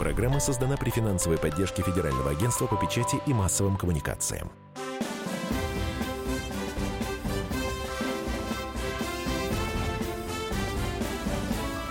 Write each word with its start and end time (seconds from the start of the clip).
Программа 0.00 0.40
создана 0.40 0.78
при 0.78 0.88
финансовой 0.88 1.36
поддержке 1.36 1.82
Федерального 1.82 2.30
агентства 2.30 2.66
по 2.66 2.74
печати 2.74 3.20
и 3.26 3.34
массовым 3.34 3.76
коммуникациям. 3.76 4.50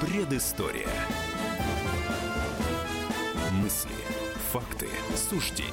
Предыстория. 0.02 0.88
Мысли, 3.52 3.94
факты, 4.52 4.88
суждения. 5.16 5.70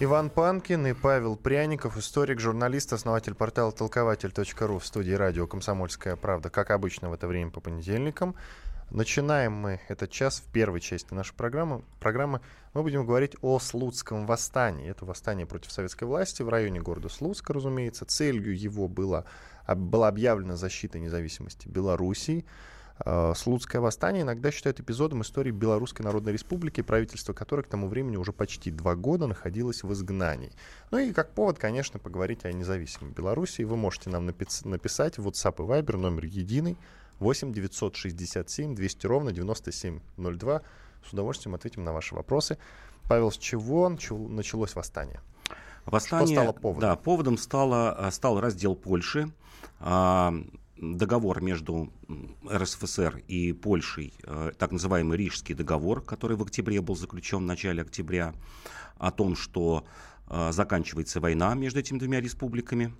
Иван 0.00 0.30
Панкин 0.30 0.86
и 0.86 0.92
Павел 0.92 1.34
Пряников, 1.34 1.96
историк, 1.96 2.38
журналист, 2.38 2.92
основатель 2.92 3.34
портала 3.34 3.72
толкователь.ру 3.72 4.78
в 4.78 4.86
студии 4.86 5.10
радио 5.10 5.48
«Комсомольская 5.48 6.14
правда», 6.14 6.50
как 6.50 6.70
обычно 6.70 7.10
в 7.10 7.14
это 7.14 7.26
время 7.26 7.50
по 7.50 7.58
понедельникам. 7.58 8.36
Начинаем 8.92 9.54
мы 9.54 9.80
этот 9.88 10.12
час 10.12 10.38
в 10.38 10.52
первой 10.52 10.80
части 10.80 11.12
нашей 11.14 11.34
программы. 11.34 11.82
программы. 11.98 12.40
Мы 12.74 12.84
будем 12.84 13.04
говорить 13.04 13.34
о 13.42 13.58
Слуцком 13.58 14.24
восстании. 14.24 14.88
Это 14.88 15.04
восстание 15.04 15.46
против 15.46 15.72
советской 15.72 16.04
власти 16.04 16.42
в 16.42 16.48
районе 16.48 16.80
города 16.80 17.08
Слуцка, 17.08 17.52
разумеется. 17.52 18.04
Целью 18.04 18.56
его 18.56 18.86
было, 18.86 19.24
была 19.66 20.06
объявлена 20.06 20.54
защита 20.54 21.00
независимости 21.00 21.66
Белоруссии. 21.66 22.46
А, 23.00 23.34
Слуцкое 23.34 23.80
восстание 23.80 24.22
иногда 24.22 24.50
считают 24.50 24.80
эпизодом 24.80 25.22
истории 25.22 25.50
Белорусской 25.50 26.04
Народной 26.04 26.32
Республики, 26.32 26.80
правительство 26.80 27.32
которой 27.32 27.62
к 27.62 27.68
тому 27.68 27.88
времени 27.88 28.16
уже 28.16 28.32
почти 28.32 28.70
два 28.70 28.94
года 28.94 29.26
находилось 29.26 29.82
в 29.82 29.92
изгнании. 29.92 30.52
Ну 30.90 30.98
и 30.98 31.12
как 31.12 31.32
повод, 31.32 31.58
конечно, 31.58 31.98
поговорить 31.98 32.44
о 32.44 32.52
независимой 32.52 33.12
Белоруссии. 33.12 33.62
Вы 33.62 33.76
можете 33.76 34.10
нам 34.10 34.26
написать 34.26 35.18
в 35.18 35.28
WhatsApp 35.28 35.56
и 35.64 35.68
Viber 35.68 35.96
номер 35.96 36.24
единый 36.24 36.76
8 37.20 37.52
967 37.52 38.74
200 38.74 39.06
ровно 39.06 39.32
9702. 39.32 40.62
С 41.08 41.12
удовольствием 41.12 41.54
ответим 41.54 41.84
на 41.84 41.92
ваши 41.92 42.14
вопросы. 42.14 42.58
Павел, 43.08 43.30
с 43.30 43.38
чего 43.38 43.88
началось 43.88 44.74
восстание? 44.74 45.20
Восстание, 45.86 46.26
Что 46.26 46.42
стало 46.42 46.52
поводом? 46.52 46.80
Да, 46.80 46.96
поводом 46.96 47.38
стало, 47.38 47.96
э, 47.98 48.10
стал 48.10 48.40
раздел 48.40 48.74
Польши. 48.74 49.32
А, 49.80 50.34
договор 50.80 51.40
между 51.42 51.92
РСФСР 52.48 53.22
и 53.28 53.52
Польшей, 53.52 54.14
э, 54.24 54.52
так 54.58 54.72
называемый 54.72 55.18
Рижский 55.18 55.54
договор, 55.54 56.02
который 56.02 56.36
в 56.36 56.42
октябре 56.42 56.80
был 56.80 56.96
заключен 56.96 57.38
в 57.38 57.46
начале 57.46 57.82
октября, 57.82 58.34
о 58.98 59.10
том, 59.10 59.36
что 59.36 59.84
э, 60.28 60.52
заканчивается 60.52 61.20
война 61.20 61.54
между 61.54 61.80
этими 61.80 61.98
двумя 61.98 62.20
республиками. 62.20 62.94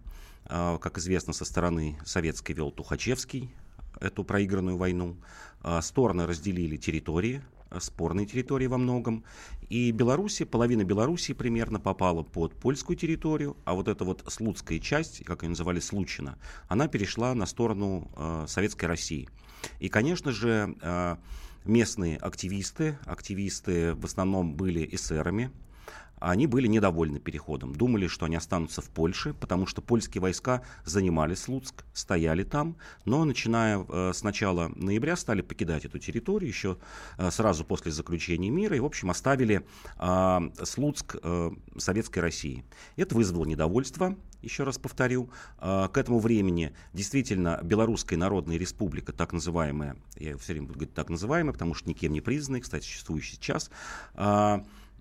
Как 0.46 0.96
известно, 0.96 1.34
со 1.34 1.44
стороны 1.44 1.98
советской 2.06 2.52
вел 2.52 2.70
Тухачевский, 2.70 3.50
эту 4.00 4.24
проигранную 4.24 4.78
войну. 4.78 5.16
Стороны 5.82 6.26
разделили 6.26 6.76
территории, 6.76 7.42
а, 7.70 7.80
спорные 7.80 8.26
территории 8.26 8.66
во 8.66 8.78
многом. 8.78 9.24
И 9.68 9.90
Беларуси, 9.90 10.44
половина 10.44 10.84
Беларуси 10.84 11.34
примерно 11.34 11.80
попала 11.80 12.22
под 12.22 12.54
польскую 12.54 12.96
территорию, 12.96 13.56
а 13.64 13.74
вот 13.74 13.88
эта 13.88 14.04
вот 14.04 14.24
слуцкая 14.26 14.78
часть, 14.78 15.24
как 15.24 15.42
ее 15.42 15.50
называли, 15.50 15.80
Случина, 15.80 16.38
она 16.68 16.88
перешла 16.88 17.34
на 17.34 17.46
сторону 17.46 18.10
э, 18.16 18.44
Советской 18.48 18.86
России. 18.86 19.28
И, 19.80 19.88
конечно 19.88 20.32
же, 20.32 20.74
э, 20.80 21.16
местные 21.64 22.16
активисты, 22.16 22.98
активисты 23.04 23.94
в 23.94 24.04
основном 24.04 24.54
были 24.54 24.88
эсерами, 24.90 25.50
они 26.20 26.46
были 26.46 26.66
недовольны 26.66 27.18
переходом, 27.20 27.74
думали, 27.74 28.06
что 28.06 28.26
они 28.26 28.36
останутся 28.36 28.82
в 28.82 28.90
Польше, 28.90 29.34
потому 29.34 29.66
что 29.66 29.82
польские 29.82 30.22
войска 30.22 30.62
занимали 30.84 31.34
Слуцк, 31.34 31.84
стояли 31.92 32.44
там, 32.44 32.76
но 33.04 33.24
начиная 33.24 33.84
э, 33.88 34.12
с 34.14 34.22
начала 34.22 34.70
ноября 34.74 35.16
стали 35.16 35.42
покидать 35.42 35.84
эту 35.84 35.98
территорию 35.98 36.48
еще 36.48 36.78
э, 37.18 37.30
сразу 37.30 37.64
после 37.64 37.92
заключения 37.92 38.50
мира 38.50 38.76
и, 38.76 38.80
в 38.80 38.84
общем, 38.84 39.10
оставили 39.10 39.64
э, 39.98 40.38
Слуцк 40.64 41.16
э, 41.22 41.50
Советской 41.76 42.20
России. 42.20 42.64
Это 42.96 43.14
вызвало 43.14 43.44
недовольство, 43.44 44.16
еще 44.42 44.64
раз 44.64 44.78
повторю. 44.78 45.30
Э, 45.58 45.88
к 45.92 45.96
этому 45.96 46.18
времени 46.20 46.72
действительно 46.92 47.60
Белорусская 47.62 48.16
Народная 48.16 48.56
Республика, 48.56 49.12
так 49.12 49.32
называемая, 49.32 49.96
я 50.16 50.36
все 50.36 50.52
время 50.52 50.66
буду 50.66 50.80
говорить 50.80 50.94
так 50.94 51.10
называемая, 51.10 51.52
потому 51.52 51.74
что 51.74 51.88
никем 51.88 52.12
не 52.12 52.20
признанная, 52.20 52.60
кстати, 52.60 52.84
существующая 52.84 53.36
сейчас, 53.36 53.70
э, 54.14 54.58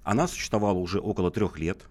она 0.07 0.25
существовала 0.29 0.78
уже 0.78 1.01
около 1.01 1.31
трех 1.31 1.59
лет. 1.59 1.85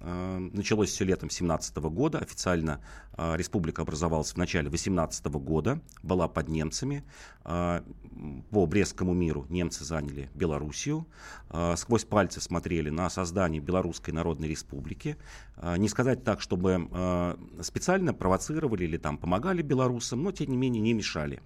Э, 0.00 0.38
началось 0.38 0.88
все 0.88 1.04
летом 1.04 1.28
17 1.28 1.76
года. 1.76 2.18
Официально 2.18 2.80
э, 3.18 3.36
республика 3.36 3.82
образовалась 3.82 4.32
в 4.32 4.38
начале 4.38 4.70
18 4.70 5.26
года. 5.26 5.78
Была 6.02 6.28
под 6.28 6.48
немцами. 6.48 7.04
Э, 7.44 7.82
по 8.50 8.64
Брестскому 8.64 9.12
миру 9.12 9.44
немцы 9.50 9.84
заняли 9.84 10.30
Белоруссию. 10.34 11.06
Сквозь 11.76 12.04
пальцы 12.04 12.40
смотрели 12.40 12.88
на 12.88 13.10
создание 13.10 13.60
Белорусской 13.60 14.14
Народной 14.14 14.48
Республики. 14.48 15.16
Не 15.76 15.88
сказать 15.88 16.22
так, 16.22 16.40
чтобы 16.40 17.36
специально 17.62 18.14
провоцировали 18.14 18.84
или 18.84 18.96
там 18.96 19.18
помогали 19.18 19.62
белорусам, 19.62 20.22
но 20.22 20.30
тем 20.30 20.50
не 20.50 20.56
менее 20.56 20.82
не 20.82 20.92
мешали. 20.92 21.42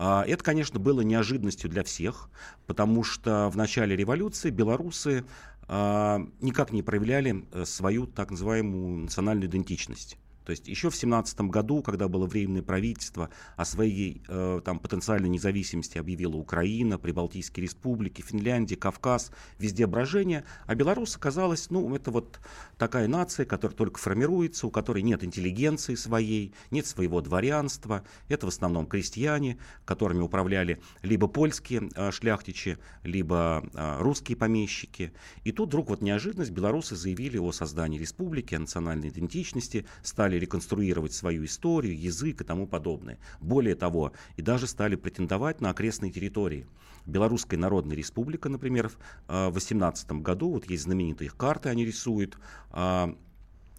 А, 0.00 0.24
это, 0.24 0.44
конечно, 0.44 0.78
было 0.78 1.00
неожиданностью 1.00 1.68
для 1.68 1.82
всех, 1.82 2.30
потому 2.68 3.02
что 3.02 3.50
в 3.50 3.56
начале 3.56 3.96
революции 3.96 4.50
белорусы 4.50 5.24
а, 5.66 6.20
никак 6.40 6.72
не 6.72 6.82
проявляли 6.82 7.44
э, 7.50 7.64
свою 7.64 8.06
так 8.06 8.30
называемую 8.30 9.02
национальную 9.02 9.50
идентичность. 9.50 10.16
То 10.48 10.52
есть 10.52 10.66
еще 10.66 10.88
в 10.88 10.96
17 10.96 11.42
году, 11.42 11.82
когда 11.82 12.08
было 12.08 12.24
временное 12.24 12.62
правительство, 12.62 13.28
о 13.56 13.66
своей 13.66 14.22
э, 14.28 14.62
там, 14.64 14.78
потенциальной 14.78 15.28
независимости 15.28 15.98
объявила 15.98 16.36
Украина, 16.36 16.98
Прибалтийские 16.98 17.64
республики, 17.64 18.22
Финляндия, 18.22 18.76
Кавказ, 18.76 19.30
везде 19.58 19.86
брожение, 19.86 20.44
а 20.64 20.74
Беларусь 20.74 21.16
оказалась, 21.16 21.68
ну, 21.68 21.94
это 21.94 22.10
вот 22.10 22.40
такая 22.78 23.08
нация, 23.08 23.44
которая 23.44 23.76
только 23.76 24.00
формируется, 24.00 24.66
у 24.66 24.70
которой 24.70 25.02
нет 25.02 25.22
интеллигенции 25.22 25.94
своей, 25.96 26.54
нет 26.70 26.86
своего 26.86 27.20
дворянства, 27.20 28.02
это 28.28 28.46
в 28.46 28.48
основном 28.48 28.86
крестьяне, 28.86 29.58
которыми 29.84 30.22
управляли 30.22 30.80
либо 31.02 31.28
польские 31.28 31.90
э, 31.94 32.10
шляхтичи, 32.10 32.78
либо 33.02 33.68
э, 33.74 33.98
русские 34.00 34.38
помещики. 34.38 35.12
И 35.44 35.52
тут 35.52 35.68
вдруг 35.68 35.90
вот 35.90 36.00
неожиданность 36.00 36.52
белорусы 36.52 36.96
заявили 36.96 37.36
о 37.36 37.52
создании 37.52 37.98
республики, 37.98 38.54
о 38.54 38.60
национальной 38.60 39.10
идентичности, 39.10 39.84
стали 40.02 40.37
реконструировать 40.38 41.12
свою 41.12 41.44
историю, 41.44 41.98
язык 41.98 42.40
и 42.40 42.44
тому 42.44 42.66
подобное. 42.66 43.18
Более 43.40 43.74
того, 43.74 44.12
и 44.36 44.42
даже 44.42 44.66
стали 44.66 44.96
претендовать 44.96 45.60
на 45.60 45.70
окрестные 45.70 46.12
территории. 46.12 46.66
Белорусская 47.06 47.56
Народная 47.56 47.96
Республика, 47.96 48.48
например, 48.48 48.90
в 49.28 49.50
18 49.50 50.12
году, 50.12 50.50
вот 50.50 50.68
есть 50.68 50.82
знаменитые 50.84 51.26
их 51.26 51.36
карты, 51.36 51.70
они 51.70 51.84
рисуют, 51.84 52.38
а, 52.70 53.16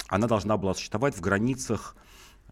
она 0.07 0.27
должна 0.27 0.57
была 0.57 0.73
существовать 0.73 1.15
в 1.15 1.21
границах 1.21 1.95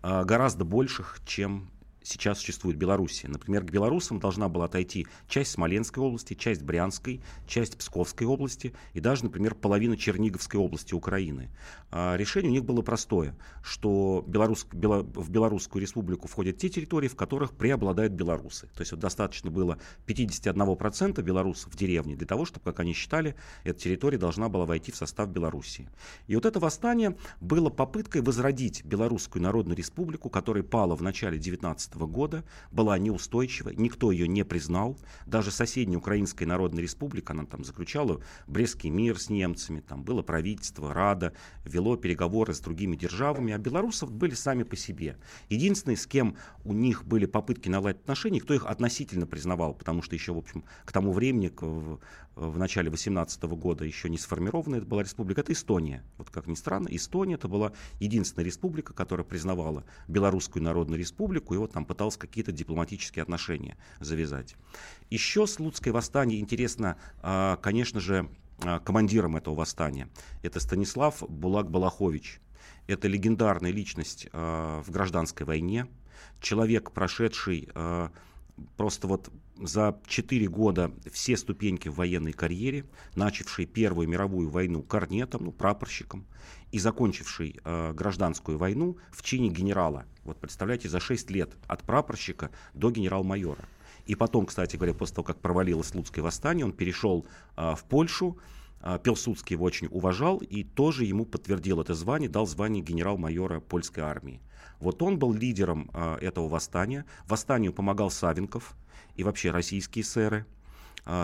а, 0.02 0.24
гораздо 0.24 0.66
больших, 0.66 1.20
чем 1.26 1.70
сейчас 2.08 2.40
существует 2.40 2.78
Беларуси. 2.78 3.26
Например, 3.28 3.64
к 3.64 3.70
белорусам 3.70 4.20
должна 4.20 4.50
была 4.50 4.66
отойти 4.66 5.08
часть 5.28 5.52
Смоленской 5.52 6.02
области, 6.02 6.34
часть 6.34 6.64
Брянской, 6.64 7.22
часть 7.46 7.78
Псковской 7.78 8.26
области 8.26 8.74
и 8.94 9.00
даже, 9.00 9.26
например, 9.26 9.56
половина 9.56 9.98
Черниговской 9.98 10.60
области 10.60 10.94
Украины. 10.94 11.50
А 11.92 12.16
решение 12.16 12.50
у 12.50 12.54
них 12.54 12.66
было 12.66 12.82
простое, 12.82 13.36
что 13.62 14.24
Белорус, 14.28 14.66
Бело, 14.72 15.04
в 15.04 15.30
Белорусскую 15.30 15.82
республику 15.82 16.28
входят 16.28 16.58
те 16.58 16.70
территории, 16.70 17.08
в 17.08 17.16
которых 17.16 17.54
преобладают 17.54 18.14
белорусы. 18.14 18.68
То 18.74 18.82
есть 18.82 18.92
вот 18.92 19.02
достаточно 19.02 19.52
было 19.52 19.78
51% 20.06 21.22
белорусов 21.22 21.74
в 21.74 21.78
деревне 21.78 22.16
для 22.16 22.28
того, 22.28 22.46
чтобы, 22.46 22.64
как 22.64 22.80
они 22.80 22.94
считали, 22.94 23.36
эта 23.64 23.80
территория 23.80 24.18
должна 24.18 24.50
была 24.50 24.66
войти 24.66 24.92
в 24.92 24.96
состав 24.96 25.30
Белоруссии. 25.30 25.90
И 26.28 26.36
вот 26.36 26.46
это 26.46 26.60
восстание 26.60 27.18
было 27.42 27.70
попыткой 27.70 28.22
возродить 28.22 28.84
Белорусскую 28.86 29.42
Народную 29.42 29.78
Республику, 29.78 30.30
которая 30.30 30.64
пала 30.64 30.96
в 30.96 31.02
начале 31.02 31.38
19 31.38 31.97
года, 32.06 32.44
была 32.72 32.98
неустойчивой, 32.98 33.76
никто 33.76 34.12
ее 34.12 34.28
не 34.28 34.44
признал. 34.46 34.98
Даже 35.26 35.52
соседняя 35.52 35.98
Украинская 35.98 36.48
Народная 36.48 36.84
Республика, 36.84 37.34
она 37.34 37.46
там 37.46 37.64
заключала 37.64 38.22
Брестский 38.48 38.90
мир 38.90 39.20
с 39.20 39.30
немцами, 39.30 39.80
там 39.80 40.04
было 40.04 40.22
правительство, 40.22 40.94
Рада, 40.94 41.34
вело 41.66 41.96
переговоры 41.98 42.54
с 42.54 42.60
другими 42.60 42.96
державами, 42.96 43.54
а 43.54 43.58
белорусов 43.58 44.12
были 44.12 44.34
сами 44.34 44.64
по 44.64 44.76
себе. 44.76 45.18
Единственный, 45.50 45.98
с 45.98 46.06
кем 46.06 46.38
у 46.64 46.74
них 46.74 47.06
были 47.06 47.26
попытки 47.26 47.70
наладить 47.70 48.02
отношения, 48.02 48.42
кто 48.42 48.54
их 48.54 48.66
относительно 48.66 49.26
признавал, 49.26 49.74
потому 49.74 50.02
что 50.02 50.16
еще, 50.16 50.34
в 50.34 50.38
общем, 50.38 50.64
к 50.86 50.92
тому 50.92 51.12
времени, 51.12 51.48
к, 51.48 52.00
в, 52.38 52.58
начале 52.58 52.90
18 52.90 53.42
года 53.44 53.84
еще 53.84 54.10
не 54.10 54.18
сформирована 54.18 54.76
это 54.76 54.86
была 54.86 55.02
республика, 55.02 55.42
это 55.42 55.54
Эстония. 55.54 56.04
Вот 56.18 56.30
как 56.30 56.48
ни 56.48 56.54
странно, 56.54 56.88
Эстония 56.92 57.36
это 57.36 57.48
была 57.48 57.74
единственная 58.00 58.46
республика, 58.46 58.94
которая 58.94 59.26
признавала 59.26 59.84
Белорусскую 60.08 60.64
Народную 60.64 61.00
Республику, 61.00 61.56
и 61.56 61.58
вот 61.58 61.74
там 61.74 61.86
пытался 61.86 62.20
какие-то 62.20 62.52
дипломатические 62.52 63.24
отношения 63.24 63.78
завязать. 64.00 64.56
Еще 65.10 65.48
Слуцкое 65.48 65.94
восстание 65.94 66.40
интересно, 66.40 66.98
а, 67.22 67.58
конечно 67.58 68.00
же, 68.00 68.30
а, 68.62 68.80
командиром 68.80 69.36
этого 69.36 69.56
восстания. 69.56 70.08
Это 70.44 70.60
Станислав 70.60 71.24
Булак-Балахович. 71.24 72.40
Это 72.86 73.08
легендарная 73.08 73.72
личность 73.72 74.28
а, 74.32 74.84
в 74.84 74.92
гражданской 74.92 75.46
войне, 75.46 75.88
человек, 76.40 76.92
прошедший 76.92 77.70
просто 78.76 79.08
вот 79.08 79.30
за 79.62 80.00
4 80.08 80.48
года 80.48 80.92
все 81.12 81.38
ступеньки 81.38 81.90
в 81.90 81.96
военной 81.96 82.34
карьере, 82.34 82.86
начавший 83.16 83.66
Первую 83.66 84.08
мировую 84.08 84.50
войну 84.50 84.84
корнетом, 84.84 85.46
ну, 85.46 85.52
прапорщиком, 85.52 86.26
и 86.72 86.80
закончивший 86.80 87.60
э, 87.64 87.94
гражданскую 87.94 88.58
войну 88.58 88.98
в 89.12 89.24
чине 89.24 89.50
генерала. 89.50 90.06
Вот 90.24 90.40
представляете, 90.40 90.90
за 90.90 91.00
6 91.00 91.30
лет 91.32 91.56
от 91.68 91.84
прапорщика 91.84 92.52
до 92.74 92.92
генерал-майора. 92.92 93.68
И 94.06 94.16
потом, 94.16 94.46
кстати 94.46 94.76
говоря, 94.76 94.94
после 94.94 95.16
того, 95.16 95.26
как 95.26 95.40
провалилось 95.40 95.94
Луцкое 95.94 96.24
восстание, 96.24 96.66
он 96.66 96.74
перешел 96.74 97.26
э, 97.56 97.76
в 97.76 97.84
Польшу, 97.86 98.38
Пилсудский 99.04 99.56
его 99.56 99.66
очень 99.66 99.88
уважал 99.88 100.38
и 100.38 100.64
тоже 100.64 101.06
ему 101.06 101.26
подтвердил 101.26 101.82
это 101.82 101.94
звание, 101.94 102.30
дал 102.30 102.46
звание 102.46 102.84
генерал-майора 102.84 103.60
польской 103.60 104.04
армии. 104.04 104.42
Вот 104.80 105.02
он 105.02 105.18
был 105.18 105.34
лидером 105.34 105.90
э, 105.94 106.18
этого 106.22 106.48
восстания. 106.48 107.06
Восстанию 107.28 107.74
помогал 107.74 108.12
Савенков 108.12 108.76
и 109.16 109.24
вообще 109.24 109.52
российские 109.52 110.04
сэры 110.04 110.46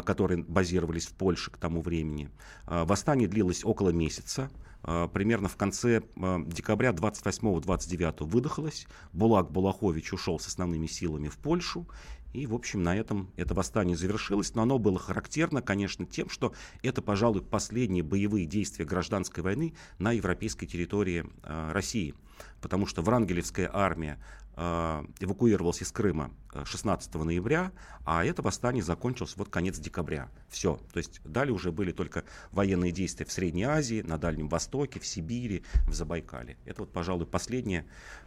которые 0.06 0.44
базировались 0.44 1.08
в 1.08 1.14
Польше 1.14 1.52
к 1.52 1.58
тому 1.58 1.82
времени. 1.82 2.30
Восстание 2.66 3.28
длилось 3.28 3.66
около 3.66 3.90
месяца. 3.90 4.50
Примерно 4.82 5.50
в 5.50 5.58
конце 5.58 6.02
декабря 6.16 6.92
28-29 6.92 8.24
выдохлось. 8.26 8.88
Булак 9.12 9.52
Булахович 9.52 10.14
ушел 10.14 10.40
с 10.40 10.48
основными 10.48 10.88
силами 10.88 11.28
в 11.28 11.38
Польшу. 11.38 11.88
И, 12.34 12.48
в 12.48 12.54
общем, 12.56 12.84
на 12.84 12.96
этом 12.96 13.32
это 13.36 13.54
восстание 13.54 13.96
завершилось. 13.96 14.56
Но 14.56 14.64
оно 14.64 14.80
было 14.80 15.00
характерно, 15.00 15.62
конечно, 15.62 16.06
тем, 16.06 16.30
что 16.30 16.54
это, 16.82 17.02
пожалуй, 17.02 17.42
последние 17.42 18.04
боевые 18.04 18.46
действия 18.46 18.86
гражданской 18.86 19.44
войны 19.44 19.76
на 20.00 20.12
европейской 20.12 20.66
территории 20.66 21.26
э, 21.44 21.72
России. 21.72 22.16
Потому 22.60 22.88
что 22.88 23.02
Врангелевская 23.02 23.70
армия 23.72 24.18
э, 24.56 25.06
эвакуировалась 25.20 25.82
из 25.82 25.92
Крыма 25.92 26.32
16 26.64 27.14
э, 27.14 27.18
ноября, 27.24 27.72
а 28.06 28.26
это 28.26 28.42
восстание 28.42 28.84
закончилось 28.84 29.34
вот 29.36 29.50
конец 29.50 29.78
декабря. 29.78 30.30
Все. 30.50 30.80
То 30.92 30.98
есть 30.98 31.22
далее 31.24 31.54
уже 31.54 31.72
были 31.72 31.92
только 31.92 32.24
военные 32.52 32.92
действия 32.92 33.26
в 33.26 33.32
Средней 33.32 33.64
Азии, 33.64 34.02
на 34.02 34.18
Дальнем 34.18 34.48
Востоке, 34.48 35.00
в 35.00 35.06
Сибири, 35.06 35.64
в 35.88 35.94
Забайкале. 35.94 36.58
Это 36.66 36.82
вот, 36.82 36.92
пожалуй, 36.92 37.28
последние, 37.28 37.86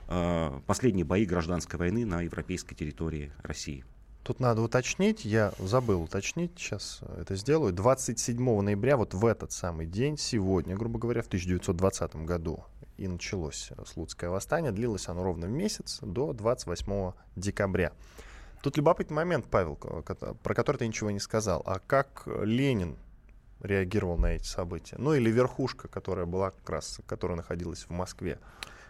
э, 0.08 0.60
последние 0.66 1.04
бои 1.04 1.24
гражданской 1.24 1.78
войны 1.78 2.04
на 2.04 2.22
европейской 2.22 2.74
территории 2.74 3.32
России. 3.42 3.84
Тут 4.26 4.40
надо 4.40 4.60
уточнить, 4.60 5.24
я 5.24 5.52
забыл 5.60 6.02
уточнить, 6.02 6.50
сейчас 6.56 6.98
это 7.16 7.36
сделаю. 7.36 7.72
27 7.72 8.60
ноября, 8.60 8.96
вот 8.96 9.14
в 9.14 9.24
этот 9.24 9.52
самый 9.52 9.86
день, 9.86 10.18
сегодня, 10.18 10.74
грубо 10.74 10.98
говоря, 10.98 11.22
в 11.22 11.28
1920 11.28 12.16
году 12.16 12.64
и 12.96 13.06
началось 13.06 13.70
Слуцкое 13.86 14.28
восстание. 14.28 14.72
Длилось 14.72 15.06
оно 15.06 15.22
ровно 15.22 15.44
месяц, 15.44 16.00
до 16.02 16.32
28 16.32 17.12
декабря. 17.36 17.92
Тут 18.64 18.76
любопытный 18.76 19.14
момент, 19.14 19.46
Павел, 19.48 19.76
про 19.76 20.54
который 20.56 20.78
ты 20.78 20.88
ничего 20.88 21.12
не 21.12 21.20
сказал. 21.20 21.62
А 21.64 21.78
как 21.78 22.24
Ленин 22.26 22.96
реагировал 23.60 24.18
на 24.18 24.32
эти 24.32 24.46
события? 24.46 24.96
Ну 24.98 25.14
или 25.14 25.30
верхушка, 25.30 25.86
которая 25.86 26.26
была 26.26 26.50
как 26.50 26.68
раз, 26.68 26.98
которая 27.06 27.36
находилась 27.36 27.84
в 27.84 27.90
Москве? 27.90 28.40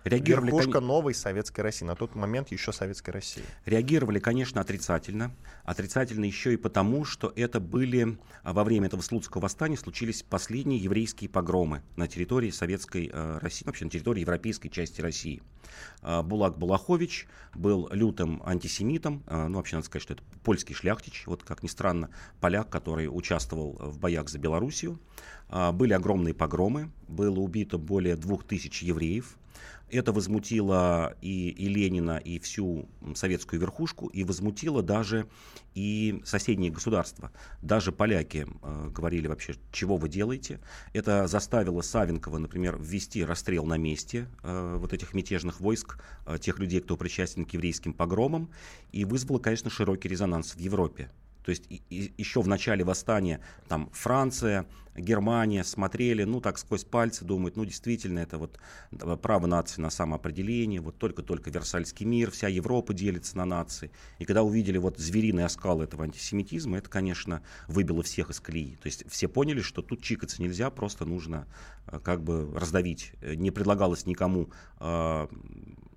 Реагировали, 0.06 0.50
Верхушка 0.50 0.78
кон... 0.78 0.86
новой 0.86 1.14
советской 1.14 1.62
России, 1.62 1.84
на 1.84 1.96
тот 1.96 2.14
момент 2.14 2.52
еще 2.52 2.72
советской 2.72 3.10
России. 3.10 3.42
Реагировали, 3.64 4.20
конечно, 4.20 4.60
отрицательно. 4.60 5.34
Отрицательно 5.64 6.24
еще 6.24 6.54
и 6.54 6.56
потому, 6.56 7.04
что 7.04 7.32
это 7.34 7.58
были, 7.58 8.16
а, 8.44 8.52
во 8.52 8.62
время 8.62 8.86
этого 8.86 9.00
Слуцкого 9.00 9.42
восстания 9.42 9.76
случились 9.76 10.22
последние 10.22 10.78
еврейские 10.78 11.28
погромы 11.28 11.82
на 11.96 12.06
территории 12.06 12.50
советской 12.50 13.10
э, 13.12 13.38
России, 13.38 13.64
вообще 13.66 13.84
на 13.84 13.90
территории 13.90 14.20
европейской 14.20 14.68
части 14.68 15.00
России. 15.00 15.42
Э, 16.02 16.22
Булак 16.22 16.56
Булахович 16.56 17.26
был 17.54 17.88
лютым 17.90 18.42
антисемитом, 18.44 19.24
э, 19.26 19.48
ну 19.48 19.56
вообще 19.56 19.76
надо 19.76 19.86
сказать, 19.86 20.02
что 20.04 20.14
это 20.14 20.22
польский 20.44 20.74
шляхтич, 20.74 21.24
вот 21.26 21.42
как 21.42 21.64
ни 21.64 21.68
странно, 21.68 22.10
поляк, 22.40 22.70
который 22.70 23.08
участвовал 23.08 23.72
в 23.80 23.98
боях 23.98 24.28
за 24.28 24.38
Белоруссию. 24.38 25.00
Были 25.74 25.92
огромные 25.92 26.34
погромы, 26.34 26.90
было 27.06 27.38
убито 27.38 27.78
более 27.78 28.16
двух 28.16 28.42
тысяч 28.42 28.82
евреев, 28.82 29.36
это 29.90 30.12
возмутило 30.12 31.16
и, 31.20 31.48
и 31.50 31.68
Ленина, 31.68 32.18
и 32.18 32.38
всю 32.38 32.88
советскую 33.14 33.60
верхушку, 33.60 34.06
и 34.08 34.24
возмутило 34.24 34.82
даже 34.82 35.28
и 35.74 36.20
соседние 36.24 36.70
государства. 36.70 37.30
Даже 37.62 37.92
поляки 37.92 38.46
э, 38.62 38.90
говорили 38.90 39.26
вообще, 39.28 39.54
чего 39.72 39.96
вы 39.96 40.08
делаете. 40.08 40.60
Это 40.92 41.26
заставило 41.26 41.82
Савенкова, 41.82 42.38
например, 42.38 42.78
ввести 42.80 43.24
расстрел 43.24 43.64
на 43.66 43.76
месте 43.76 44.28
э, 44.42 44.76
вот 44.78 44.92
этих 44.92 45.14
мятежных 45.14 45.60
войск, 45.60 45.98
э, 46.26 46.38
тех 46.40 46.58
людей, 46.58 46.80
кто 46.80 46.96
причастен 46.96 47.44
к 47.44 47.50
еврейским 47.50 47.92
погромам, 47.92 48.50
и 48.92 49.04
вызвало, 49.04 49.38
конечно, 49.38 49.70
широкий 49.70 50.08
резонанс 50.08 50.56
в 50.56 50.58
Европе. 50.58 51.10
То 51.46 51.50
есть 51.50 51.64
и, 51.70 51.80
и, 51.90 52.12
еще 52.18 52.42
в 52.42 52.48
начале 52.48 52.82
восстания 52.82 53.40
там 53.68 53.88
Франция, 53.92 54.66
Германия 54.96 55.62
смотрели, 55.62 56.24
ну 56.24 56.40
так 56.40 56.58
сквозь 56.58 56.82
пальцы, 56.82 57.24
думают, 57.24 57.56
ну 57.56 57.64
действительно 57.64 58.18
это 58.18 58.36
вот 58.36 58.58
право 59.22 59.46
нации 59.46 59.80
на 59.80 59.90
самоопределение, 59.90 60.80
вот 60.80 60.98
только-только 60.98 61.50
Версальский 61.50 62.04
мир, 62.04 62.32
вся 62.32 62.48
Европа 62.48 62.94
делится 62.94 63.36
на 63.36 63.44
нации. 63.44 63.92
И 64.18 64.24
когда 64.24 64.42
увидели 64.42 64.78
вот 64.78 64.98
звериный 64.98 65.44
оскал 65.44 65.82
этого 65.82 66.02
антисемитизма, 66.02 66.78
это, 66.78 66.90
конечно, 66.90 67.42
выбило 67.68 68.02
всех 68.02 68.30
из 68.30 68.40
колеи. 68.40 68.76
То 68.82 68.86
есть 68.86 69.08
все 69.08 69.28
поняли, 69.28 69.60
что 69.60 69.82
тут 69.82 70.02
чикаться 70.02 70.42
нельзя, 70.42 70.70
просто 70.70 71.04
нужно 71.04 71.46
э, 71.86 72.00
как 72.00 72.24
бы 72.24 72.50
раздавить. 72.58 73.12
Не 73.22 73.52
предлагалось 73.52 74.04
никому 74.04 74.50
э, 74.80 75.28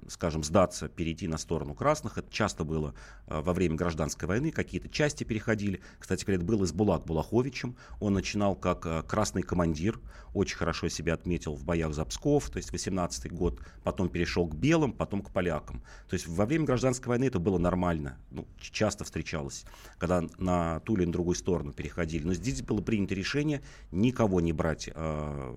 скажем, 0.10 0.44
сдаться, 0.44 0.90
перейти 0.90 1.28
на 1.28 1.38
сторону 1.38 1.74
красных. 1.74 2.18
Это 2.18 2.32
часто 2.32 2.64
было 2.64 2.94
э, 3.28 3.40
во 3.40 3.54
время 3.54 3.76
гражданской 3.76 4.28
войны, 4.28 4.52
какие-то 4.52 4.90
части 4.90 5.24
переходили. 5.24 5.82
Кстати 6.00 6.26
говоря, 6.26 6.38
это 6.38 6.46
было 6.46 6.66
с 6.66 6.74
Булак 6.74 7.06
Булаховичем. 7.06 7.76
Он 8.00 8.14
начинал 8.14 8.56
как 8.56 8.86
э, 8.86 9.04
красный 9.04 9.44
командир, 9.44 10.00
очень 10.34 10.58
хорошо 10.58 10.90
себя 10.90 11.14
отметил 11.14 11.56
в 11.56 11.64
боях 11.64 11.94
за 11.94 12.06
Псков, 12.06 12.50
то 12.50 12.58
есть 12.58 12.72
18 12.72 13.32
год, 13.32 13.60
потом 13.84 14.10
перешел 14.10 14.48
к 14.48 14.56
белым, 14.56 14.94
потом 14.94 15.22
к 15.22 15.32
полякам. 15.32 15.84
То 16.08 16.16
есть 16.16 16.28
во 16.28 16.46
время 16.46 16.66
гражданской 16.66 17.10
войны 17.10 17.26
это 17.26 17.40
было 17.40 17.58
нормально, 17.58 18.18
ну, 18.32 18.48
часто 18.60 19.04
встречалось, 19.04 19.66
когда 19.98 20.24
на 20.38 20.80
ту 20.82 20.96
или 20.96 21.06
на 21.06 21.12
другую 21.12 21.36
сторону 21.36 21.74
переходили. 21.74 22.24
Но 22.26 22.34
здесь 22.34 22.62
было 22.62 22.82
принято 22.82 23.16
решение 23.16 23.62
никого 23.92 24.42
не 24.42 24.54
брать 24.54 24.90
э, 24.94 25.56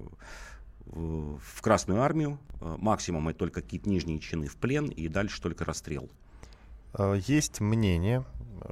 в 0.92 1.62
Красную 1.62 2.02
армию. 2.02 2.38
Э, 2.60 2.76
максимум 2.78 3.28
это 3.28 3.40
только 3.40 3.62
какие-то 3.62 3.88
нижние 3.88 4.18
чины 4.18 4.46
в 4.46 4.56
плен 4.56 4.88
и 4.88 5.08
дальше 5.08 5.40
только 5.40 5.64
расстрел. 5.64 6.10
Э, 6.94 7.18
есть 7.26 7.60
мнение, 7.60 8.24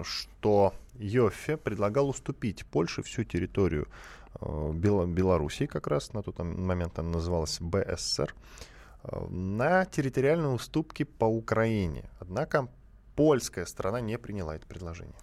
что 0.02 0.74
Йоффе 0.94 1.56
предлагал 1.56 2.08
уступить 2.08 2.66
Польше 2.66 3.02
всю 3.02 3.24
территорию 3.24 3.88
э, 4.40 4.72
Белоруссии, 4.74 5.66
как 5.66 5.86
раз 5.86 6.12
на 6.12 6.22
тот 6.22 6.38
момент 6.38 6.98
она 6.98 7.10
называлась 7.10 7.58
БССР, 7.60 8.34
на 9.30 9.86
территориальные 9.86 10.52
уступки 10.52 11.04
по 11.04 11.24
Украине. 11.24 12.10
Однако 12.18 12.68
польская 13.20 13.66
сторона 13.66 14.00
не 14.00 14.16
приняла 14.16 14.56
это 14.56 14.66
предложение. 14.66 15.14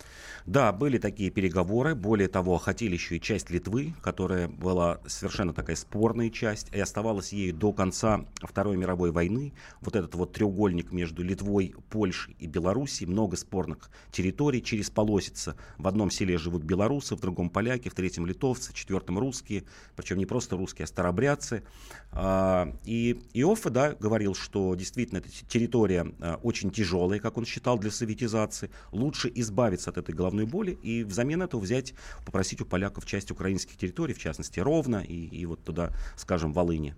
Да, 0.45 0.71
были 0.71 0.99
такие 0.99 1.31
переговоры. 1.31 1.95
Более 1.95 2.27
того, 2.27 2.59
хотели 2.59 2.93
еще 2.93 3.17
и 3.17 3.19
часть 3.19 3.49
Литвы, 3.49 3.95
которая 4.03 4.47
была 4.47 4.99
совершенно 5.07 5.51
такая 5.51 5.75
спорная 5.75 6.29
часть, 6.29 6.69
и 6.75 6.79
оставалась 6.79 7.33
ей 7.33 7.51
до 7.51 7.73
конца 7.73 8.23
Второй 8.35 8.77
мировой 8.77 9.09
войны. 9.09 9.51
Вот 9.81 9.95
этот 9.95 10.13
вот 10.13 10.31
треугольник 10.31 10.91
между 10.91 11.23
Литвой, 11.23 11.73
Польшей 11.89 12.35
и 12.37 12.45
Белоруссией, 12.45 13.09
много 13.09 13.35
спорных 13.35 13.89
территорий 14.11 14.61
через 14.61 14.91
полосица. 14.91 15.55
В 15.79 15.87
одном 15.87 16.11
селе 16.11 16.37
живут 16.37 16.61
белорусы, 16.61 17.15
в 17.15 17.19
другом 17.19 17.49
поляки, 17.49 17.89
в 17.89 17.95
третьем 17.95 18.27
литовцы, 18.27 18.73
в 18.73 18.75
четвертом 18.75 19.17
русские, 19.17 19.63
причем 19.95 20.19
не 20.19 20.27
просто 20.27 20.55
русские, 20.55 20.83
а 20.83 20.87
старобрядцы. 20.87 21.63
А, 22.11 22.71
и 22.85 23.19
Иоффе, 23.33 23.71
да, 23.71 23.95
говорил, 23.95 24.35
что 24.35 24.75
действительно 24.75 25.17
эта 25.17 25.29
территория 25.29 26.13
а, 26.19 26.39
очень 26.43 26.69
тяжелая, 26.69 27.19
как 27.19 27.39
он 27.39 27.45
считал, 27.45 27.79
советизации. 27.91 28.69
Лучше 28.91 29.31
избавиться 29.35 29.89
от 29.89 29.97
этой 29.97 30.13
головной 30.13 30.45
боли 30.45 30.71
и 30.71 31.03
взамен 31.03 31.41
этого 31.41 31.61
взять, 31.61 31.93
попросить 32.25 32.61
у 32.61 32.65
поляков 32.65 33.05
часть 33.05 33.31
украинских 33.31 33.77
территорий, 33.77 34.13
в 34.13 34.19
частности 34.19 34.59
Ровно 34.59 34.97
и, 34.97 35.27
и 35.27 35.45
вот 35.45 35.63
туда, 35.63 35.91
скажем, 36.15 36.53
Волыни. 36.53 36.95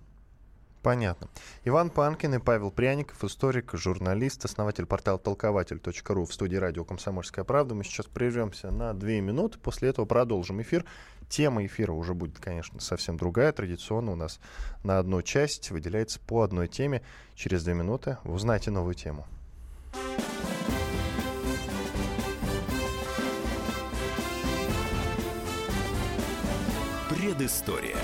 Понятно. 0.82 1.28
Иван 1.66 1.90
Панкин 1.90 2.36
и 2.36 2.40
Павел 2.40 2.72
Пряников, 2.72 3.24
историк, 3.24 3.72
журналист, 3.74 4.46
основатель 4.46 4.86
портала 4.86 5.20
толкователь.ру 5.20 6.26
в 6.26 6.34
студии 6.34 6.56
радио 6.56 6.86
«Комсомольская 6.86 7.44
правда». 7.44 7.76
Мы 7.76 7.84
сейчас 7.84 8.06
прервемся 8.06 8.72
на 8.72 8.94
две 8.94 9.20
минуты, 9.20 9.60
после 9.60 9.90
этого 9.90 10.06
продолжим 10.06 10.62
эфир. 10.62 10.86
Тема 11.28 11.66
эфира 11.66 11.92
уже 11.92 12.14
будет, 12.14 12.40
конечно, 12.40 12.80
совсем 12.80 13.18
другая. 13.18 13.52
Традиционно 13.52 14.14
у 14.14 14.16
нас 14.16 14.40
на 14.84 15.00
одну 15.00 15.22
часть 15.22 15.70
выделяется 15.70 16.20
по 16.22 16.44
одной 16.44 16.70
теме. 16.70 17.02
Через 17.36 17.64
две 17.66 17.74
минуты 17.74 18.18
вы 18.24 18.34
узнаете 18.34 18.72
новую 18.72 18.96
тему. 18.96 19.28
Предыстория. 27.30 27.96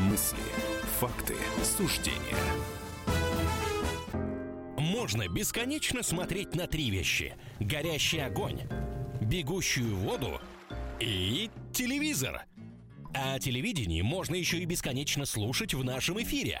Мысли, 0.00 0.36
факты, 1.00 1.34
суждения– 1.64 2.20
можно 4.76 5.28
бесконечно 5.28 6.02
смотреть 6.02 6.54
на 6.54 6.66
три 6.66 6.90
вещи. 6.90 7.36
Горящий 7.58 8.18
огонь, 8.18 8.60
бегущую 9.22 9.96
воду 9.96 10.42
и 11.00 11.48
телевизор. 11.72 12.44
А 13.14 13.38
телевидение 13.38 14.02
можно 14.02 14.34
еще 14.34 14.58
и 14.58 14.66
бесконечно 14.66 15.24
слушать 15.24 15.72
в 15.72 15.82
нашем 15.82 16.20
эфире. 16.20 16.60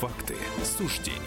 факты, 0.00 0.34
суждения. 0.62 1.18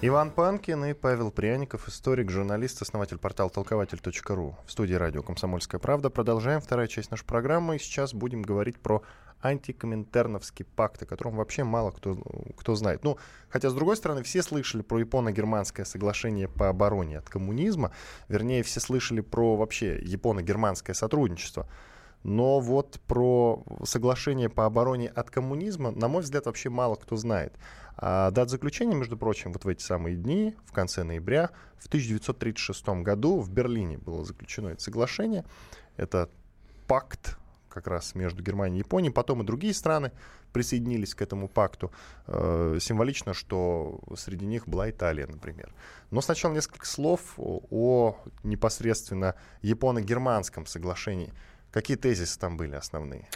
Иван 0.00 0.30
Панкин 0.30 0.84
и 0.84 0.92
Павел 0.92 1.32
Пряников, 1.32 1.88
историк, 1.88 2.30
журналист, 2.30 2.82
основатель 2.82 3.18
портала 3.18 3.50
толкователь.ру. 3.50 4.56
В 4.64 4.70
студии 4.70 4.94
радио 4.94 5.24
«Комсомольская 5.24 5.80
правда». 5.80 6.08
Продолжаем 6.08 6.60
вторая 6.60 6.86
часть 6.86 7.10
нашей 7.10 7.24
программы. 7.24 7.76
И 7.76 7.78
сейчас 7.80 8.14
будем 8.14 8.42
говорить 8.42 8.78
про 8.78 9.02
антикоминтерновский 9.42 10.64
пакт, 10.64 11.02
о 11.02 11.06
котором 11.06 11.34
вообще 11.34 11.64
мало 11.64 11.90
кто, 11.90 12.16
кто 12.56 12.76
знает. 12.76 13.02
Ну, 13.02 13.18
хотя, 13.48 13.70
с 13.70 13.74
другой 13.74 13.96
стороны, 13.96 14.22
все 14.22 14.40
слышали 14.40 14.82
про 14.82 15.00
японо-германское 15.00 15.84
соглашение 15.84 16.46
по 16.46 16.68
обороне 16.68 17.18
от 17.18 17.28
коммунизма, 17.28 17.90
вернее, 18.28 18.62
все 18.62 18.78
слышали 18.78 19.20
про 19.20 19.56
вообще 19.56 19.98
японо-германское 20.00 20.94
сотрудничество. 20.94 21.66
Но 22.22 22.60
вот 22.60 23.00
про 23.06 23.64
соглашение 23.84 24.48
по 24.48 24.66
обороне 24.66 25.08
от 25.08 25.30
коммунизма, 25.30 25.90
на 25.90 26.08
мой 26.08 26.22
взгляд, 26.22 26.46
вообще 26.46 26.68
мало 26.68 26.94
кто 26.94 27.16
знает. 27.16 27.54
А 27.96 28.30
дат 28.30 28.50
заключения, 28.50 28.94
между 28.94 29.16
прочим, 29.16 29.52
вот 29.52 29.64
в 29.64 29.68
эти 29.68 29.82
самые 29.82 30.16
дни, 30.16 30.54
в 30.64 30.72
конце 30.72 31.02
ноября, 31.02 31.50
в 31.78 31.86
1936 31.88 32.88
году 33.02 33.40
в 33.40 33.50
Берлине 33.50 33.98
было 33.98 34.24
заключено 34.24 34.68
это 34.68 34.82
соглашение. 34.82 35.44
Это 35.96 36.30
пакт 36.86 37.38
как 37.68 37.86
раз 37.86 38.14
между 38.14 38.42
Германией 38.42 38.80
и 38.80 38.84
Японией. 38.84 39.12
Потом 39.12 39.42
и 39.42 39.44
другие 39.44 39.74
страны 39.74 40.12
присоединились 40.52 41.14
к 41.14 41.22
этому 41.22 41.48
пакту. 41.48 41.90
Э, 42.26 42.78
символично, 42.80 43.34
что 43.34 44.00
среди 44.16 44.46
них 44.46 44.68
была 44.68 44.90
Италия, 44.90 45.26
например. 45.26 45.72
Но 46.10 46.20
сначала 46.20 46.52
несколько 46.52 46.86
слов 46.86 47.34
о 47.38 48.16
непосредственно 48.42 49.34
японо-германском 49.62 50.66
соглашении. 50.66 51.32
Какие 51.72 51.96
тезисы 51.96 52.38
там 52.38 52.58
были 52.58 52.74
основные? 52.74 53.26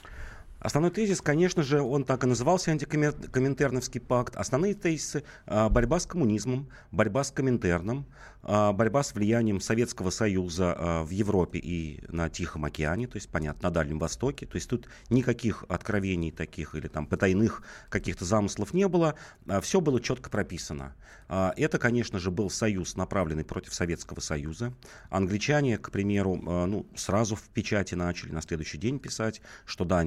Основной 0.66 0.90
тезис, 0.90 1.20
конечно 1.20 1.62
же, 1.62 1.80
он 1.80 2.02
так 2.02 2.24
и 2.24 2.26
назывался 2.26 2.72
антикоминтерновский 2.72 4.00
пакт. 4.00 4.34
Основные 4.34 4.74
тезисы– 4.74 5.22
борьба 5.46 6.00
с 6.00 6.06
коммунизмом, 6.06 6.68
борьба 6.90 7.22
с 7.22 7.30
коминтерном, 7.30 8.04
а, 8.48 8.72
борьба 8.72 9.02
с 9.02 9.12
влиянием 9.12 9.60
Советского 9.60 10.10
Союза 10.10 10.74
а, 10.76 11.02
в 11.04 11.10
Европе 11.10 11.58
и 11.58 12.00
на 12.08 12.28
Тихом 12.30 12.64
океане, 12.64 13.08
то 13.08 13.16
есть, 13.16 13.28
понятно, 13.28 13.68
на 13.68 13.74
Дальнем 13.74 13.98
Востоке. 13.98 14.46
То 14.46 14.54
есть 14.54 14.68
тут 14.68 14.88
никаких 15.10 15.64
откровений 15.68 16.30
таких 16.30 16.76
или 16.76 16.86
там 16.86 17.06
потайных 17.06 17.62
каких-то 17.88 18.24
замыслов 18.24 18.72
не 18.72 18.86
было. 18.86 19.16
А, 19.48 19.60
Все 19.60 19.80
было 19.80 20.00
четко 20.00 20.30
прописано. 20.30 20.94
Это, 21.28 21.78
конечно 21.80 22.20
же, 22.20 22.30
был 22.30 22.50
союз, 22.50 22.94
направленный 22.94 23.44
против 23.44 23.74
Советского 23.74 24.20
Союза. 24.20 24.72
Англичане, 25.10 25.76
к 25.76 25.90
примеру, 25.90 26.36
ну, 26.36 26.86
сразу 26.94 27.34
в 27.34 27.42
печати 27.48 27.96
начали 27.96 28.30
на 28.30 28.40
следующий 28.42 28.78
день 28.78 29.00
писать, 29.00 29.40
что 29.64 29.84
да, 29.84 30.04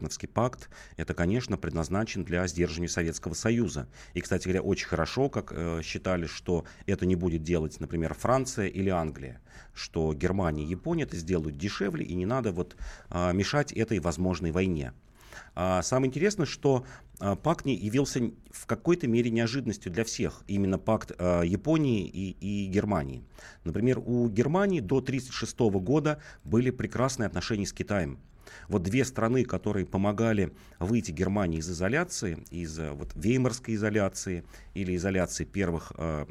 антикоминтерновский 0.00 0.28
пакт, 0.28 0.68
это, 0.96 1.14
конечно, 1.14 1.56
предназначен 1.56 2.24
для 2.24 2.46
сдерживания 2.46 2.88
Советского 2.88 3.34
Союза. 3.34 3.88
И, 4.14 4.20
кстати 4.20 4.44
говоря, 4.44 4.62
очень 4.62 4.88
хорошо, 4.88 5.28
как 5.28 5.52
э, 5.52 5.82
считали, 5.82 6.26
что 6.26 6.64
это 6.86 7.06
не 7.06 7.16
будет 7.16 7.42
делать 7.42 7.78
например, 7.80 8.14
Франция 8.14 8.66
или 8.66 8.88
Англия, 8.88 9.40
что 9.74 10.12
Германия 10.14 10.64
и 10.64 10.68
Япония 10.68 11.04
это 11.04 11.16
сделают 11.16 11.56
дешевле, 11.56 12.04
и 12.04 12.14
не 12.14 12.26
надо 12.26 12.52
вот 12.52 12.76
а, 13.08 13.32
мешать 13.32 13.72
этой 13.72 14.00
возможной 14.00 14.50
войне. 14.50 14.92
А, 15.54 15.82
самое 15.82 16.08
интересное, 16.08 16.46
что 16.46 16.84
а, 17.18 17.36
пакт 17.36 17.64
не 17.64 17.74
явился 17.74 18.30
в 18.50 18.66
какой-то 18.66 19.06
мере 19.06 19.30
неожиданностью 19.30 19.92
для 19.92 20.04
всех. 20.04 20.42
Именно 20.46 20.78
пакт 20.78 21.12
а, 21.18 21.42
Японии 21.42 22.06
и, 22.06 22.30
и 22.40 22.66
Германии. 22.66 23.24
Например, 23.64 23.98
у 23.98 24.28
Германии 24.28 24.80
до 24.80 24.98
1936 24.98 25.58
года 25.82 26.20
были 26.44 26.70
прекрасные 26.70 27.26
отношения 27.26 27.66
с 27.66 27.72
Китаем. 27.72 28.18
Вот 28.68 28.82
две 28.82 29.04
страны, 29.04 29.44
которые 29.44 29.86
помогали 29.86 30.52
выйти 30.78 31.10
Германии 31.10 31.58
из 31.58 31.70
изоляции, 31.70 32.44
из 32.50 32.78
э, 32.78 32.90
вот, 32.92 33.12
веймарской 33.14 33.74
изоляции 33.74 34.44
или 34.74 34.96
изоляции 34.96 35.44
первых 35.44 35.92
э, 35.96 36.26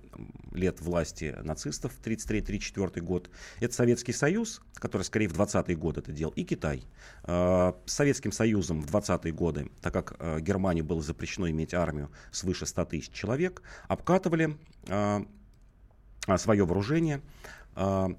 лет 0.51 0.81
власти 0.81 1.35
нацистов 1.43 1.93
1933-1934 2.03 3.01
год, 3.01 3.29
это 3.59 3.73
Советский 3.73 4.13
Союз, 4.13 4.61
который 4.75 5.03
скорее 5.03 5.27
в 5.27 5.33
20-е 5.33 5.75
годы 5.75 6.01
это 6.01 6.11
делал, 6.11 6.33
и 6.35 6.43
Китай. 6.43 6.83
Э, 7.23 7.73
с 7.85 7.93
Советским 7.93 8.31
Союзом 8.31 8.81
в 8.81 8.93
20-е 8.93 9.33
годы, 9.33 9.69
так 9.81 9.93
как 9.93 10.15
э, 10.19 10.39
Германии 10.39 10.81
было 10.81 11.01
запрещено 11.01 11.49
иметь 11.49 11.73
армию 11.73 12.09
свыше 12.31 12.65
100 12.65 12.85
тысяч 12.85 13.11
человек, 13.11 13.61
обкатывали 13.87 14.57
э, 14.87 15.25
свое 16.37 16.65
вооружение, 16.65 17.17
а, 17.17 17.23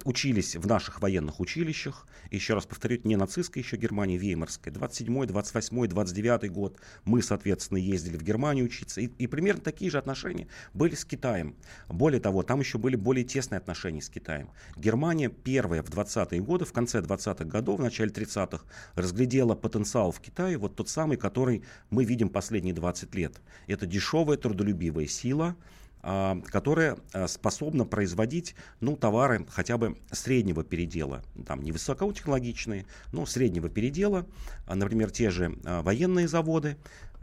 учились 0.05 0.57
в 0.57 0.67
наших 0.67 1.03
военных 1.03 1.39
училищах. 1.39 2.07
Еще 2.31 2.55
раз 2.55 2.65
повторю, 2.65 2.99
не 3.05 3.17
нацистская 3.17 3.63
еще 3.63 3.77
Германия, 3.77 4.17
Веймарская. 4.17 4.73
27 4.73 5.27
28 5.27 5.87
29 5.87 6.51
год 6.51 6.81
мы, 7.05 7.21
соответственно, 7.21 7.77
ездили 7.77 8.17
в 8.17 8.23
Германию 8.23 8.65
учиться. 8.65 9.03
И, 9.03 9.07
и 9.07 9.27
примерно 9.27 9.61
такие 9.61 9.91
же 9.91 9.99
отношения 9.99 10.47
были 10.73 10.95
с 10.95 11.05
Китаем. 11.05 11.57
Более 11.89 12.21
того, 12.21 12.43
там 12.43 12.61
еще 12.61 12.79
были 12.79 12.97
более 12.97 13.25
тесные 13.25 13.59
отношения 13.59 14.01
с 14.01 14.09
Китаем. 14.09 14.49
Германия 14.77 15.29
первая 15.29 15.83
в 15.83 15.91
20-е 15.91 16.41
годы, 16.41 16.65
в 16.65 16.73
конце 16.73 17.01
20-х 17.01 17.45
годов, 17.45 17.81
в 17.81 17.83
начале 17.83 18.11
30-х, 18.11 18.65
разглядела 18.95 19.55
потенциал 19.55 20.11
в 20.11 20.21
Китае, 20.21 20.57
вот 20.57 20.77
тот 20.77 20.89
самый, 20.89 21.19
который 21.19 21.65
мы 21.91 22.05
видим 22.05 22.31
последние 22.31 22.75
20 22.75 23.15
лет. 23.15 23.41
Это 23.67 23.85
дешевая, 23.85 24.39
трудолюбивая 24.39 25.07
сила, 25.07 25.49
а, 25.51 25.80
которая 26.03 26.97
а, 27.13 27.29
способна 27.29 27.85
производить 27.85 28.55
ну, 28.81 28.97
товары 28.97 29.47
хотя 29.51 29.77
бы 29.77 29.99
среднего 30.11 30.65
передела. 30.65 31.23
Там 31.47 31.63
не 31.63 31.73
высокотехнологичные, 31.73 32.87
но 33.13 33.27
среднего 33.27 33.69
передела. 33.69 34.27
А, 34.67 34.75
например, 34.75 35.11
те 35.11 35.31
же 35.31 35.59
военные 35.63 36.29
заводы, 36.29 36.77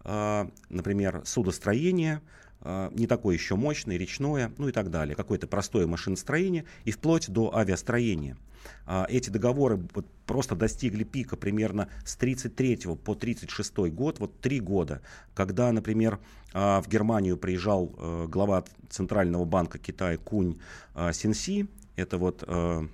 например, 0.03 1.23
судостроение, 1.25 2.21
не 2.93 3.07
такое 3.07 3.35
еще 3.35 3.55
мощное, 3.55 3.97
речное, 3.97 4.51
ну 4.57 4.67
и 4.67 4.71
так 4.71 4.89
далее. 4.89 5.15
Какое-то 5.15 5.47
простое 5.47 5.87
машиностроение 5.87 6.65
и 6.85 6.91
вплоть 6.91 7.29
до 7.29 7.55
авиастроения. 7.55 8.37
А, 8.85 9.05
эти 9.09 9.29
договоры 9.29 9.79
просто 10.25 10.55
достигли 10.55 11.03
пика 11.03 11.35
примерно 11.35 11.89
с 12.05 12.15
33 12.15 12.95
по 13.03 13.15
36 13.15 13.77
год, 13.91 14.19
вот 14.19 14.39
три 14.39 14.59
года, 14.59 15.01
когда, 15.33 15.71
например, 15.71 16.19
а, 16.53 16.81
в 16.81 16.87
Германию 16.87 17.37
приезжал 17.37 17.93
э, 17.97 18.25
глава 18.27 18.63
Центрального 18.89 19.45
банка 19.45 19.77
Китая 19.77 20.17
Кунь 20.17 20.59
а, 20.93 21.11
Синси, 21.13 21.67
это 21.95 22.17
вот 22.17 22.43
э, 22.47 22.87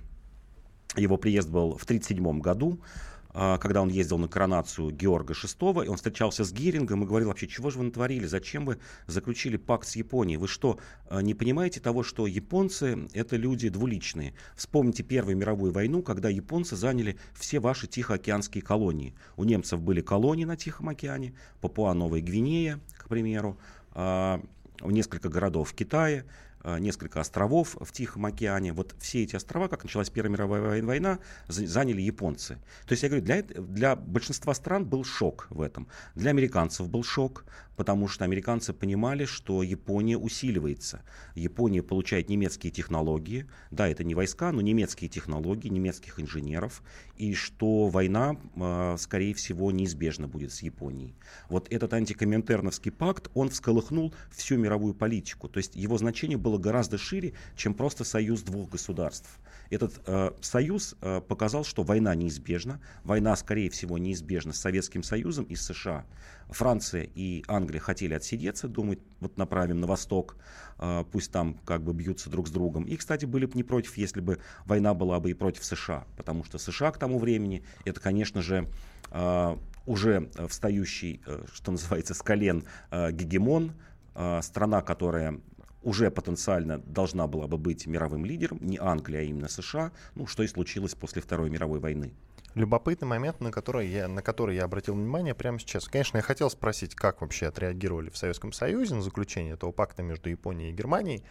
его 0.96 1.16
приезд 1.16 1.48
был 1.48 1.76
в 1.76 1.84
1937 1.84 2.40
году, 2.40 2.80
а, 2.80 3.13
когда 3.34 3.82
он 3.82 3.88
ездил 3.88 4.18
на 4.18 4.28
коронацию 4.28 4.90
Георга 4.90 5.34
VI, 5.34 5.84
и 5.84 5.88
он 5.88 5.96
встречался 5.96 6.44
с 6.44 6.52
Герингом 6.52 7.02
и 7.02 7.06
говорил 7.06 7.28
вообще, 7.28 7.48
чего 7.48 7.70
же 7.70 7.78
вы 7.78 7.84
натворили, 7.86 8.26
зачем 8.26 8.64
вы 8.64 8.78
заключили 9.08 9.56
пакт 9.56 9.88
с 9.88 9.96
Японией, 9.96 10.38
вы 10.38 10.46
что, 10.46 10.78
а, 11.08 11.20
не 11.20 11.34
понимаете 11.34 11.80
того, 11.80 12.04
что 12.04 12.28
японцы 12.28 13.08
это 13.12 13.36
люди 13.36 13.68
двуличные? 13.68 14.34
Вспомните 14.54 15.02
Первую 15.02 15.36
мировую 15.36 15.72
войну, 15.72 16.02
когда 16.02 16.28
японцы 16.28 16.76
заняли 16.76 17.18
все 17.34 17.58
ваши 17.58 17.88
Тихоокеанские 17.88 18.62
колонии. 18.62 19.14
У 19.36 19.44
немцев 19.44 19.80
были 19.80 20.00
колонии 20.00 20.44
на 20.44 20.56
Тихом 20.56 20.88
океане, 20.88 21.34
Папуа-Новая 21.60 22.20
Гвинея, 22.20 22.80
к 22.96 23.08
примеру, 23.08 23.58
а, 23.92 24.40
несколько 24.80 25.28
городов 25.28 25.70
в 25.70 25.74
Китае, 25.74 26.24
несколько 26.64 27.20
островов 27.20 27.76
в 27.80 27.92
Тихом 27.92 28.26
океане. 28.26 28.72
Вот 28.72 28.94
все 28.98 29.22
эти 29.22 29.36
острова, 29.36 29.68
как 29.68 29.84
началась 29.84 30.10
Первая 30.10 30.32
мировая 30.32 30.82
война, 30.82 31.18
заняли 31.48 32.00
японцы. 32.00 32.54
То 32.86 32.92
есть 32.92 33.02
я 33.02 33.08
говорю, 33.08 33.24
для, 33.24 33.42
для 33.42 33.96
большинства 33.96 34.54
стран 34.54 34.84
был 34.84 35.04
шок 35.04 35.46
в 35.50 35.60
этом. 35.60 35.88
Для 36.14 36.30
американцев 36.30 36.88
был 36.88 37.04
шок, 37.04 37.44
потому 37.76 38.08
что 38.08 38.24
американцы 38.24 38.72
понимали, 38.72 39.24
что 39.24 39.62
Япония 39.62 40.16
усиливается. 40.16 41.02
Япония 41.34 41.82
получает 41.82 42.28
немецкие 42.28 42.70
технологии, 42.70 43.46
да, 43.70 43.88
это 43.88 44.04
не 44.04 44.14
войска, 44.14 44.52
но 44.52 44.60
немецкие 44.60 45.08
технологии, 45.08 45.68
немецких 45.68 46.20
инженеров, 46.20 46.82
и 47.16 47.34
что 47.34 47.88
война, 47.88 48.36
э, 48.56 48.96
скорее 48.98 49.34
всего, 49.34 49.70
неизбежно 49.70 50.28
будет 50.28 50.52
с 50.52 50.62
Японией. 50.62 51.14
Вот 51.48 51.68
этот 51.70 51.92
антикоминтерновский 51.92 52.92
пакт, 52.92 53.30
он 53.34 53.48
всколыхнул 53.48 54.14
всю 54.30 54.56
мировую 54.56 54.94
политику, 54.94 55.48
то 55.48 55.58
есть 55.58 55.76
его 55.76 55.98
значение 55.98 56.38
было 56.38 56.58
гораздо 56.58 56.98
шире, 56.98 57.34
чем 57.56 57.74
просто 57.74 58.04
союз 58.04 58.42
двух 58.42 58.70
государств. 58.70 59.38
Этот 59.74 60.00
э, 60.06 60.30
союз 60.40 60.94
э, 61.00 61.20
показал, 61.20 61.64
что 61.64 61.82
война 61.82 62.14
неизбежна. 62.14 62.80
Война, 63.02 63.34
скорее 63.34 63.68
всего, 63.70 63.98
неизбежна 63.98 64.52
с 64.52 64.60
Советским 64.60 65.02
Союзом 65.02 65.46
и 65.46 65.56
США. 65.56 66.06
Франция 66.48 67.08
и 67.12 67.42
Англия 67.48 67.80
хотели 67.80 68.14
отсидеться, 68.14 68.68
думать, 68.68 69.00
вот 69.18 69.36
направим 69.36 69.80
на 69.80 69.88
восток, 69.88 70.36
э, 70.78 71.04
пусть 71.10 71.32
там 71.32 71.54
как 71.64 71.82
бы 71.82 71.92
бьются 71.92 72.30
друг 72.30 72.46
с 72.46 72.52
другом. 72.52 72.84
И, 72.84 72.96
кстати, 72.96 73.24
были 73.24 73.46
бы 73.46 73.56
не 73.56 73.64
против, 73.64 73.96
если 73.96 74.20
бы 74.20 74.38
война 74.64 74.94
была 74.94 75.18
бы 75.18 75.32
и 75.32 75.34
против 75.34 75.64
США, 75.64 76.06
потому 76.16 76.44
что 76.44 76.58
США 76.58 76.92
к 76.92 76.98
тому 76.98 77.18
времени, 77.18 77.64
это, 77.84 77.98
конечно 77.98 78.42
же, 78.42 78.68
э, 79.10 79.56
уже 79.86 80.30
встающий, 80.48 81.20
э, 81.26 81.46
что 81.52 81.72
называется, 81.72 82.14
с 82.14 82.22
колен 82.22 82.62
э, 82.92 83.10
гегемон, 83.10 83.72
э, 84.14 84.40
страна, 84.40 84.82
которая 84.82 85.40
уже 85.84 86.10
потенциально 86.10 86.78
должна 86.78 87.26
была 87.26 87.46
бы 87.46 87.58
быть 87.58 87.86
мировым 87.86 88.24
лидером, 88.24 88.58
не 88.60 88.78
Англия, 88.78 89.20
а 89.20 89.22
именно 89.22 89.48
США, 89.48 89.92
ну, 90.14 90.26
что 90.26 90.42
и 90.42 90.48
случилось 90.48 90.94
после 90.94 91.22
Второй 91.22 91.50
мировой 91.50 91.78
войны. 91.78 92.12
Любопытный 92.54 93.08
момент, 93.08 93.40
на 93.40 93.50
который, 93.50 93.88
я, 93.88 94.06
на 94.06 94.22
который 94.22 94.56
я 94.56 94.64
обратил 94.64 94.94
внимание 94.94 95.34
прямо 95.34 95.58
сейчас. 95.58 95.86
Конечно, 95.88 96.18
я 96.18 96.22
хотел 96.22 96.50
спросить, 96.50 96.94
как 96.94 97.20
вообще 97.20 97.46
отреагировали 97.46 98.10
в 98.10 98.16
Советском 98.16 98.52
Союзе 98.52 98.94
на 98.94 99.02
заключение 99.02 99.54
этого 99.54 99.72
пакта 99.72 100.02
между 100.02 100.30
Японией 100.30 100.70
и 100.70 100.74
Германией. 100.74 101.24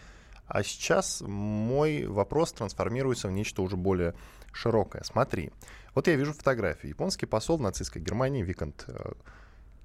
А 0.47 0.63
сейчас 0.63 1.21
мой 1.21 2.05
вопрос 2.05 2.51
трансформируется 2.51 3.29
в 3.29 3.31
нечто 3.31 3.61
уже 3.61 3.77
более 3.77 4.15
широкое. 4.51 5.03
Смотри, 5.03 5.51
вот 5.95 6.07
я 6.07 6.15
вижу 6.15 6.33
фотографию. 6.33 6.89
Японский 6.89 7.25
посол 7.25 7.57
нацистской 7.57 8.01
Германии 8.01 8.43
Викант 8.43 8.83
э, 8.87 9.13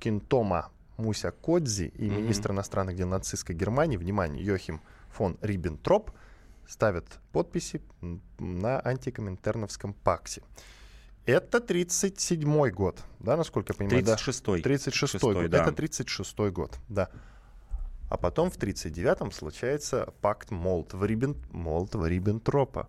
Кинтома 0.00 0.70
Муся 0.98 1.30
Кодзи 1.30 1.84
и 1.84 2.08
mm-hmm. 2.08 2.22
министр 2.22 2.52
иностранных 2.52 2.96
дел 2.96 3.08
нацистской 3.08 3.54
Германии, 3.54 3.96
внимание, 3.96 4.44
Йохим 4.44 4.82
фон 5.10 5.38
Риббентроп, 5.40 6.10
ставят 6.66 7.06
подписи 7.32 7.80
на 8.38 8.80
антикоминтерновском 8.84 9.94
паксе. 9.94 10.42
Это 11.24 11.58
37-й 11.58 12.70
год, 12.70 13.02
да, 13.20 13.36
насколько 13.36 13.72
я 13.72 13.78
понимаю? 13.78 14.04
36-й. 14.04 14.62
Да? 14.62 14.70
36-й 14.70 15.34
год. 15.34 15.50
Да. 15.50 15.62
Это 15.62 15.70
36-й 15.70 16.50
год, 16.50 16.78
да. 16.88 17.08
А 18.10 18.16
потом 18.16 18.50
в 18.50 18.56
39-м 18.56 19.32
случается 19.32 20.12
пакт 20.20 20.50
Молотова-Риббентропа. 20.50 22.88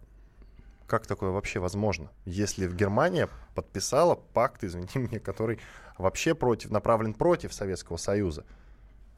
Как 0.90 1.06
такое 1.06 1.30
вообще 1.30 1.60
возможно? 1.60 2.10
Если 2.26 2.66
в 2.66 2.76
Германия 2.76 3.30
подписала 3.54 4.16
пакт, 4.16 4.64
извини 4.64 4.88
меня, 4.96 5.20
который 5.24 5.60
вообще 6.00 6.34
против, 6.34 6.72
направлен 6.72 7.14
против 7.14 7.54
Советского 7.54 7.98
Союза. 7.98 8.44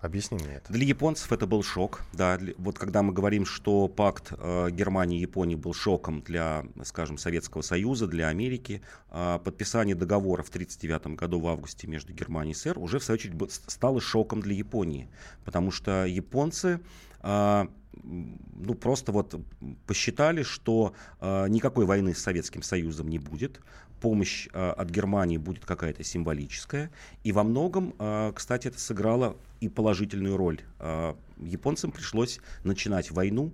Объясни 0.01 0.37
мне 0.39 0.55
это. 0.55 0.73
Для 0.73 0.83
японцев 0.83 1.31
это 1.31 1.45
был 1.45 1.61
шок. 1.61 2.01
Да, 2.11 2.39
вот 2.57 2.79
когда 2.79 3.03
мы 3.03 3.13
говорим, 3.13 3.45
что 3.45 3.87
пакт 3.87 4.33
э, 4.35 4.69
Германии 4.71 5.19
и 5.19 5.21
Японии 5.21 5.55
был 5.55 5.75
шоком 5.75 6.21
для, 6.21 6.65
скажем, 6.83 7.19
Советского 7.19 7.61
Союза, 7.61 8.07
для 8.07 8.27
Америки, 8.27 8.81
э, 9.11 9.39
подписание 9.43 9.95
договора 9.95 10.41
в 10.41 10.49
1939 10.49 11.19
году 11.19 11.39
в 11.39 11.47
августе 11.47 11.85
между 11.85 12.13
Германией 12.13 12.53
и 12.53 12.55
СССР 12.55 12.79
уже, 12.79 12.97
в 12.97 13.03
свою 13.03 13.19
очередь, 13.19 13.51
стало 13.67 14.01
шоком 14.01 14.41
для 14.41 14.55
Японии. 14.55 15.07
Потому 15.45 15.69
что 15.69 16.05
японцы 16.05 16.79
э, 17.21 17.67
ну, 18.03 18.73
просто 18.73 19.11
вот 19.11 19.39
посчитали, 19.85 20.43
что 20.43 20.93
э, 21.19 21.47
никакой 21.49 21.85
войны 21.85 22.15
с 22.15 22.19
Советским 22.19 22.63
Союзом 22.63 23.07
не 23.07 23.19
будет, 23.19 23.61
помощь 24.01 24.49
э, 24.51 24.69
от 24.71 24.89
Германии 24.89 25.37
будет 25.37 25.65
какая-то 25.65 26.03
символическая. 26.03 26.91
И 27.23 27.31
во 27.31 27.43
многом, 27.43 27.93
э, 27.99 28.33
кстати, 28.35 28.67
это 28.67 28.79
сыграло 28.79 29.37
и 29.61 29.69
положительную 29.69 30.35
роль. 30.35 30.59
Э, 30.79 31.13
японцам 31.37 31.91
пришлось 31.91 32.39
начинать 32.63 33.11
войну 33.11 33.53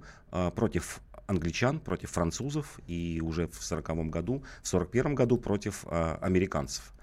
против 0.55 0.99
англичан, 1.25 1.79
против 1.79 2.11
французов 2.11 2.79
и 2.85 3.21
уже 3.23 3.47
в 3.47 3.55
1940 3.55 4.09
году, 4.09 4.33
в 4.61 4.67
1941 4.67 5.15
году 5.15 5.37
против 5.37 5.85
американцев. 5.87 6.93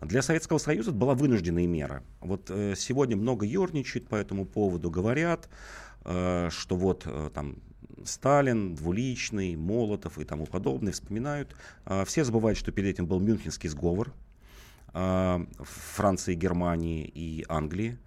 Для 0.00 0.20
Советского 0.20 0.58
Союза 0.58 0.90
это 0.90 0.98
была 0.98 1.14
вынужденная 1.14 1.66
мера. 1.66 2.02
Вот 2.20 2.50
э, 2.50 2.74
сегодня 2.76 3.16
много 3.16 3.46
ерничают 3.46 4.08
по 4.08 4.16
этому 4.16 4.44
поводу, 4.44 4.90
говорят, 4.90 5.48
э, 6.04 6.48
что 6.50 6.76
вот 6.76 7.04
э, 7.06 7.30
там 7.32 7.56
Сталин, 8.04 8.74
Двуличный, 8.74 9.56
Молотов 9.56 10.18
и 10.18 10.24
тому 10.24 10.46
подобное 10.46 10.92
вспоминают. 10.92 11.54
А, 11.84 12.04
все 12.04 12.24
забывают, 12.24 12.58
что 12.58 12.72
перед 12.72 12.90
этим 12.90 13.06
был 13.06 13.20
Мюнхенский 13.20 13.68
сговор 13.68 14.12
а, 14.92 15.44
Франции, 15.58 16.34
Германии 16.34 17.04
и 17.04 17.44
Англии. 17.48 17.98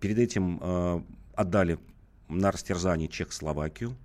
Перед 0.00 0.18
этим 0.18 0.58
а, 0.60 1.04
отдали 1.34 1.78
на 2.28 2.50
растерзание 2.50 3.08
Чехословакию. 3.08 3.96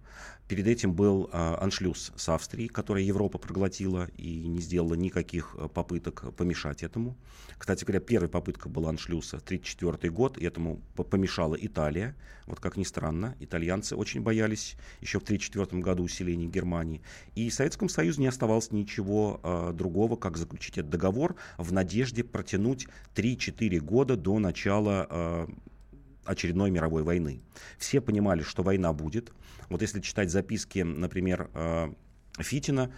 Перед 0.47 0.65
этим 0.67 0.93
был 0.93 1.29
э, 1.31 1.55
аншлюз 1.59 2.13
с 2.15 2.29
Австрией, 2.29 2.69
которая 2.69 3.03
Европа 3.03 3.37
проглотила 3.37 4.07
и 4.15 4.47
не 4.47 4.61
сделала 4.61 4.93
никаких 4.93 5.55
э, 5.57 5.67
попыток 5.67 6.33
помешать 6.37 6.83
этому. 6.83 7.17
Кстати 7.57 7.83
говоря, 7.83 7.99
первая 7.99 8.29
попытка 8.29 8.69
была 8.69 8.89
аншлюса 8.89 9.37
1934 9.37 10.09
год, 10.13 10.37
и 10.37 10.45
этому 10.45 10.79
помешала 10.95 11.55
Италия. 11.59 12.15
Вот 12.45 12.61
как 12.61 12.77
ни 12.77 12.83
странно, 12.83 13.35
итальянцы 13.41 13.97
очень 13.97 14.21
боялись 14.21 14.77
еще 15.01 15.19
в 15.19 15.23
1934 15.23 15.81
году 15.81 16.03
усиления 16.03 16.47
Германии. 16.47 17.01
И 17.35 17.49
Советскому 17.49 17.89
Союзу 17.89 18.21
не 18.21 18.27
оставалось 18.27 18.71
ничего 18.71 19.41
э, 19.43 19.73
другого, 19.73 20.15
как 20.15 20.37
заключить 20.37 20.77
этот 20.77 20.91
договор 20.91 21.35
в 21.57 21.73
надежде 21.73 22.23
протянуть 22.23 22.87
3-4 23.15 23.79
года 23.79 24.15
до 24.15 24.39
начала 24.39 25.07
э, 25.09 25.47
очередной 26.27 26.69
мировой 26.69 27.03
войны. 27.03 27.41
Все 27.77 28.01
понимали, 28.01 28.41
что 28.41 28.63
война 28.63 28.93
будет. 28.93 29.31
Вот 29.69 29.81
если 29.81 30.01
читать 30.01 30.29
записки, 30.29 30.79
например, 30.79 31.49
э, 31.53 31.93
Фитина, 32.39 32.91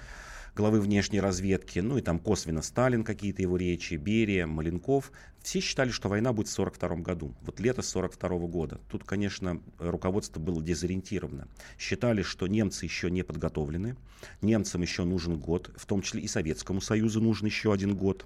главы 0.59 0.81
внешней 0.81 1.21
разведки, 1.21 1.79
ну 1.79 1.97
и 1.97 2.01
там 2.01 2.19
косвенно 2.19 2.61
Сталин 2.61 3.05
какие-то 3.05 3.41
его 3.41 3.55
речи, 3.55 3.93
Берия, 3.93 4.45
Маленков. 4.45 5.13
Все 5.41 5.61
считали, 5.61 5.89
что 5.89 6.09
война 6.09 6.33
будет 6.33 6.49
в 6.49 6.59
1942 6.59 7.01
году, 7.01 7.33
вот 7.43 7.61
лето 7.61 7.79
1942 7.79 8.47
года. 8.47 8.81
Тут, 8.89 9.05
конечно, 9.05 9.61
руководство 9.77 10.41
было 10.41 10.61
дезориентировано. 10.61 11.47
Считали, 11.77 12.23
что 12.23 12.45
немцы 12.47 12.83
еще 12.83 13.09
не 13.09 13.23
подготовлены, 13.23 13.95
немцам 14.41 14.81
еще 14.81 15.05
нужен 15.05 15.39
год, 15.39 15.71
в 15.77 15.85
том 15.85 16.01
числе 16.01 16.23
и 16.23 16.27
Советскому 16.27 16.81
Союзу 16.81 17.21
нужен 17.21 17.45
еще 17.45 17.71
один 17.71 17.95
год. 17.95 18.25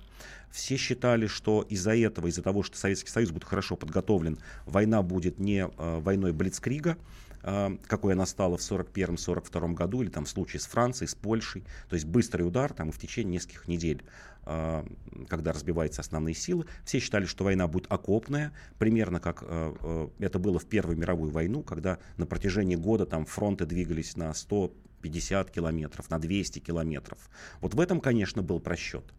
Все 0.49 0.75
считали, 0.75 1.27
что 1.27 1.61
из-за 1.69 1.95
этого, 1.95 2.27
из-за 2.27 2.41
того, 2.41 2.63
что 2.63 2.77
Советский 2.77 3.11
Союз 3.11 3.29
будет 3.29 3.43
хорошо 3.43 3.75
подготовлен, 3.75 4.39
война 4.65 5.03
будет 5.03 5.37
не 5.37 5.67
э, 5.67 5.99
войной 5.99 6.33
Блицкрига, 6.33 6.97
какой 7.43 8.13
она 8.13 8.25
стала 8.25 8.57
в 8.57 8.61
1941-1942 8.61 9.73
году, 9.73 10.01
или 10.01 10.09
там 10.09 10.25
в 10.25 10.29
случае 10.29 10.59
с 10.61 10.65
Францией, 10.65 11.09
с 11.09 11.15
Польшей. 11.15 11.63
То 11.89 11.95
есть 11.95 12.05
быстрый 12.05 12.43
удар 12.43 12.73
там, 12.73 12.91
в 12.91 12.97
течение 12.97 13.33
нескольких 13.33 13.67
недель, 13.67 14.03
а, 14.45 14.85
когда 15.29 15.53
разбиваются 15.53 16.01
основные 16.01 16.35
силы. 16.35 16.65
Все 16.85 16.99
считали, 16.99 17.25
что 17.25 17.43
война 17.43 17.67
будет 17.67 17.91
окопная, 17.91 18.53
примерно 18.77 19.19
как 19.19 19.43
а, 19.45 20.09
это 20.19 20.39
было 20.39 20.59
в 20.59 20.65
Первую 20.65 20.97
мировую 20.97 21.31
войну, 21.31 21.63
когда 21.63 21.99
на 22.17 22.25
протяжении 22.25 22.75
года 22.75 23.05
там 23.05 23.25
фронты 23.25 23.65
двигались 23.65 24.15
на 24.15 24.33
100 24.33 24.73
50 25.03 25.51
километров, 25.51 26.09
на 26.09 26.17
200 26.17 26.59
километров. 26.59 27.29
Вот 27.61 27.73
в 27.75 27.79
этом, 27.79 27.99
конечно, 27.99 28.41
был 28.41 28.59
просчет. 28.59 29.13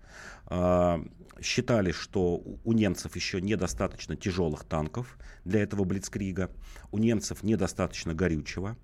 Считали, 1.41 1.93
что 1.93 2.43
у 2.65 2.73
немцев 2.73 3.15
еще 3.17 3.41
недостаточно 3.41 4.17
тяжелых 4.17 4.65
танков 4.65 5.19
для 5.45 5.63
этого 5.63 5.85
блицкрига, 5.85 6.51
у 6.91 6.99
немцев 6.99 7.43
недостаточно 7.43 8.15
горючего 8.15 8.77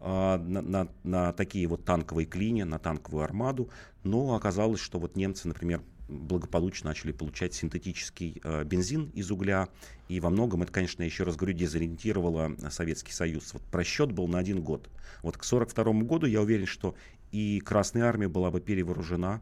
на, 0.00 0.38
на, 0.38 0.88
на 1.04 1.32
такие 1.32 1.66
вот 1.66 1.84
танковые 1.84 2.26
клини, 2.26 2.62
на 2.62 2.78
танковую 2.78 3.24
армаду, 3.24 3.70
но 4.02 4.34
оказалось, 4.34 4.80
что 4.80 4.98
вот 4.98 5.16
немцы, 5.16 5.46
например, 5.46 5.82
благополучно 6.10 6.90
начали 6.90 7.12
получать 7.12 7.54
синтетический 7.54 8.40
э, 8.42 8.64
бензин 8.64 9.06
из 9.14 9.30
угля. 9.30 9.68
И 10.08 10.20
во 10.20 10.30
многом 10.30 10.62
это, 10.62 10.72
конечно, 10.72 11.02
еще 11.02 11.24
раз 11.24 11.36
говорю, 11.36 11.56
дезориентировало 11.56 12.56
Советский 12.70 13.12
Союз. 13.12 13.52
Вот 13.52 13.62
просчет 13.62 14.12
был 14.12 14.28
на 14.28 14.38
один 14.38 14.60
год. 14.62 14.88
Вот 15.22 15.36
к 15.36 15.44
1942 15.44 16.02
году 16.02 16.26
я 16.26 16.40
уверен, 16.40 16.66
что 16.66 16.94
и 17.30 17.60
Красная 17.60 18.04
Армия 18.04 18.28
была 18.28 18.50
бы 18.50 18.60
перевооружена, 18.60 19.40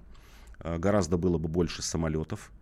э, 0.60 0.78
гораздо 0.78 1.16
было 1.16 1.38
бы 1.38 1.48
больше 1.48 1.82
самолетов, 1.82 2.52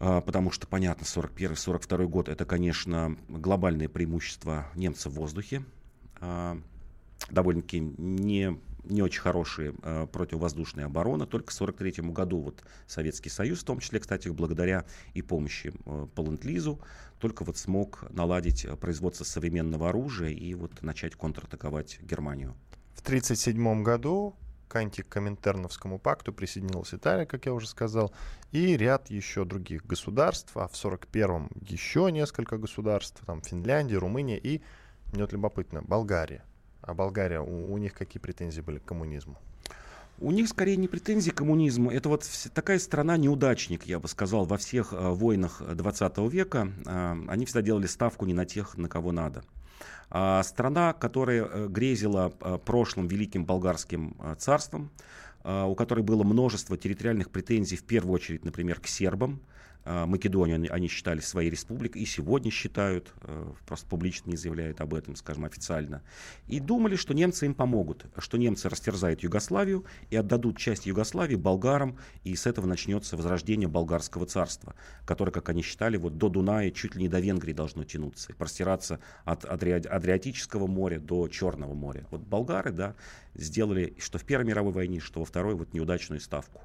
э, 0.00 0.20
потому 0.24 0.50
что, 0.50 0.66
понятно, 0.66 1.04
41-42 1.04 2.06
год 2.06 2.28
это, 2.28 2.44
конечно, 2.44 3.16
глобальное 3.28 3.88
преимущество 3.88 4.66
немцев 4.74 5.12
в 5.12 5.16
воздухе. 5.16 5.64
Э, 6.20 6.60
довольно-таки 7.30 7.80
не 7.80 8.58
не 8.88 9.02
очень 9.02 9.20
хорошие 9.20 9.74
э, 9.82 10.06
противовоздушные 10.10 10.86
обороны. 10.86 11.26
Только 11.26 11.52
в 11.52 11.54
1943 11.54 12.10
году 12.12 12.40
вот 12.40 12.64
Советский 12.86 13.30
Союз, 13.30 13.60
в 13.60 13.64
том 13.64 13.80
числе, 13.80 14.00
кстати, 14.00 14.28
благодаря 14.28 14.84
и 15.14 15.22
помощи 15.22 15.72
э, 15.84 16.06
по 16.14 16.20
ленд-лизу, 16.22 16.80
только 17.18 17.44
вот 17.44 17.56
смог 17.56 18.04
наладить 18.10 18.66
производство 18.80 19.24
современного 19.24 19.88
оружия 19.88 20.30
и 20.30 20.54
вот 20.54 20.82
начать 20.82 21.14
контратаковать 21.14 22.00
Германию. 22.02 22.54
В 22.94 23.00
1937 23.00 23.82
году 23.82 24.36
к 24.68 24.76
антикоминтерновскому 24.76 25.98
пакту 25.98 26.32
присоединилась 26.32 26.92
Италия, 26.92 27.26
как 27.26 27.46
я 27.46 27.54
уже 27.54 27.66
сказал, 27.66 28.12
и 28.52 28.76
ряд 28.76 29.10
еще 29.10 29.44
других 29.44 29.86
государств, 29.86 30.56
а 30.56 30.68
в 30.68 30.72
1941-м 30.72 31.50
еще 31.60 32.10
несколько 32.12 32.58
государств, 32.58 33.20
там 33.26 33.40
Финляндия, 33.42 33.96
Румыния 33.96 34.38
и, 34.38 34.62
мне 35.12 35.22
вот 35.22 35.32
любопытно, 35.32 35.82
Болгария. 35.82 36.44
А 36.88 36.94
Болгария, 36.94 37.40
у, 37.40 37.74
у 37.74 37.76
них 37.76 37.92
какие 37.92 38.18
претензии 38.18 38.62
были 38.62 38.78
к 38.78 38.84
коммунизму? 38.84 39.36
У 40.20 40.30
них 40.32 40.48
скорее 40.48 40.76
не 40.76 40.88
претензии 40.88 41.30
к 41.30 41.34
коммунизму. 41.34 41.90
Это 41.90 42.08
вот 42.08 42.26
такая 42.54 42.78
страна-неудачник, 42.78 43.84
я 43.84 44.00
бы 44.00 44.08
сказал, 44.08 44.46
во 44.46 44.56
всех 44.56 44.94
э, 44.94 45.10
войнах 45.10 45.62
20 45.62 46.18
века. 46.32 46.72
Э, 46.86 47.14
они 47.28 47.44
всегда 47.44 47.60
делали 47.60 47.86
ставку 47.86 48.24
не 48.24 48.32
на 48.32 48.46
тех, 48.46 48.78
на 48.78 48.88
кого 48.88 49.12
надо. 49.12 49.44
А 50.08 50.42
страна, 50.44 50.94
которая 50.94 51.44
э, 51.44 51.68
грезила 51.68 52.30
прошлым 52.64 53.06
великим 53.06 53.44
болгарским 53.44 54.16
царством, 54.38 54.90
у 55.44 55.74
которой 55.74 56.02
было 56.02 56.24
множество 56.24 56.76
территориальных 56.76 57.30
претензий, 57.30 57.76
в 57.76 57.84
первую 57.84 58.14
очередь, 58.14 58.44
например, 58.44 58.80
к 58.80 58.86
сербам, 58.86 59.40
Македонию 59.88 60.72
они 60.72 60.88
считали 60.88 61.20
своей 61.20 61.48
республикой, 61.48 62.02
и 62.02 62.04
сегодня 62.04 62.50
считают, 62.50 63.14
э, 63.22 63.52
просто 63.66 63.86
публично 63.86 64.30
не 64.30 64.36
заявляют 64.36 64.82
об 64.82 64.92
этом, 64.92 65.16
скажем, 65.16 65.46
официально. 65.46 66.02
И 66.46 66.60
думали, 66.60 66.96
что 66.96 67.14
немцы 67.14 67.46
им 67.46 67.54
помогут, 67.54 68.04
что 68.18 68.36
немцы 68.36 68.68
растерзают 68.68 69.22
Югославию 69.22 69.86
и 70.10 70.16
отдадут 70.16 70.58
часть 70.58 70.84
Югославии 70.84 71.36
болгарам, 71.36 71.96
и 72.22 72.36
с 72.36 72.46
этого 72.46 72.66
начнется 72.66 73.16
возрождение 73.16 73.68
болгарского 73.68 74.26
царства, 74.26 74.74
которое, 75.06 75.32
как 75.32 75.48
они 75.48 75.62
считали, 75.62 75.96
вот 75.96 76.18
до 76.18 76.28
Дуная 76.28 76.70
чуть 76.70 76.94
ли 76.94 77.02
не 77.02 77.08
до 77.08 77.20
Венгрии 77.20 77.54
должно 77.54 77.84
тянуться, 77.84 78.34
простираться 78.34 79.00
от 79.24 79.46
Адриатического 79.46 80.66
моря 80.66 81.00
до 81.00 81.28
Черного 81.28 81.72
моря. 81.72 82.06
Вот 82.10 82.20
болгары, 82.20 82.72
да, 82.72 82.94
сделали, 83.34 83.94
что 83.98 84.18
в 84.18 84.24
Первой 84.24 84.44
мировой 84.44 84.72
войне, 84.72 85.00
что 85.00 85.20
во 85.20 85.24
Второй, 85.24 85.54
вот 85.54 85.72
неудачную 85.72 86.20
ставку 86.20 86.62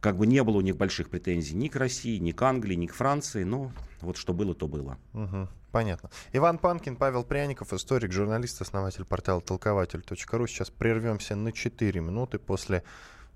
как 0.00 0.16
бы 0.16 0.26
не 0.26 0.42
было 0.42 0.58
у 0.58 0.60
них 0.60 0.76
больших 0.76 1.10
претензий 1.10 1.54
ни 1.54 1.68
к 1.68 1.76
России, 1.76 2.18
ни 2.18 2.32
к 2.32 2.42
Англии, 2.42 2.74
ни 2.74 2.86
к 2.86 2.94
Франции, 2.94 3.44
но 3.44 3.72
вот 4.00 4.16
что 4.16 4.32
было, 4.32 4.54
то 4.54 4.68
было. 4.68 4.98
Угу, 5.14 5.48
понятно. 5.72 6.10
Иван 6.32 6.58
Панкин, 6.58 6.96
Павел 6.96 7.24
Пряников, 7.24 7.72
историк, 7.72 8.12
журналист, 8.12 8.60
основатель 8.60 9.04
портала 9.04 9.40
толкователь.ру. 9.40 10.46
Сейчас 10.46 10.70
прервемся 10.70 11.34
на 11.34 11.52
4 11.52 12.00
минуты 12.00 12.38
после 12.38 12.84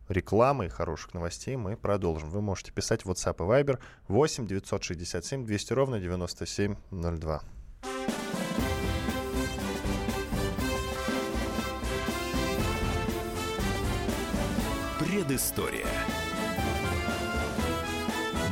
рекламы 0.09 0.67
и 0.67 0.69
хороших 0.69 1.15
новостей 1.15 1.57
мы 1.57 1.77
продолжим. 1.77 2.31
Вы 2.31 2.41
можете 2.41 2.73
писать 2.73 3.05
в 3.05 3.11
WhatsApp 3.11 3.37
и 3.37 3.65
Viber 3.65 3.79
8 4.09 4.47
967 4.47 5.45
200 5.45 5.73
ровно 5.73 6.01
9702. 6.01 7.43
Предыстория. 14.99 15.87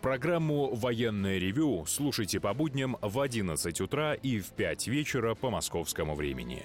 Программу 0.00 0.74
«Военное 0.74 1.36
ревю» 1.36 1.84
слушайте 1.86 2.40
по 2.40 2.54
будням 2.54 2.96
в 3.02 3.20
11 3.20 3.82
утра 3.82 4.14
и 4.14 4.40
в 4.40 4.48
5 4.52 4.86
вечера 4.86 5.34
по 5.34 5.50
московскому 5.50 6.14
времени. 6.14 6.62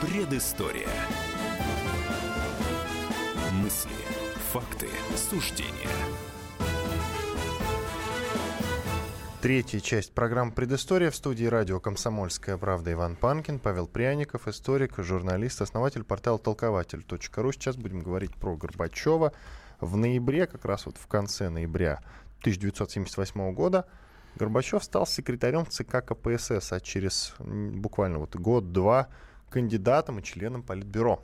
Предыстория. 0.00 0.88
Мысли, 3.52 3.90
факты, 4.50 4.88
суждения– 5.14 5.72
Третья 9.40 9.78
часть 9.78 10.14
программы 10.14 10.50
«Предыстория» 10.50 11.12
в 11.12 11.16
студии 11.16 11.44
радио 11.44 11.78
«Комсомольская 11.78 12.56
правда» 12.56 12.92
Иван 12.92 13.14
Панкин, 13.14 13.60
Павел 13.60 13.86
Пряников, 13.86 14.48
историк, 14.48 14.94
журналист, 14.98 15.62
основатель 15.62 16.02
портала 16.02 16.40
толкователь.ру. 16.40 17.52
Сейчас 17.52 17.76
будем 17.76 18.00
говорить 18.00 18.34
про 18.34 18.56
Горбачева. 18.56 19.32
В 19.78 19.96
ноябре, 19.96 20.48
как 20.48 20.64
раз 20.64 20.86
вот 20.86 20.96
в 20.96 21.06
конце 21.06 21.50
ноября 21.50 22.02
1978 22.40 23.52
года, 23.52 23.86
Горбачев 24.34 24.82
стал 24.82 25.06
секретарем 25.06 25.68
ЦК 25.68 26.04
КПСС, 26.04 26.72
а 26.72 26.80
через 26.80 27.32
буквально 27.38 28.18
вот 28.18 28.34
год-два 28.34 29.06
кандидатом 29.50 30.18
и 30.18 30.22
членом 30.24 30.64
Политбюро. 30.64 31.22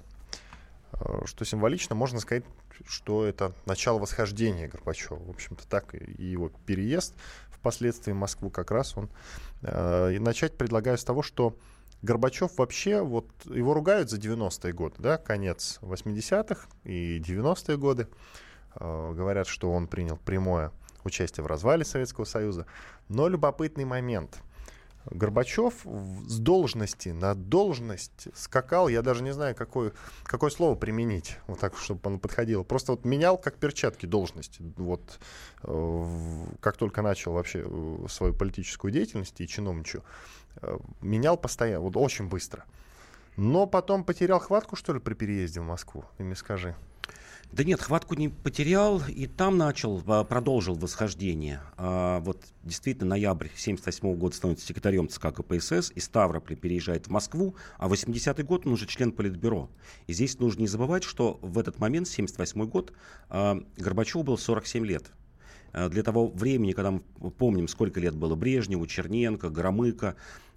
Э, 0.92 1.22
что 1.24 1.44
символично, 1.44 1.96
можно 1.96 2.20
сказать, 2.20 2.44
что 2.87 3.24
это 3.24 3.53
начало 3.66 3.98
восхождения 3.98 4.68
Горбачева. 4.68 5.16
В 5.16 5.31
общем-то, 5.31 5.66
так 5.66 5.94
и 5.94 6.22
его 6.22 6.50
переезд 6.66 7.14
впоследствии 7.64 8.12
Москву 8.12 8.50
как 8.50 8.70
раз 8.70 8.94
он... 8.94 9.09
Э, 9.62 10.12
и 10.12 10.18
начать 10.18 10.59
предлагаю 10.59 10.98
с 10.98 11.05
того, 11.05 11.22
что 11.22 11.57
Горбачев 12.03 12.59
вообще, 12.59 13.00
вот 13.00 13.27
его 13.46 13.72
ругают 13.72 14.11
за 14.11 14.18
90-е 14.18 14.74
годы, 14.74 14.96
да, 14.98 15.16
конец 15.16 15.79
80-х 15.81 16.68
и 16.85 17.18
90-е 17.24 17.79
годы. 17.79 18.09
Э, 18.74 19.12
говорят, 19.16 19.46
что 19.46 19.72
он 19.72 19.87
принял 19.87 20.18
прямое 20.18 20.72
участие 21.05 21.42
в 21.42 21.46
развале 21.46 21.87
Советского 21.87 22.27
Союза. 22.27 22.66
Но 23.09 23.29
любопытный 23.29 23.87
момент– 23.87 24.38
Горбачев 25.10 25.86
с 26.26 26.38
должности 26.38 27.10
на 27.10 27.34
должность 27.34 28.28
скакал, 28.34 28.88
я 28.88 29.02
даже 29.02 29.22
не 29.22 29.32
знаю, 29.32 29.54
какое, 29.54 29.92
какое 30.24 30.50
слово 30.50 30.74
применить, 30.76 31.38
вот 31.46 31.60
так, 31.60 31.76
чтобы 31.76 32.00
оно 32.04 32.18
подходило. 32.18 32.62
Просто 32.62 32.92
вот 32.92 33.04
менял 33.04 33.36
как 33.36 33.56
перчатки 33.56 34.06
должности. 34.06 34.62
Вот 34.76 35.20
э, 35.62 36.46
как 36.60 36.76
только 36.76 37.02
начал 37.02 37.32
вообще 37.32 37.64
э, 37.66 38.06
свою 38.08 38.34
политическую 38.34 38.92
деятельность 38.92 39.40
и 39.40 39.48
чиновничью, 39.48 40.02
э, 40.62 40.78
менял 41.00 41.36
постоянно, 41.36 41.80
вот 41.80 41.96
очень 41.96 42.28
быстро. 42.28 42.64
Но 43.36 43.66
потом 43.66 44.04
потерял 44.04 44.38
хватку, 44.38 44.76
что 44.76 44.94
ли, 44.94 45.00
при 45.00 45.14
переезде 45.14 45.60
в 45.60 45.64
Москву? 45.64 46.04
Ты 46.16 46.24
мне 46.24 46.36
скажи. 46.36 46.74
Да 47.54 47.62
нет, 47.62 47.80
хватку 47.80 48.16
не 48.16 48.30
потерял, 48.30 49.00
и 49.06 49.28
там 49.28 49.56
начал, 49.56 50.02
а, 50.08 50.24
продолжил 50.24 50.74
восхождение. 50.74 51.60
А, 51.76 52.18
вот 52.18 52.42
действительно, 52.64 53.10
ноябрь 53.10 53.46
1978 53.46 54.18
года 54.18 54.34
становится 54.34 54.66
секретарем 54.66 55.08
ЦК 55.08 55.32
КПСС, 55.32 55.92
и 55.94 56.00
Ставрополь 56.00 56.56
переезжает 56.56 57.06
в 57.06 57.10
Москву, 57.10 57.54
а 57.78 57.88
80-й 57.88 58.42
год 58.42 58.66
он 58.66 58.72
уже 58.72 58.88
член 58.88 59.12
Политбюро. 59.12 59.70
И 60.08 60.12
здесь 60.12 60.40
нужно 60.40 60.62
не 60.62 60.66
забывать, 60.66 61.04
что 61.04 61.38
в 61.42 61.56
этот 61.56 61.78
момент, 61.78 62.08
1978 62.08 62.68
год, 62.68 62.92
а, 63.28 63.62
Горбачеву 63.76 64.24
был 64.24 64.36
47 64.36 64.84
лет. 64.84 65.12
Для 65.72 66.04
того 66.04 66.28
времени, 66.28 66.70
когда 66.70 66.92
мы 66.92 67.00
помним, 67.32 67.66
сколько 67.66 67.98
лет 67.98 68.14
было 68.14 68.36
Брежневу, 68.36 68.86
Черненко, 68.86 69.50
Громыко, 69.50 70.14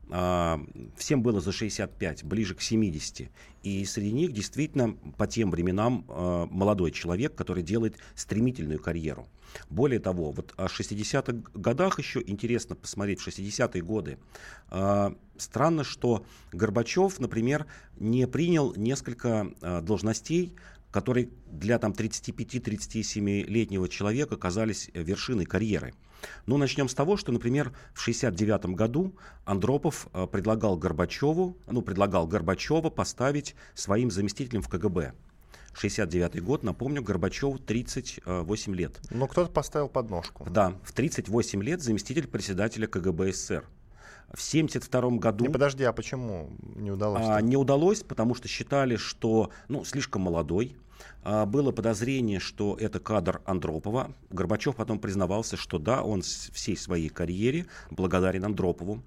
всем 0.10 1.22
было 1.22 1.42
за 1.42 1.52
65, 1.52 2.24
ближе 2.24 2.56
к 2.56 2.62
70. 2.62 3.30
И 3.64 3.84
среди 3.86 4.12
них 4.12 4.32
действительно 4.32 4.94
по 5.18 5.28
тем 5.28 5.52
временам 5.52 6.06
а, 6.08 6.46
молодой 6.46 6.92
человек, 6.92 7.36
который 7.36 7.64
делает 7.64 7.98
стремительную 8.16 8.80
карьеру. 8.80 9.28
Более 9.70 10.00
того, 10.00 10.32
вот 10.32 10.54
о 10.56 10.68
60-х 10.68 11.52
годах 11.54 12.00
еще 12.00 12.24
интересно 12.26 12.76
посмотреть, 12.76 13.20
в 13.20 13.28
60-е 13.28 13.82
годы. 13.82 14.18
А, 14.70 15.14
странно, 15.38 15.84
что 15.84 16.26
Горбачев, 16.54 17.20
например, 17.20 17.66
не 18.00 18.26
принял 18.28 18.74
несколько 18.76 19.52
должностей, 19.82 20.56
которые 20.92 21.30
для 21.52 21.78
там 21.80 21.92
35-37-летнего 21.92 23.90
человека 23.90 24.38
казались 24.38 24.90
вершиной 24.94 25.46
карьеры. 25.46 25.94
Ну, 26.46 26.58
начнем 26.58 26.90
с 26.90 26.94
того, 26.94 27.18
что, 27.18 27.32
например, 27.32 27.70
в 27.94 28.02
1969 28.02 28.76
году 28.76 29.16
Андропов 29.46 30.08
э, 30.14 30.28
предлагал 30.28 30.78
Горбачеву, 30.78 31.58
ну, 31.68 31.82
предлагал 31.82 32.28
Горбачева 32.28 32.90
поставить 32.90 33.56
своим 33.74 34.12
заместителем 34.12 34.62
в 34.62 34.70
КГБ 34.70 35.14
69 35.74 36.44
год, 36.44 36.64
напомню, 36.64 37.04
Горбачеву 37.04 37.60
38 37.60 38.76
лет. 38.76 39.00
Но 39.12 39.28
кто-то 39.28 39.52
поставил 39.52 39.90
подножку. 39.90 40.46
Да, 40.50 40.74
в 40.84 40.92
38 40.92 41.64
лет 41.64 41.82
заместитель 41.82 42.28
председателя 42.28 42.88
КГБ 42.88 43.32
СССР. 43.34 43.66
В 44.28 44.44
1972 44.46 45.20
году... 45.20 45.46
Не, 45.46 45.52
подожди, 45.52 45.86
а 45.86 45.94
почему 45.94 46.50
не 46.76 46.92
удалось? 46.92 47.24
А, 47.26 47.40
не 47.42 47.56
удалось, 47.56 48.04
потому 48.04 48.36
что 48.36 48.48
считали, 48.50 48.98
что 48.98 49.52
ну, 49.70 49.86
слишком 49.86 50.24
молодой. 50.24 50.76
А, 51.24 51.46
было 51.46 51.72
подозрение, 51.72 52.40
что 52.40 52.78
это 52.80 53.00
кадр 53.00 53.42
Андропова. 53.46 54.14
Горбачев 54.30 54.76
потом 54.76 55.00
признавался, 55.00 55.58
что 55.58 55.80
да, 55.80 56.04
он 56.04 56.22
всей 56.22 56.78
своей 56.78 57.10
карьере 57.10 57.66
благодарен 57.92 58.46
Андропову. 58.46 59.04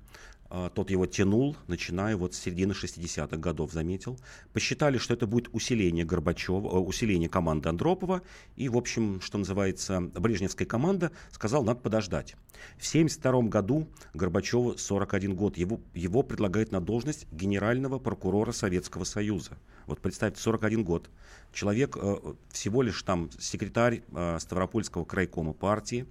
А, 0.52 0.68
тот 0.68 0.90
его 0.90 1.06
тянул, 1.06 1.56
начиная 1.68 2.16
вот 2.16 2.34
с 2.34 2.38
середины 2.40 2.72
60-х 2.72 3.36
годов, 3.36 3.72
заметил. 3.72 4.18
Посчитали, 4.52 4.98
что 4.98 5.14
это 5.14 5.28
будет 5.28 5.48
усиление 5.52 6.04
Горбачева, 6.04 6.66
э, 6.66 6.78
усиление 6.80 7.28
команды 7.28 7.68
Андропова. 7.68 8.22
И, 8.56 8.68
в 8.68 8.76
общем, 8.76 9.20
что 9.20 9.38
называется, 9.38 10.00
Брежневская 10.00 10.66
команда 10.66 11.12
сказал, 11.30 11.62
надо 11.62 11.78
подождать. 11.78 12.34
В 12.78 12.88
1972 12.88 13.42
году 13.42 13.88
Горбачеву 14.12 14.76
41 14.76 15.36
год. 15.36 15.56
Его, 15.56 15.80
его 15.94 16.24
предлагают 16.24 16.72
на 16.72 16.80
должность 16.80 17.28
генерального 17.30 18.00
прокурора 18.00 18.50
Советского 18.50 19.04
Союза. 19.04 19.56
Вот 19.86 20.00
представьте, 20.00 20.40
41 20.40 20.82
год. 20.82 21.10
Человек 21.52 21.96
э, 21.96 22.16
всего 22.50 22.82
лишь 22.82 23.00
там 23.04 23.30
секретарь 23.38 24.02
э, 24.12 24.38
Ставропольского 24.40 25.04
крайкома 25.04 25.52
партии 25.52 26.06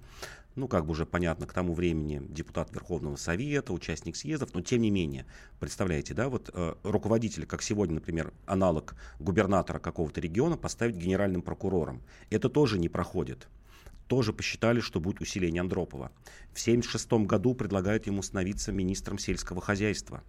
ну, 0.54 0.68
как 0.68 0.86
бы 0.86 0.92
уже 0.92 1.06
понятно, 1.06 1.46
к 1.46 1.52
тому 1.52 1.74
времени 1.74 2.22
депутат 2.28 2.72
Верховного 2.72 3.16
Совета, 3.16 3.72
участник 3.72 4.16
съездов, 4.16 4.54
но 4.54 4.60
тем 4.60 4.82
не 4.82 4.90
менее, 4.90 5.26
представляете, 5.58 6.14
да, 6.14 6.28
вот 6.28 6.50
э, 6.52 6.74
руководитель, 6.82 7.46
как 7.46 7.62
сегодня, 7.62 7.96
например, 7.96 8.32
аналог 8.46 8.94
губернатора 9.18 9.78
какого-то 9.78 10.20
региона, 10.20 10.56
поставить 10.56 10.96
генеральным 10.96 11.42
прокурором. 11.42 12.02
Это 12.30 12.48
тоже 12.48 12.78
не 12.78 12.88
проходит 12.88 13.48
тоже 14.10 14.32
посчитали, 14.32 14.80
что 14.80 14.98
будет 14.98 15.20
усиление 15.20 15.60
Андропова. 15.60 16.10
В 16.52 16.60
1976 16.60 17.28
году 17.28 17.54
предлагают 17.54 18.08
ему 18.08 18.22
становиться 18.22 18.72
министром 18.72 19.20
сельского 19.20 19.60
хозяйства. 19.60 20.24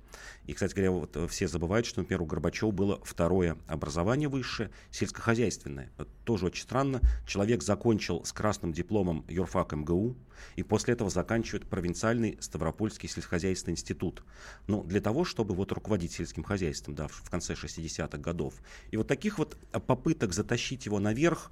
И, 0.46 0.54
кстати 0.54 0.76
говоря, 0.76 0.92
вот 0.92 1.18
э, 1.18 1.28
все 1.28 1.48
забывают, 1.48 1.88
что, 1.88 2.02
например, 2.02 2.22
у 2.22 2.28
Горбачева 2.28 2.70
было 2.70 3.02
второе 3.04 3.58
образование 3.66 4.30
высшее, 4.30 4.70
сельскохозяйственное. 4.92 5.90
Тоже 6.26 6.46
очень 6.46 6.62
странно. 6.62 7.02
Человек 7.26 7.64
закончил 7.64 8.24
с 8.24 8.32
красным 8.32 8.72
дипломом 8.72 9.26
юрфак 9.28 9.74
МГУ, 9.74 10.16
и 10.56 10.62
после 10.62 10.94
этого 10.94 11.10
заканчивает 11.10 11.68
провинциальный 11.68 12.38
Ставропольский 12.40 13.10
сельскохозяйственный 13.10 13.74
институт. 13.74 14.24
Ну, 14.68 14.84
для 14.84 15.02
того, 15.02 15.26
чтобы 15.26 15.56
вот 15.56 15.72
руководить 15.72 16.12
сельским 16.12 16.44
хозяйством, 16.44 16.94
да, 16.94 17.08
в 17.08 17.28
конце 17.32 17.54
60-х 17.54 18.20
годов. 18.20 18.54
И 18.92 18.98
вот 18.98 19.08
таких 19.08 19.40
вот 19.40 19.58
попыток 19.88 20.34
затащить 20.34 20.86
его 20.86 21.00
наверх, 21.00 21.52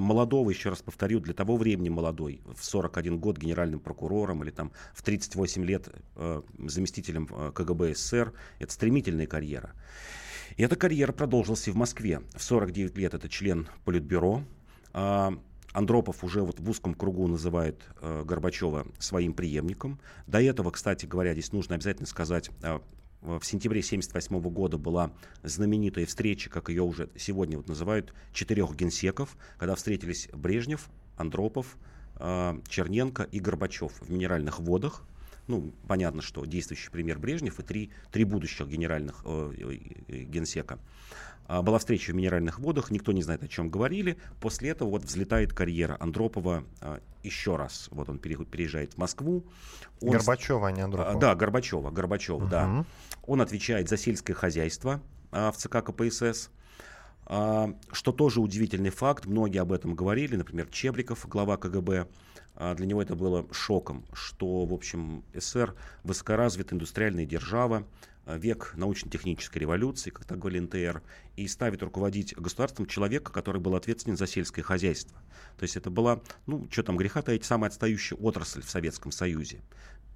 молодого, 0.00 0.50
еще 0.50 0.70
раз 0.70 0.82
повторю, 0.82 1.20
для 1.20 1.34
того 1.34 1.56
времени 1.56 1.88
молодой, 1.88 2.40
в 2.56 2.64
41 2.64 3.18
год 3.18 3.38
генеральным 3.38 3.80
прокурором 3.80 4.42
или 4.42 4.50
там 4.50 4.72
в 4.92 5.02
38 5.02 5.64
лет 5.64 5.88
э, 6.16 6.42
заместителем 6.66 7.28
э, 7.30 7.52
КГБ 7.54 7.94
СССР, 7.94 8.32
это 8.58 8.72
стремительная 8.72 9.26
карьера. 9.26 9.72
И 10.56 10.62
эта 10.62 10.76
карьера 10.76 11.12
продолжилась 11.12 11.66
и 11.68 11.70
в 11.70 11.76
Москве. 11.76 12.22
В 12.34 12.42
49 12.42 12.96
лет 12.96 13.14
это 13.14 13.28
член 13.28 13.68
Политбюро. 13.84 14.42
Андропов 14.92 16.22
уже 16.22 16.42
вот 16.42 16.60
в 16.60 16.70
узком 16.70 16.94
кругу 16.94 17.26
называет 17.26 17.82
э, 18.00 18.22
Горбачева 18.24 18.86
своим 19.00 19.34
преемником. 19.34 19.98
До 20.28 20.40
этого, 20.40 20.70
кстати 20.70 21.04
говоря, 21.04 21.32
здесь 21.32 21.52
нужно 21.52 21.74
обязательно 21.74 22.06
сказать, 22.06 22.50
в 23.24 23.42
сентябре 23.42 23.80
1978 23.80 24.40
года 24.50 24.76
была 24.76 25.10
знаменитая 25.42 26.04
встреча, 26.04 26.50
как 26.50 26.68
ее 26.68 26.82
уже 26.82 27.08
сегодня 27.16 27.56
вот 27.56 27.68
называют, 27.68 28.12
четырех 28.32 28.76
генсеков, 28.76 29.36
когда 29.58 29.74
встретились 29.74 30.28
Брежнев, 30.32 30.90
Андропов, 31.16 31.78
э, 32.16 32.60
Черненко 32.68 33.22
и 33.22 33.40
Горбачев 33.40 33.92
в 34.00 34.10
Минеральных 34.10 34.60
водах. 34.60 35.02
Ну, 35.46 35.72
понятно, 35.88 36.22
что 36.22 36.44
действующий 36.44 36.90
премьер 36.90 37.18
Брежнев 37.18 37.58
и 37.60 37.62
три, 37.62 37.90
три 38.12 38.24
будущих 38.24 38.68
генеральных 38.68 39.22
э, 39.24 39.52
э, 40.08 40.22
генсека. 40.24 40.78
А, 41.46 41.62
была 41.62 41.78
встреча 41.78 42.12
в 42.12 42.14
Минеральных 42.14 42.58
водах, 42.58 42.90
никто 42.90 43.12
не 43.12 43.22
знает, 43.22 43.42
о 43.42 43.48
чем 43.48 43.68
говорили. 43.68 44.16
После 44.40 44.70
этого 44.70 44.90
вот 44.90 45.04
взлетает 45.04 45.52
карьера 45.52 45.96
Андропова 46.00 46.64
а, 46.80 47.00
еще 47.22 47.56
раз. 47.56 47.88
Вот 47.90 48.08
он 48.08 48.18
переезжает 48.18 48.94
в 48.94 48.98
Москву. 48.98 49.44
Он... 50.00 50.10
Горбачева, 50.10 50.68
а 50.68 50.72
не 50.72 50.80
Андропова. 50.80 51.20
Да, 51.20 51.34
Горбачева, 51.34 51.90
Горбачева, 51.90 52.36
угу. 52.36 52.46
да. 52.46 52.84
Он 53.26 53.40
отвечает 53.40 53.88
за 53.88 53.96
сельское 53.96 54.34
хозяйство 54.34 55.00
в 55.30 55.52
ЦК 55.56 55.82
КПСС. 55.84 56.50
Что 57.26 58.12
тоже 58.12 58.40
удивительный 58.40 58.90
факт, 58.90 59.24
многие 59.24 59.62
об 59.62 59.72
этом 59.72 59.94
говорили, 59.94 60.36
например, 60.36 60.68
Чебриков, 60.68 61.26
глава 61.26 61.56
КГБ, 61.56 62.06
для 62.76 62.86
него 62.86 63.00
это 63.00 63.16
было 63.16 63.46
шоком, 63.50 64.04
что, 64.12 64.66
в 64.66 64.74
общем, 64.74 65.24
СССР 65.32 65.74
высокоразвитая 66.02 66.76
индустриальная 66.76 67.24
держава, 67.24 67.86
век 68.26 68.72
научно-технической 68.76 69.60
революции, 69.60 70.10
как 70.10 70.24
так 70.24 70.38
говорили 70.38 70.60
НТР, 70.60 71.02
и 71.36 71.46
ставит 71.48 71.82
руководить 71.82 72.34
государством 72.36 72.86
человека, 72.86 73.32
который 73.32 73.60
был 73.60 73.74
ответственен 73.74 74.16
за 74.16 74.26
сельское 74.26 74.62
хозяйство. 74.62 75.18
То 75.58 75.64
есть 75.64 75.76
это 75.76 75.90
была, 75.90 76.20
ну, 76.46 76.66
что 76.70 76.82
там 76.82 76.96
греха 76.96 77.22
таить, 77.22 77.44
самая 77.44 77.70
отстающая 77.70 78.16
отрасль 78.18 78.62
в 78.62 78.70
Советском 78.70 79.12
Союзе. 79.12 79.60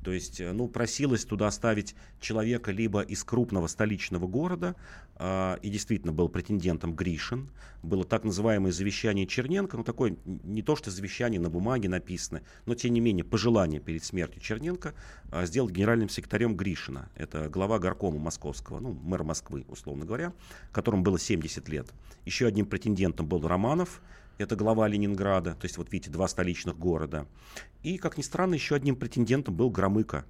То 0.09 0.15
есть, 0.15 0.41
э, 0.41 0.53
ну, 0.53 0.69
просилось 0.69 1.27
туда 1.27 1.51
ставить 1.51 1.95
человека 2.19 2.73
либо 2.73 3.03
из 3.03 3.23
крупного 3.25 3.67
столичного 3.67 4.27
города, 4.27 4.75
э, 5.17 5.59
и 5.61 5.69
действительно 5.69 6.15
был 6.15 6.31
претендентом 6.31 6.95
Гришин. 6.95 7.51
Было 7.83 8.05
так 8.05 8.25
называемое 8.25 8.73
завещание 8.73 9.27
Черненко, 9.27 9.77
ну, 9.77 9.85
такое 9.85 10.17
не 10.25 10.63
то, 10.63 10.77
что 10.77 10.91
завещание 10.91 11.39
на 11.39 11.51
бумаге 11.51 11.91
написано, 11.91 12.41
но, 12.65 12.75
тем 12.75 12.95
не 12.95 13.01
менее, 13.01 13.23
пожелание 13.23 13.83
перед 13.83 14.03
смертью 14.03 14.41
Черненко 14.41 14.95
э, 15.31 15.45
сделать 15.45 15.75
генеральным 15.75 16.09
секретарем 16.09 16.57
Гришина. 16.57 17.11
Это 17.15 17.51
глава 17.51 17.79
горкома 17.79 18.19
московского, 18.19 18.81
ну, 18.81 18.95
мэр 18.95 19.25
Москвы, 19.25 19.67
условно 19.69 20.07
говоря, 20.07 20.33
которому 20.73 21.03
было 21.03 21.19
70 21.19 21.69
лет. 21.69 21.93
Еще 22.25 22.47
одним 22.47 22.65
претендентом 22.65 23.27
был 23.27 23.47
Романов, 23.47 24.01
это 24.39 24.57
глава 24.57 24.89
Ленинграда, 24.89 25.55
то 25.55 25.65
есть 25.65 25.77
вот 25.77 25.93
видите, 25.93 26.11
два 26.11 26.29
столичных 26.29 26.79
города. 26.79 27.27
И, 27.83 27.99
как 27.99 28.17
ни 28.17 28.23
странно, 28.23 28.55
еще 28.55 28.75
одним 28.75 28.97
претендентом 28.97 29.55
был 29.55 29.71
Громыко, 29.71 30.25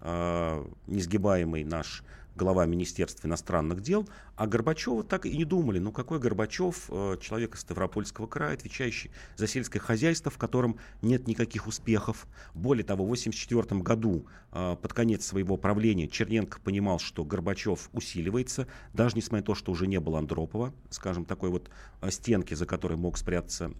э, 0.00 0.64
несгибаемый 0.86 1.64
наш 1.64 2.02
глава 2.36 2.64
Министерства 2.64 3.26
иностранных 3.26 3.82
дел, 3.82 4.08
а 4.36 4.46
Горбачева 4.46 5.04
так 5.04 5.26
и 5.26 5.36
не 5.36 5.44
думали. 5.44 5.78
Ну 5.78 5.92
какой 5.92 6.18
Горбачев, 6.18 6.86
э, 6.88 7.16
человек 7.20 7.54
из 7.54 7.60
Ставропольского 7.60 8.26
края, 8.26 8.54
отвечающий 8.54 9.10
за 9.36 9.46
сельское 9.46 9.78
хозяйство, 9.78 10.30
в 10.30 10.38
котором 10.38 10.78
нет 11.02 11.26
никаких 11.26 11.66
успехов. 11.66 12.26
Более 12.54 12.84
того, 12.84 13.04
в 13.04 13.08
1984 13.08 13.82
году, 13.82 14.26
э, 14.52 14.76
под 14.80 14.92
конец 14.92 15.26
своего 15.26 15.56
правления, 15.56 16.08
Черненко 16.08 16.60
понимал, 16.60 16.98
что 16.98 17.24
Горбачев 17.24 17.90
усиливается, 17.92 18.66
даже 18.94 19.16
несмотря 19.16 19.42
на 19.42 19.46
то, 19.46 19.54
что 19.54 19.72
уже 19.72 19.86
не 19.86 20.00
было 20.00 20.18
Андропова, 20.18 20.72
скажем, 20.88 21.24
такой 21.24 21.50
вот 21.50 21.70
стенки, 22.08 22.54
за 22.54 22.64
которой 22.64 22.96
мог 22.96 23.18
спрятаться 23.18 23.72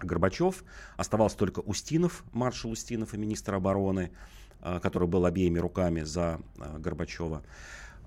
Горбачев. 0.00 0.64
Оставался 0.96 1.36
только 1.36 1.60
Устинов, 1.60 2.24
маршал 2.32 2.70
Устинов 2.70 3.14
и 3.14 3.18
министр 3.18 3.54
обороны. 3.54 4.10
А, 4.68 4.80
который 4.80 5.06
был 5.06 5.24
обеими 5.26 5.60
руками 5.60 6.02
за 6.02 6.40
а, 6.58 6.78
Горбачева. 6.80 7.44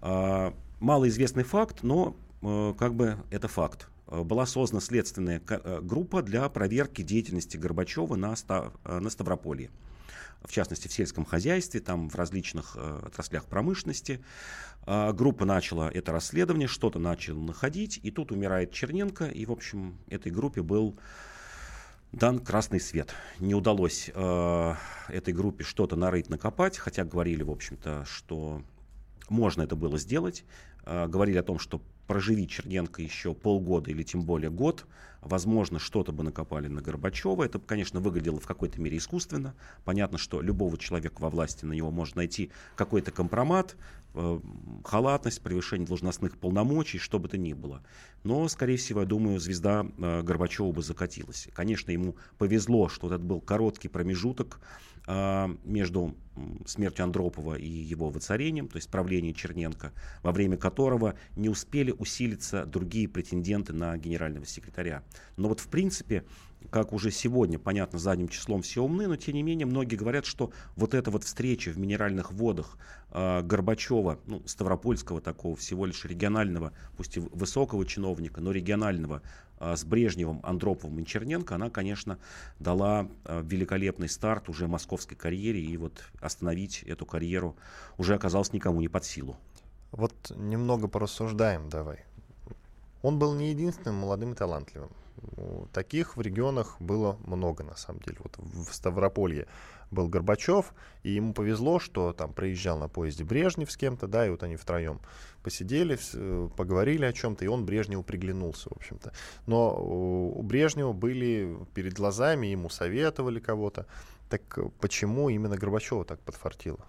А, 0.01 0.53
малоизвестный 0.81 1.43
факт, 1.43 1.83
но 1.83 2.17
как 2.41 2.95
бы 2.95 3.17
это 3.31 3.49
факт. 3.49 3.89
Была 4.07 4.45
создана 4.45 4.79
следственная 4.79 5.41
группа 5.81 6.21
для 6.21 6.47
проверки 6.47 7.01
деятельности 7.01 7.57
Горбачева 7.57 8.15
на, 8.15 8.33
на 8.85 9.09
Ставрополье 9.09 9.69
в 10.41 10.53
частности 10.53 10.87
в 10.87 10.93
сельском 10.93 11.25
хозяйстве, 11.25 11.81
там 11.81 12.09
в 12.09 12.15
различных 12.15 12.77
э, 12.77 12.99
отраслях 13.07 13.45
промышленности. 13.45 14.23
Э, 14.85 15.11
группа 15.11 15.43
начала 15.43 15.89
это 15.89 16.13
расследование, 16.13 16.69
что-то 16.69 16.97
начала 16.97 17.39
находить, 17.39 17.99
и 18.03 18.09
тут 18.09 18.31
умирает 18.31 18.71
Черненко, 18.71 19.25
и, 19.25 19.45
в 19.45 19.51
общем, 19.51 19.97
этой 20.07 20.31
группе 20.31 20.61
был 20.61 20.97
дан 22.11 22.39
красный 22.39 22.79
свет. 22.79 23.13
Не 23.39 23.55
удалось 23.55 24.09
э, 24.13 24.73
этой 25.09 25.33
группе 25.33 25.63
что-то 25.63 25.95
нарыть, 25.95 26.29
накопать, 26.29 26.77
хотя 26.77 27.03
говорили, 27.03 27.43
в 27.43 27.51
общем-то, 27.51 28.05
что 28.05 28.61
можно 29.29 29.61
это 29.61 29.75
было 29.75 29.97
сделать. 29.97 30.43
Э, 30.85 31.07
говорили 31.07 31.37
о 31.37 31.43
том, 31.43 31.59
что 31.59 31.81
проживи 32.07 32.47
Черненко 32.47 33.01
еще 33.01 33.33
полгода 33.33 33.91
или 33.91 34.03
тем 34.03 34.23
более 34.23 34.49
год, 34.49 34.85
возможно, 35.21 35.79
что-то 35.79 36.11
бы 36.11 36.23
накопали 36.23 36.67
на 36.67 36.81
Горбачева. 36.81 37.43
Это, 37.43 37.59
конечно, 37.59 37.99
выглядело 37.99 38.39
в 38.39 38.47
какой-то 38.47 38.81
мере 38.81 38.97
искусственно. 38.97 39.55
Понятно, 39.85 40.17
что 40.17 40.41
любого 40.41 40.77
человека 40.77 41.21
во 41.21 41.29
власти 41.29 41.65
на 41.65 41.73
него 41.73 41.91
может 41.91 42.15
найти 42.15 42.51
какой-то 42.75 43.11
компромат, 43.11 43.75
э, 44.13 44.39
халатность, 44.83 45.41
превышение 45.41 45.87
должностных 45.87 46.37
полномочий, 46.37 46.97
что 46.97 47.19
бы 47.19 47.27
то 47.27 47.37
ни 47.37 47.53
было. 47.53 47.83
Но, 48.23 48.47
скорее 48.47 48.77
всего, 48.77 49.01
я 49.01 49.05
думаю, 49.05 49.39
звезда 49.39 49.85
э, 49.97 50.21
Горбачева 50.21 50.71
бы 50.71 50.81
закатилась. 50.81 51.47
Конечно, 51.53 51.91
ему 51.91 52.15
повезло, 52.37 52.89
что 52.89 53.07
этот 53.07 53.23
был 53.23 53.41
короткий 53.41 53.87
промежуток 53.87 54.59
э, 55.07 55.47
между 55.63 56.15
смертью 56.65 57.03
Андропова 57.03 57.55
и 57.55 57.67
его 57.67 58.09
воцарением, 58.09 58.67
то 58.67 58.77
есть 58.77 58.89
правлением 58.89 59.33
Черненко, 59.33 59.91
во 60.23 60.31
время 60.31 60.57
которого 60.57 61.15
не 61.35 61.49
успели 61.49 61.91
усилиться 61.91 62.65
другие 62.65 63.07
претенденты 63.07 63.73
на 63.73 63.97
генерального 63.97 64.45
секретаря. 64.45 65.03
Но 65.37 65.49
вот 65.49 65.59
в 65.59 65.67
принципе 65.67 66.23
как 66.69 66.93
уже 66.93 67.11
сегодня, 67.11 67.57
понятно, 67.57 67.99
задним 67.99 68.27
числом 68.27 68.61
все 68.61 68.83
умны, 68.83 69.07
но 69.07 69.15
тем 69.15 69.35
не 69.35 69.43
менее 69.43 69.65
многие 69.65 69.95
говорят, 69.95 70.25
что 70.25 70.51
вот 70.75 70.93
эта 70.93 71.09
вот 71.09 71.23
встреча 71.23 71.71
в 71.71 71.77
минеральных 71.77 72.31
водах 72.31 72.77
э, 73.11 73.41
Горбачева, 73.41 74.19
ну, 74.27 74.43
Ставропольского 74.45 75.21
такого, 75.21 75.55
всего 75.55 75.85
лишь 75.85 76.05
регионального, 76.05 76.73
пусть 76.97 77.17
и 77.17 77.19
высокого 77.19 77.85
чиновника, 77.85 78.41
но 78.41 78.51
регионального, 78.51 79.21
э, 79.59 79.75
с 79.75 79.83
Брежневым, 79.83 80.41
Андроповым 80.43 80.99
и 80.99 81.05
Черненко, 81.05 81.55
она, 81.55 81.69
конечно, 81.69 82.19
дала 82.59 83.07
э, 83.25 83.41
великолепный 83.43 84.09
старт 84.09 84.49
уже 84.49 84.67
московской 84.67 85.17
карьере, 85.17 85.61
и 85.61 85.77
вот 85.77 86.03
остановить 86.21 86.83
эту 86.83 87.05
карьеру 87.05 87.55
уже 87.97 88.13
оказалось 88.13 88.53
никому 88.53 88.81
не 88.81 88.89
под 88.89 89.05
силу. 89.05 89.37
Вот 89.91 90.13
немного 90.35 90.87
порассуждаем 90.87 91.67
давай. 91.69 92.05
Он 93.01 93.19
был 93.19 93.33
не 93.33 93.49
единственным 93.49 93.95
молодым 93.95 94.33
и 94.33 94.35
талантливым. 94.35 94.89
Таких 95.73 96.15
в 96.15 96.21
регионах 96.21 96.77
было 96.79 97.17
много, 97.25 97.63
на 97.63 97.75
самом 97.75 97.99
деле. 98.01 98.17
Вот 98.23 98.37
в 98.37 98.73
Ставрополье 98.73 99.47
был 99.91 100.07
Горбачев, 100.07 100.73
и 101.03 101.11
ему 101.11 101.33
повезло, 101.33 101.79
что 101.79 102.13
там 102.13 102.31
проезжал 102.31 102.77
на 102.77 102.87
поезде 102.87 103.23
Брежнев 103.23 103.71
с 103.71 103.75
кем-то, 103.75 104.07
да, 104.07 104.25
и 104.25 104.29
вот 104.29 104.43
они 104.43 104.55
втроем 104.55 105.01
посидели, 105.43 105.97
поговорили 106.55 107.05
о 107.05 107.11
чем-то, 107.11 107.43
и 107.43 107.47
он 107.47 107.65
Брежневу 107.65 108.03
приглянулся, 108.03 108.69
в 108.69 108.77
общем-то. 108.77 109.11
Но 109.45 109.75
у 109.75 110.41
Брежнева 110.41 110.93
были 110.93 111.57
перед 111.73 111.93
глазами, 111.93 112.47
ему 112.47 112.69
советовали 112.69 113.39
кого-то. 113.39 113.87
Так 114.29 114.41
почему 114.79 115.29
именно 115.29 115.57
Горбачева 115.57 116.05
так 116.05 116.19
подфартило? 116.21 116.85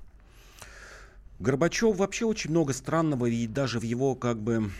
Горбачев 1.38 1.96
вообще 1.96 2.26
очень 2.26 2.50
много 2.50 2.74
странного, 2.74 3.26
и 3.26 3.46
даже 3.46 3.80
в 3.80 3.82
его 3.82 4.14
как 4.14 4.38
бы 4.38 4.70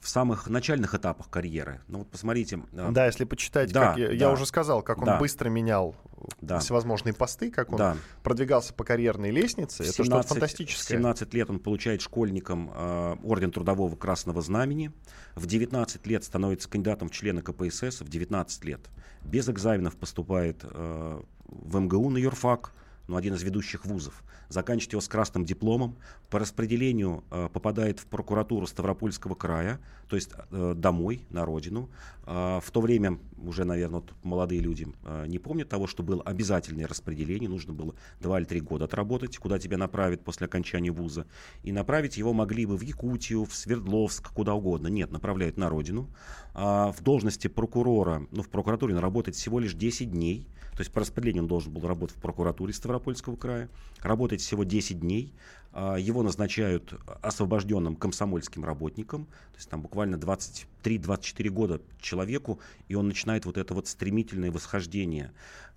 в 0.00 0.08
самых 0.08 0.48
начальных 0.48 0.94
этапах 0.94 1.30
карьеры. 1.30 1.80
Ну 1.88 1.98
вот 2.00 2.10
посмотрите. 2.10 2.60
Э, 2.72 2.90
да, 2.90 3.06
если 3.06 3.24
почитать, 3.24 3.72
да, 3.72 3.88
как 3.88 3.98
я, 3.98 4.08
да, 4.08 4.12
я 4.12 4.30
уже 4.30 4.46
сказал, 4.46 4.82
как 4.82 4.98
он 4.98 5.06
да. 5.06 5.18
быстро 5.18 5.48
менял 5.48 5.96
да. 6.40 6.58
всевозможные 6.58 7.14
посты, 7.14 7.50
как 7.50 7.72
он 7.72 7.78
да. 7.78 7.96
продвигался 8.22 8.74
по 8.74 8.84
карьерной 8.84 9.30
лестнице. 9.30 9.82
В 9.82 9.86
17, 9.86 10.00
Это 10.00 10.04
что-то 10.04 10.28
фантастическое. 10.28 10.96
В 10.96 11.00
17 11.00 11.34
лет 11.34 11.50
он 11.50 11.58
получает 11.58 12.02
школьником 12.02 12.70
э, 12.74 13.16
орден 13.24 13.50
Трудового 13.50 13.96
Красного 13.96 14.42
Знамени. 14.42 14.92
В 15.34 15.46
19 15.46 16.06
лет 16.06 16.24
становится 16.24 16.68
кандидатом 16.68 17.08
в 17.08 17.12
члены 17.12 17.42
КПСС. 17.42 18.00
В 18.00 18.08
19 18.08 18.64
лет 18.64 18.80
без 19.22 19.48
экзаменов 19.48 19.96
поступает 19.96 20.60
э, 20.62 21.22
в 21.46 21.78
МГУ 21.78 22.10
на 22.10 22.18
юрфак 22.18 22.72
ну, 23.06 23.16
один 23.16 23.34
из 23.34 23.42
ведущих 23.42 23.84
вузов, 23.84 24.22
заканчивает 24.48 24.92
его 24.92 25.00
с 25.00 25.08
красным 25.08 25.44
дипломом, 25.44 25.96
по 26.30 26.38
распределению 26.38 27.24
э, 27.30 27.48
попадает 27.52 28.00
в 28.00 28.06
прокуратуру 28.06 28.66
Ставропольского 28.66 29.34
края, 29.34 29.80
то 30.08 30.16
есть 30.16 30.30
э, 30.50 30.74
домой, 30.76 31.26
на 31.30 31.44
родину. 31.44 31.90
Э, 32.26 32.60
в 32.62 32.70
то 32.70 32.80
время 32.80 33.18
уже, 33.42 33.64
наверное, 33.64 34.00
вот 34.00 34.12
молодые 34.22 34.60
люди 34.60 34.86
э, 35.04 35.26
не 35.26 35.38
помнят 35.38 35.68
того, 35.68 35.86
что 35.86 36.02
было 36.02 36.22
обязательное 36.22 36.86
распределение, 36.86 37.48
нужно 37.48 37.72
было 37.72 37.94
два 38.20 38.38
или 38.38 38.46
три 38.46 38.60
года 38.60 38.86
отработать, 38.86 39.36
куда 39.38 39.58
тебя 39.58 39.76
направят 39.76 40.24
после 40.24 40.46
окончания 40.46 40.90
вуза. 40.90 41.26
И 41.62 41.72
направить 41.72 42.16
его 42.16 42.32
могли 42.32 42.66
бы 42.66 42.76
в 42.76 42.82
Якутию, 42.82 43.44
в 43.44 43.54
Свердловск, 43.54 44.32
куда 44.32 44.54
угодно. 44.54 44.88
Нет, 44.88 45.10
направляют 45.10 45.56
на 45.56 45.68
родину. 45.68 46.08
А 46.54 46.92
в 46.92 47.02
должности 47.02 47.48
прокурора, 47.48 48.26
ну, 48.30 48.42
в 48.42 48.48
прокуратуре 48.48 48.94
он 48.94 49.00
работает 49.00 49.36
всего 49.36 49.58
лишь 49.58 49.74
10 49.74 50.10
дней, 50.10 50.48
то 50.74 50.80
есть 50.80 50.92
по 50.92 51.00
распределению 51.00 51.44
он 51.44 51.48
должен 51.48 51.72
был 51.72 51.86
работать 51.86 52.16
в 52.16 52.20
прокуратуре 52.20 52.72
Ставропольского 52.72 53.36
края, 53.36 53.68
работать 54.00 54.40
всего 54.40 54.64
10 54.64 55.00
дней. 55.00 55.32
А, 55.72 55.96
его 55.96 56.22
назначают 56.22 56.94
освобожденным 57.22 57.96
комсомольским 57.96 58.64
работником, 58.64 59.24
то 59.24 59.56
есть 59.56 59.68
там 59.68 59.82
буквально 59.82 60.16
23-24 60.16 61.48
года 61.50 61.80
человеку, 62.00 62.60
и 62.88 62.94
он 62.94 63.08
начинает 63.08 63.44
вот 63.44 63.56
это 63.56 63.74
вот 63.74 63.88
стремительное 63.88 64.52
восхождение 64.52 65.32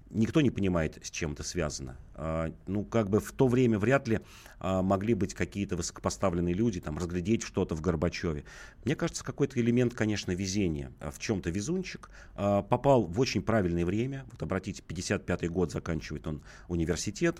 никто 0.09 0.41
не 0.41 0.49
понимает, 0.49 0.99
с 1.03 1.09
чем 1.09 1.33
это 1.33 1.43
связано. 1.43 1.97
А, 2.15 2.51
ну, 2.65 2.83
как 2.83 3.09
бы 3.09 3.19
в 3.19 3.31
то 3.31 3.47
время 3.47 3.77
вряд 3.77 4.07
ли 4.07 4.21
а, 4.59 4.81
могли 4.81 5.13
быть 5.13 5.33
какие-то 5.33 5.75
высокопоставленные 5.75 6.53
люди, 6.53 6.81
там, 6.81 6.97
разглядеть 6.97 7.43
что-то 7.43 7.75
в 7.75 7.81
Горбачеве. 7.81 8.43
Мне 8.85 8.95
кажется, 8.95 9.23
какой-то 9.23 9.59
элемент, 9.59 9.93
конечно, 9.93 10.31
везения. 10.31 10.91
А, 10.99 11.11
в 11.11 11.19
чем-то 11.19 11.49
везунчик. 11.49 12.09
Попал 12.35 13.03
в 13.03 13.19
очень 13.19 13.41
правильное 13.41 13.85
время. 13.85 14.25
Вот 14.31 14.41
обратите, 14.41 14.83
55-й 14.87 15.47
год 15.47 15.71
заканчивает 15.71 16.27
он 16.27 16.43
университет, 16.67 17.39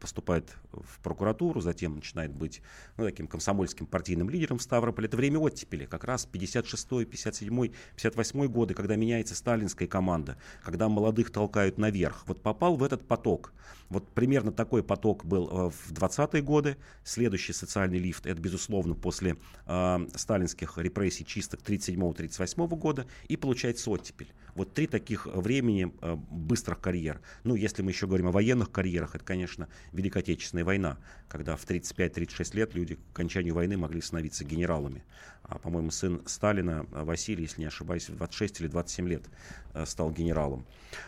поступает 0.00 0.56
в 0.72 0.98
прокуратуру, 1.00 1.60
затем 1.60 1.94
начинает 1.94 2.32
быть 2.32 2.60
ну, 2.96 3.04
таким 3.04 3.28
комсомольским 3.28 3.86
партийным 3.86 4.28
лидером 4.28 4.58
в 4.58 4.62
Ставрополе. 4.62 5.06
Это 5.06 5.16
время 5.16 5.38
оттепели, 5.38 5.86
как 5.86 6.04
раз 6.04 6.28
56-й, 6.30 7.04
57-й, 7.04 7.72
58-й 7.96 8.48
годы, 8.48 8.74
когда 8.74 8.96
меняется 8.96 9.34
сталинская 9.34 9.86
команда, 9.86 10.36
когда 10.62 10.88
молодых 10.88 11.30
толкают 11.30 11.78
наверх. 11.92 12.24
Вот 12.26 12.42
попал 12.42 12.76
в 12.76 12.82
этот 12.82 13.06
поток. 13.06 13.52
Вот 13.90 14.08
примерно 14.08 14.52
такой 14.52 14.82
поток 14.82 15.24
был 15.24 15.48
э, 15.48 15.70
в 15.70 15.92
20-е 15.92 16.42
годы. 16.42 16.76
Следующий 17.04 17.52
социальный 17.52 17.98
лифт, 17.98 18.26
это, 18.26 18.40
безусловно, 18.40 18.94
после 18.94 19.36
э, 19.66 20.06
сталинских 20.14 20.78
репрессий 20.78 21.26
чистых 21.26 21.60
37-38 21.60 22.66
года. 22.76 23.06
И 23.28 23.36
получается 23.36 23.90
оттепель. 23.90 24.32
Вот 24.54 24.74
три 24.74 24.86
таких 24.86 25.26
времени 25.26 25.92
э, 26.00 26.16
быстрых 26.30 26.80
карьер. 26.80 27.20
Ну, 27.44 27.54
если 27.54 27.82
мы 27.82 27.90
еще 27.90 28.06
говорим 28.06 28.28
о 28.28 28.32
военных 28.32 28.70
карьерах, 28.70 29.14
это, 29.14 29.24
конечно, 29.24 29.68
Великая 29.92 30.20
Отечественная 30.20 30.64
война, 30.64 30.98
когда 31.28 31.56
в 31.56 31.64
35-36 31.64 32.56
лет 32.56 32.74
люди 32.74 32.96
к 32.96 32.98
окончанию 33.12 33.54
войны 33.54 33.76
могли 33.76 34.00
становиться 34.00 34.44
генералами. 34.44 35.02
А, 35.44 35.58
по-моему, 35.58 35.90
сын 35.90 36.22
Сталина, 36.26 36.86
Василий, 36.90 37.42
если 37.42 37.60
не 37.60 37.66
ошибаюсь, 37.66 38.08
в 38.08 38.16
26 38.16 38.60
или 38.60 38.68
27 38.68 39.08
лет 39.08 39.22
э, 39.74 39.84
стал 39.86 40.10
генералом. 40.10 40.64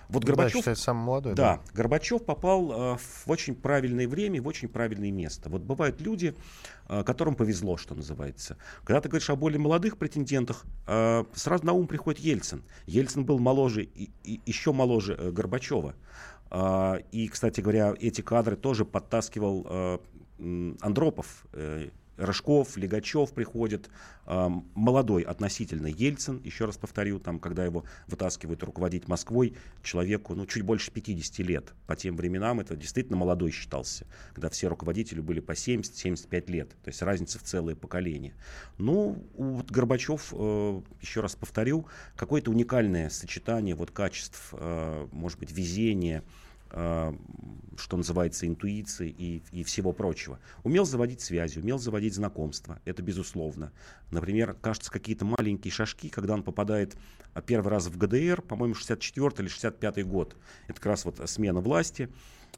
Вот 0.09 0.25
Горбачев... 0.25 0.65
Да, 0.65 0.75
самый 0.75 1.05
молодой. 1.05 1.35
Да, 1.35 1.57
да. 1.57 1.73
Горбачев 1.73 2.25
попал 2.25 2.95
э, 2.95 2.97
в 2.99 3.31
очень 3.31 3.55
правильное 3.55 4.09
время, 4.09 4.43
в 4.43 4.47
очень 4.47 4.69
правильное 4.69 5.11
место. 5.13 5.49
Вот 5.51 5.63
бывают 5.63 6.01
люди, 6.01 6.35
э, 6.84 6.84
которым 6.87 7.35
повезло, 7.35 7.77
что 7.77 7.95
называется. 7.95 8.57
Когда 8.85 9.01
ты 9.01 9.09
говоришь 9.09 9.31
о 9.31 9.37
более 9.37 9.59
молодых 9.59 9.97
претендентах, 9.97 10.65
э, 10.87 11.25
сразу 11.35 11.65
на 11.65 11.73
ум 11.73 11.87
приходит 11.87 12.21
Ельцин. 12.21 12.63
Ельцин 12.87 13.25
был 13.25 13.39
моложе, 13.39 13.83
и, 13.83 14.11
еще 14.47 14.73
моложе 14.73 15.15
э, 15.15 15.31
Горбачева. 15.31 15.95
Э, 16.51 16.99
и, 17.13 17.29
кстати 17.29 17.61
говоря, 17.61 17.95
эти 17.99 18.21
кадры 18.21 18.57
тоже 18.57 18.85
подтаскивал 18.85 19.67
э, 19.69 19.99
Андропов, 20.81 21.47
э, 21.53 21.89
Рыжков, 22.17 22.77
Легачев 22.77 23.33
приходит, 23.33 23.91
э, 24.27 24.49
молодой 24.75 25.23
относительно 25.23 25.87
Ельцин, 25.87 26.41
еще 26.45 26.65
раз 26.65 26.77
повторю, 26.77 27.19
там, 27.19 27.39
когда 27.39 27.65
его 27.65 27.85
вытаскивают 28.07 28.63
руководить 28.63 29.09
Москвой, 29.09 29.55
человеку 29.83 30.35
ну, 30.35 30.47
чуть 30.47 30.63
больше 30.63 30.91
50 30.91 31.39
лет. 31.41 31.75
По 31.87 31.97
тем 31.97 32.17
временам 32.17 32.61
это 32.61 32.77
действительно 32.77 33.17
молодой 33.17 33.51
считался, 33.51 34.07
когда 34.33 34.49
все 34.51 34.69
руководители 34.69 35.21
были 35.21 35.41
по 35.41 35.53
70-75 35.53 36.51
лет, 36.51 36.71
то 36.83 36.89
есть 36.89 37.03
разница 37.03 37.39
в 37.39 37.43
целое 37.43 37.75
поколение. 37.75 38.35
Ну, 38.79 39.25
вот 39.35 39.71
Горбачев, 39.71 40.33
э, 40.33 40.81
еще 41.01 41.21
раз 41.21 41.35
повторю, 41.35 41.87
какое-то 42.17 42.51
уникальное 42.51 43.11
сочетание 43.11 43.75
вот 43.75 43.91
качеств, 43.91 44.51
э, 44.53 45.09
может 45.13 45.39
быть, 45.39 45.53
везения, 45.53 46.23
что 46.75 47.97
называется, 47.97 48.47
интуиции 48.47 49.09
и, 49.09 49.43
и 49.53 49.63
всего 49.65 49.93
прочего. 49.93 50.41
Умел 50.65 50.85
заводить 50.85 51.21
связи, 51.21 51.59
умел 51.59 51.79
заводить 51.79 52.15
знакомства, 52.15 52.81
это 52.85 53.03
безусловно. 53.03 53.73
Например, 54.11 54.55
кажется, 54.55 54.91
какие-то 54.91 55.25
маленькие 55.25 55.73
шажки, 55.73 56.09
когда 56.09 56.35
он 56.35 56.43
попадает 56.43 56.97
а, 57.33 57.43
первый 57.43 57.69
раз 57.69 57.87
в 57.87 57.97
ГДР, 57.97 58.43
по-моему, 58.43 58.75
64 58.75 59.31
или 59.39 59.49
65 59.49 60.07
год, 60.07 60.37
это 60.67 60.75
как 60.75 60.87
раз 60.87 61.05
вот 61.05 61.21
смена 61.29 61.61
власти, 61.61 62.09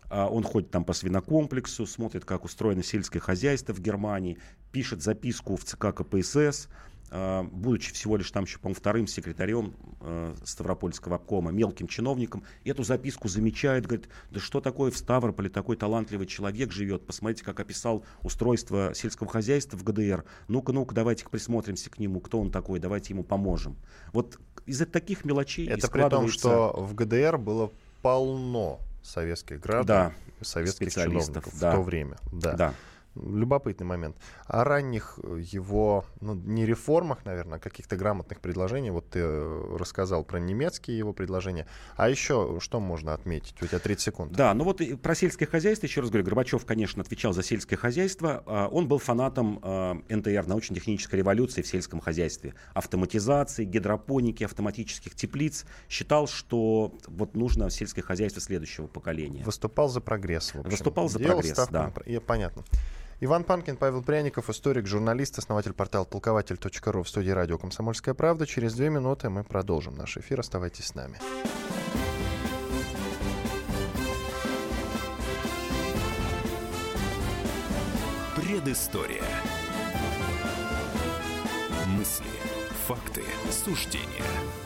а, 0.09 0.29
он 0.29 0.45
ходит 0.45 0.71
там 0.71 0.85
по 0.85 0.93
свинокомплексу, 0.93 1.87
смотрит, 1.87 2.25
как 2.25 2.45
устроено 2.45 2.83
сельское 2.83 3.21
хозяйство 3.21 3.73
в 3.73 3.81
Германии, 3.81 4.39
пишет 4.73 5.03
записку 5.03 5.57
в 5.57 5.65
ЦК 5.65 5.95
КПСС, 5.95 6.69
будучи 7.11 7.93
всего 7.93 8.17
лишь 8.17 8.31
там 8.31 8.45
еще, 8.45 8.59
по 8.59 8.73
вторым 8.75 9.07
секретарем 9.07 9.75
э, 10.01 10.35
Ставропольского 10.45 11.17
обкома, 11.17 11.53
мелким 11.53 11.87
чиновником, 11.87 12.45
эту 12.65 12.83
записку 12.83 13.29
замечает, 13.29 13.87
говорит, 13.87 14.09
да 14.31 14.41
что 14.41 14.61
такое 14.61 14.91
в 14.91 14.97
Ставрополе 14.97 15.49
такой 15.49 15.77
талантливый 15.77 16.27
человек 16.27 16.73
живет, 16.73 17.07
посмотрите, 17.07 17.45
как 17.45 17.61
описал 17.61 18.05
устройство 18.23 18.93
сельского 18.95 19.29
хозяйства 19.29 19.77
в 19.77 19.85
ГДР, 19.85 20.25
ну-ка, 20.49 20.73
ну-ка, 20.73 20.95
давайте 20.95 21.27
присмотримся 21.29 21.91
к 21.91 21.99
нему, 21.99 22.21
кто 22.21 22.41
он 22.41 22.51
такой, 22.51 22.81
давайте 22.81 23.15
ему 23.15 23.23
поможем. 23.23 23.77
Вот 24.13 24.39
из-за 24.67 24.87
таких 24.87 25.25
мелочей 25.25 25.69
Это 25.69 25.89
при 25.89 26.09
том, 26.09 26.29
что 26.29 26.73
в 26.77 26.95
ГДР 26.95 27.39
было 27.39 27.71
полно 28.03 28.81
советских 29.03 29.61
граждан, 29.61 29.87
да, 29.87 30.15
советских 30.41 30.93
чиновников 30.93 31.55
да. 31.59 31.71
в 31.71 31.75
то 31.77 31.83
время. 31.83 32.17
Да. 32.33 32.53
да 32.55 32.75
любопытный 33.23 33.87
момент. 33.87 34.17
О 34.47 34.65
ранних 34.65 35.19
э, 35.23 35.41
его, 35.41 36.05
ну, 36.21 36.35
не 36.35 36.67
реформах, 36.67 37.25
наверное, 37.25 37.59
а 37.59 37.61
каких-то 37.61 37.97
грамотных 37.97 38.41
предложений. 38.41 38.91
Вот 38.91 39.11
ты 39.11 39.21
э, 39.21 39.77
рассказал 39.79 40.25
про 40.25 40.39
немецкие 40.39 40.99
его 40.99 41.13
предложения. 41.13 41.67
А 41.97 42.09
еще 42.09 42.59
что 42.61 42.81
можно 42.81 43.15
отметить? 43.15 43.61
У 43.63 43.67
тебя 43.67 43.79
30 43.79 44.01
секунд. 44.01 44.33
Да, 44.33 44.55
ну 44.55 44.65
вот 44.65 44.81
про 45.03 45.15
сельское 45.15 45.47
хозяйство, 45.47 45.87
еще 45.87 46.01
раз 46.01 46.11
говорю, 46.11 46.25
Горбачев, 46.25 46.65
конечно, 46.65 47.03
отвечал 47.03 47.33
за 47.33 47.43
сельское 47.43 47.77
хозяйство. 47.77 48.43
А, 48.47 48.69
он 48.69 48.89
был 48.89 48.99
фанатом 48.99 49.61
а, 49.63 49.95
НТР, 50.09 50.47
научно-технической 50.47 51.19
революции 51.19 51.63
в 51.63 51.67
сельском 51.67 52.01
хозяйстве. 52.01 52.55
Автоматизации, 52.75 53.65
гидропоники, 53.65 54.45
автоматических 54.45 55.15
теплиц. 55.15 55.65
Считал, 55.89 56.27
что 56.27 56.95
вот 57.07 57.35
нужно 57.35 57.71
сельское 57.71 58.03
хозяйство 58.03 58.41
следующего 58.41 58.87
поколения. 58.87 59.43
Выступал 59.45 59.89
за 59.89 60.01
прогресс. 60.01 60.53
Выступал 60.55 61.09
за 61.09 61.19
Делал 61.19 61.41
прогресс, 61.41 61.69
да. 61.69 61.93
На... 62.07 62.21
Понятно. 62.21 62.65
Иван 63.19 63.45
Панкин, 63.45 63.79
Павел 63.79 64.03
Пряников, 64.03 64.51
историк, 64.51 64.87
журналист, 64.87 65.39
основатель 65.39 65.73
портала 65.73 66.05
толкователь.ру 66.05 67.03
в 67.03 67.09
студии 67.09 67.31
радио 67.31 67.57
«Комсомольская 67.57 68.13
правда». 68.13 68.47
Через 68.47 68.75
две 68.75 68.91
минуты 68.91 69.31
мы 69.31 69.43
продолжим 69.43 69.95
наш 69.95 70.19
эфир. 70.19 70.41
Оставайтесь 70.41 70.89
с 70.89 70.95
нами. 70.95 71.19
Предыстория. 78.37 79.25
Мысли, 81.87 82.27
факты, 82.87 83.23
суждения– 83.51 84.25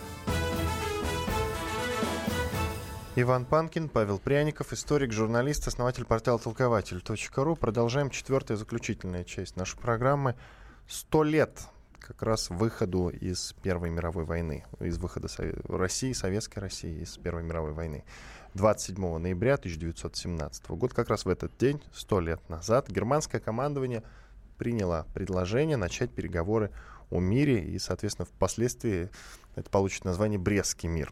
Иван 3.13 3.43
Панкин, 3.43 3.89
Павел 3.89 4.19
Пряников, 4.19 4.71
историк, 4.71 5.11
журналист, 5.11 5.67
основатель 5.67 6.05
портала 6.05 6.39
толкователь.ру. 6.39 7.55
Продолжаем 7.57 8.09
четвертая 8.09 8.55
заключительная 8.55 9.25
часть 9.25 9.57
нашей 9.57 9.77
программы. 9.77 10.37
Сто 10.87 11.21
лет 11.21 11.59
как 11.99 12.23
раз 12.23 12.49
выходу 12.49 13.09
из 13.09 13.53
Первой 13.63 13.89
мировой 13.89 14.23
войны, 14.23 14.63
из 14.79 14.97
выхода 14.97 15.27
России, 15.67 16.13
Советской 16.13 16.59
России 16.59 17.01
из 17.01 17.17
Первой 17.17 17.43
мировой 17.43 17.73
войны. 17.73 18.05
27 18.53 19.17
ноября 19.17 19.55
1917 19.55 20.69
года, 20.69 20.95
как 20.95 21.09
раз 21.09 21.25
в 21.25 21.29
этот 21.29 21.51
день, 21.57 21.83
сто 21.93 22.21
лет 22.21 22.39
назад, 22.47 22.89
германское 22.89 23.41
командование 23.41 24.03
приняло 24.57 25.05
предложение 25.13 25.75
начать 25.75 26.11
переговоры 26.11 26.71
о 27.09 27.19
мире, 27.19 27.61
и, 27.61 27.77
соответственно, 27.77 28.25
впоследствии 28.25 29.09
это 29.55 29.69
получит 29.69 30.05
название 30.05 30.39
Брестский 30.39 30.87
мир. 30.87 31.11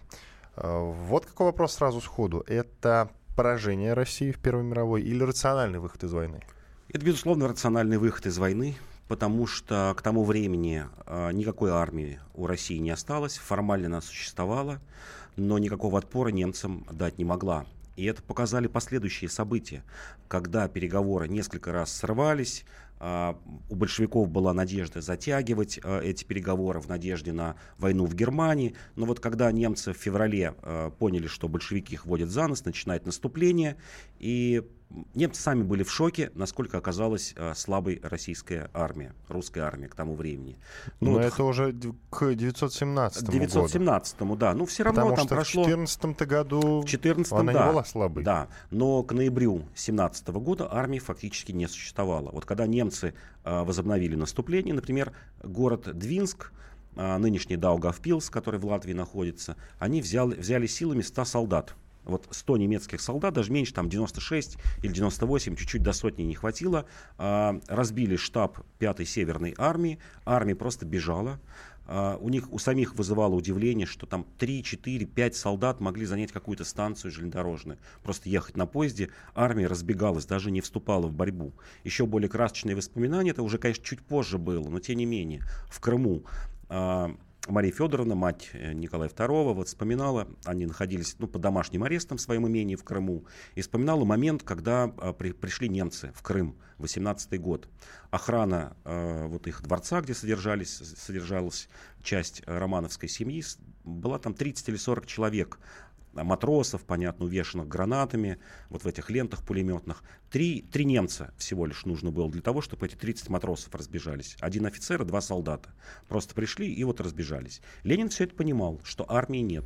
Вот 0.62 1.26
какой 1.26 1.47
вопрос 1.47 1.74
сразу 1.74 2.01
сходу. 2.01 2.43
Это 2.45 3.10
поражение 3.36 3.93
России 3.93 4.32
в 4.32 4.39
Первой 4.39 4.64
мировой 4.64 5.01
или 5.01 5.24
рациональный 5.24 5.80
выход 5.80 6.03
из 6.03 6.12
войны? 6.12 6.41
Это, 6.89 7.05
безусловно, 7.05 7.47
рациональный 7.47 7.97
выход 7.97 8.26
из 8.26 8.38
войны, 8.38 8.76
потому 9.07 9.47
что 9.47 9.93
к 9.97 10.01
тому 10.01 10.26
времени 10.26 10.86
э, 11.05 11.32
никакой 11.32 11.72
армии 11.72 12.20
у 12.34 12.47
России 12.47 12.78
не 12.78 12.89
осталось, 12.89 13.38
формально 13.38 13.88
она 13.88 14.01
существовала, 14.01 14.82
но 15.38 15.57
никакого 15.57 15.97
отпора 15.97 16.30
немцам 16.30 16.86
дать 16.91 17.18
не 17.18 17.24
могла. 17.24 17.66
И 17.95 18.05
это 18.05 18.22
показали 18.24 18.68
последующие 18.68 19.30
события, 19.30 19.84
когда 20.28 20.68
переговоры 20.68 21.28
несколько 21.28 21.72
раз 21.72 21.91
срывались, 21.91 22.64
а, 22.64 22.89
у 23.00 23.76
большевиков 23.76 24.30
была 24.30 24.54
надежда 24.54 25.02
затягивать 25.02 25.80
а, 25.84 26.02
эти 26.02 26.26
переговоры 26.26 26.80
в 26.82 26.88
надежде 26.89 27.32
на 27.32 27.56
войну 27.78 28.06
в 28.06 28.14
Германии. 28.14 28.76
Но 28.95 29.06
вот 29.06 29.20
когда 29.20 29.52
немцы 29.52 29.93
в 29.93 29.97
феврале 29.97 30.56
а, 30.62 30.89
поняли, 30.91 31.28
что 31.28 31.47
большевики 31.47 31.93
их 31.93 32.06
водят 32.06 32.30
за 32.30 32.47
нос, 32.47 32.66
начинает 32.66 33.06
наступление, 33.06 33.78
и 34.20 34.64
немцы 35.14 35.42
сами 35.42 35.64
были 35.64 35.84
в 35.84 35.92
шоке, 35.92 36.32
насколько 36.34 36.78
оказалась 36.78 37.34
э, 37.36 37.54
слабой 37.56 38.00
российская 38.04 38.70
армия, 38.74 39.14
русская 39.28 39.62
армия 39.62 39.88
к 39.88 39.96
тому 39.96 40.16
времени. 40.16 40.58
Ну, 41.00 41.12
Но 41.12 41.18
вот, 41.18 41.26
это 41.26 41.44
уже 41.44 41.76
к 42.10 42.34
917 42.34 43.24
году. 43.24 43.32
917 43.32 44.22
му 44.22 44.36
да. 44.36 44.54
Ну, 44.54 44.66
все 44.66 44.84
равно 44.84 45.02
Потому 45.02 45.16
там 45.16 45.26
что 45.26 45.36
прошло... 45.36 45.64
в 45.64 45.68
14 45.68 46.28
году 46.28 46.82
в 46.82 46.86
14 46.86 47.32
она 47.34 47.54
да, 47.54 47.66
не 47.66 47.72
была 47.72 47.84
слабой. 47.84 48.24
Да, 48.24 48.48
но 48.72 49.04
к 49.04 49.14
ноябрю 49.14 49.64
17 49.76 50.28
года 50.30 50.72
армии 50.72 51.00
фактически 51.00 51.52
не 51.52 51.68
существовало. 51.68 52.32
Вот 52.32 52.46
когда 52.46 52.66
немцы 52.66 53.14
э, 53.44 53.64
возобновили 53.64 54.16
наступление, 54.16 54.74
например, 54.74 55.14
город 55.44 55.98
Двинск, 55.98 56.52
э, 56.96 57.18
нынешний 57.18 57.58
Даугавпилс, 57.58 58.30
который 58.30 58.60
в 58.60 58.66
Латвии 58.66 58.94
находится, 58.94 59.56
они 59.78 60.02
взяли, 60.02 60.36
взяли 60.36 60.66
силами 60.66 61.02
100 61.02 61.26
солдат 61.26 61.76
вот 62.04 62.28
100 62.30 62.58
немецких 62.58 63.02
солдат, 63.02 63.34
даже 63.34 63.52
меньше, 63.52 63.74
там 63.74 63.89
96 63.89 64.58
или 64.84 64.91
98, 64.91 65.56
чуть-чуть 65.56 65.84
до 65.84 65.93
сотни 65.93 66.24
не 66.24 66.36
хватило, 66.36 66.86
а, 67.18 67.60
разбили 67.68 68.16
штаб 68.16 68.60
5-й 68.80 69.06
Северной 69.06 69.56
армии, 69.58 70.00
армия 70.26 70.56
просто 70.56 70.86
бежала, 70.86 71.39
Uh, 71.89 72.20
у 72.22 72.30
них 72.30 72.54
у 72.54 72.60
самих 72.60 72.93
вызывало 72.93 73.34
удивление, 73.34 73.88
что 73.88 74.06
там 74.06 74.24
3, 74.38 74.62
4, 74.62 75.08
5 75.08 75.36
солдат 75.36 75.80
могли 75.80 76.06
занять 76.06 76.32
какую-то 76.32 76.64
станцию 76.64 77.10
железнодорожную. 77.12 77.80
Просто 78.04 78.30
ехать 78.30 78.56
на 78.58 78.68
поезде. 78.68 79.10
Армия 79.34 79.66
разбегалась, 79.66 80.28
даже 80.28 80.52
не 80.52 80.62
вступала 80.62 81.08
в 81.08 81.14
борьбу. 81.14 81.52
Еще 81.84 82.06
более 82.06 82.30
красочные 82.30 82.76
воспоминания, 82.76 83.32
это 83.32 83.41
уже, 83.41 83.58
конечно, 83.58 83.84
чуть 83.84 84.02
позже 84.02 84.38
было, 84.38 84.70
но 84.70 84.80
тем 84.80 84.97
не 84.97 85.08
менее. 85.08 85.41
В 85.72 85.80
Крыму 85.80 86.26
uh, 86.68 87.18
Мария 87.48 87.72
Федоровна, 87.72 88.16
мать 88.16 88.50
э, 88.54 88.74
Николая 88.74 89.10
II, 89.10 89.54
вот 89.54 89.68
вспоминала, 89.68 90.28
они 90.46 90.66
находились 90.66 91.16
ну, 91.20 91.28
под 91.28 91.42
домашним 91.42 91.84
арестом 91.84 92.18
в 92.18 92.22
своем 92.22 92.48
имении 92.48 92.76
в 92.76 92.84
Крыму, 92.84 93.26
и 93.56 93.62
вспоминала 93.62 94.04
момент, 94.06 94.44
когда 94.44 94.84
а, 94.98 95.14
при, 95.14 95.32
пришли 95.32 95.70
немцы 95.70 96.12
в 96.14 96.22
Крым, 96.22 96.58
18 96.78 97.40
год. 97.40 97.68
Охрана 98.12 98.76
а, 98.84 99.28
вот 99.28 99.48
их 99.48 99.62
дворца, 99.62 100.02
где 100.02 100.14
содержались, 100.14 100.76
содержалась 100.98 101.70
часть 102.04 102.44
романовской 102.46 103.10
семьи, 103.10 103.44
была 103.84 104.20
там 104.20 104.34
30 104.34 104.70
или 104.70 104.76
40 104.76 105.06
человек 105.06 105.60
матросов, 106.14 106.84
понятно, 106.84 107.26
увешанных 107.26 107.68
гранатами, 107.68 108.38
вот 108.70 108.84
в 108.84 108.88
этих 108.88 109.10
лентах 109.10 109.43
пулеметных. 109.43 110.03
Три, 110.30 110.62
три 110.62 110.86
немца 110.86 111.34
всего 111.38 111.66
лишь 111.66 111.86
нужно 111.86 112.12
было 112.12 112.30
для 112.30 112.41
того, 112.41 112.62
чтобы 112.62 112.86
эти 112.86 112.95
30 112.95 113.30
матросов 113.30 113.74
разбежались. 113.76 114.38
Один 114.39 114.66
офицер 114.66 115.01
и 115.01 115.05
два 115.05 115.22
солдата. 115.22 115.70
Просто 116.07 116.36
пришли 116.36 116.72
и 116.74 116.84
вот 116.84 117.01
разбежались. 117.01 117.62
Ленин 117.84 118.10
все 118.10 118.26
это 118.26 118.36
понимал, 118.36 118.80
что 118.84 119.05
армии 119.10 119.39
нет. 119.39 119.66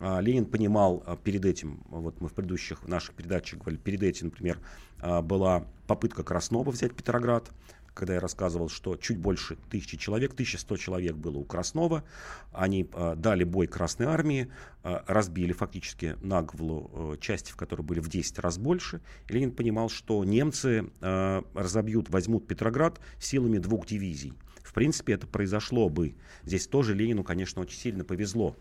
А, 0.00 0.20
Ленин 0.20 0.46
понимал 0.46 1.02
а, 1.06 1.16
перед 1.16 1.44
этим, 1.44 1.82
вот 1.88 2.20
мы 2.20 2.28
в 2.28 2.34
предыдущих 2.34 2.86
наших 2.86 3.14
передачах 3.14 3.58
говорили, 3.60 3.80
перед 3.80 4.02
этим, 4.02 4.26
например, 4.26 4.60
а, 5.00 5.22
была 5.22 5.64
попытка 5.86 6.22
Краснова 6.22 6.70
взять 6.70 6.94
Петроград, 6.94 7.50
когда 7.98 8.14
я 8.14 8.20
рассказывал, 8.20 8.68
что 8.68 8.96
чуть 8.96 9.18
больше 9.18 9.56
тысячи 9.70 9.96
человек, 9.96 10.32
1100 10.32 10.76
человек 10.76 11.16
было 11.16 11.38
у 11.38 11.44
Краснова. 11.44 12.04
Они 12.52 12.88
э, 12.90 13.14
дали 13.16 13.42
бой 13.42 13.66
Красной 13.66 14.06
Армии, 14.06 14.48
э, 14.84 15.00
разбили 15.08 15.52
фактически 15.52 16.16
наглу 16.22 16.90
э, 16.94 17.16
части, 17.20 17.50
в 17.50 17.56
которой 17.56 17.82
были 17.82 17.98
в 17.98 18.08
10 18.08 18.38
раз 18.38 18.56
больше. 18.56 19.00
И 19.28 19.32
Ленин 19.32 19.50
понимал, 19.50 19.88
что 19.88 20.24
немцы 20.24 20.90
э, 21.00 21.42
разобьют, 21.54 22.08
возьмут 22.08 22.46
Петроград 22.46 23.00
силами 23.18 23.58
двух 23.58 23.86
дивизий. 23.86 24.32
В 24.62 24.72
принципе, 24.74 25.14
это 25.14 25.26
произошло 25.26 25.88
бы. 25.88 26.14
Здесь 26.44 26.68
тоже 26.68 26.94
Ленину, 26.94 27.24
конечно, 27.24 27.62
очень 27.62 27.78
сильно 27.78 28.04
повезло. 28.04 28.56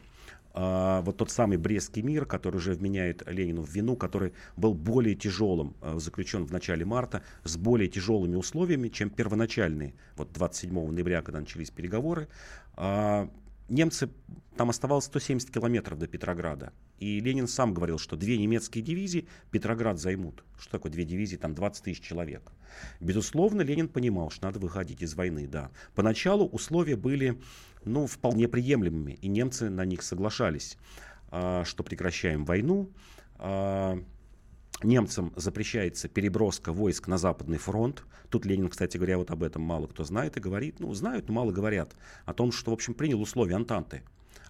А, 0.60 1.02
вот 1.02 1.18
тот 1.18 1.30
самый 1.30 1.58
Брестский 1.58 2.02
мир, 2.02 2.26
который 2.26 2.56
уже 2.56 2.74
вменяет 2.74 3.22
Ленину 3.28 3.62
в 3.62 3.70
вину, 3.70 3.96
который 3.96 4.34
был 4.56 4.74
более 4.74 5.14
тяжелым, 5.14 5.76
а, 5.82 6.00
заключен 6.00 6.46
в 6.46 6.52
начале 6.52 6.84
марта, 6.84 7.22
с 7.44 7.58
более 7.58 7.88
тяжелыми 7.88 8.36
условиями, 8.36 8.90
чем 8.90 9.12
первоначальные. 9.12 9.94
Вот 10.16 10.34
27 10.34 10.92
ноября, 10.92 11.22
когда 11.22 11.42
начались 11.42 11.70
переговоры, 11.70 12.28
а, 12.76 13.30
немцы, 13.70 14.10
там 14.56 14.72
оставалось 14.72 15.06
170 15.06 15.52
километров 15.52 16.00
до 16.00 16.08
Петрограда. 16.08 16.74
И 16.98 17.20
Ленин 17.20 17.48
сам 17.48 17.76
говорил, 17.76 18.00
что 18.00 18.16
две 18.16 18.40
немецкие 18.40 18.84
дивизии 18.84 19.28
Петроград 19.52 20.00
займут. 20.00 20.44
Что 20.60 20.72
такое 20.72 20.92
две 20.92 21.06
дивизии? 21.06 21.38
Там 21.38 21.54
20 21.54 21.84
тысяч 21.84 22.02
человек. 22.02 22.52
Безусловно, 23.00 23.62
Ленин 23.62 23.88
понимал, 23.90 24.32
что 24.32 24.48
надо 24.48 24.58
выходить 24.58 25.04
из 25.04 25.14
войны, 25.14 25.48
да. 25.48 25.70
Поначалу 25.94 26.48
условия 26.48 26.96
были, 26.96 27.40
ну, 27.88 28.08
вполне 28.08 28.48
приемлемыми, 28.48 29.14
и 29.14 29.28
немцы 29.28 29.70
на 29.70 29.86
них 29.86 30.02
соглашались, 30.02 30.78
а, 31.30 31.64
что 31.66 31.84
прекращаем 31.84 32.46
войну, 32.46 32.90
а, 33.36 34.00
немцам 34.84 35.34
запрещается 35.36 36.08
переброска 36.08 36.72
войск 36.72 37.08
на 37.08 37.18
Западный 37.18 37.58
фронт. 37.58 38.04
Тут 38.30 38.46
Ленин, 38.46 38.70
кстати 38.70 38.98
говоря, 38.98 39.18
вот 39.18 39.32
об 39.32 39.44
этом 39.44 39.62
мало 39.62 39.88
кто 39.88 40.04
знает 40.04 40.38
и 40.38 40.40
говорит. 40.40 40.80
Ну, 40.80 40.94
знают, 40.94 41.28
но 41.28 41.34
мало 41.34 41.52
говорят. 41.52 41.96
О 42.26 42.34
том, 42.34 42.52
что, 42.52 42.72
в 42.72 42.74
общем, 42.74 42.94
принял 42.94 43.22
условия 43.22 43.56
Антанты. 43.56 44.04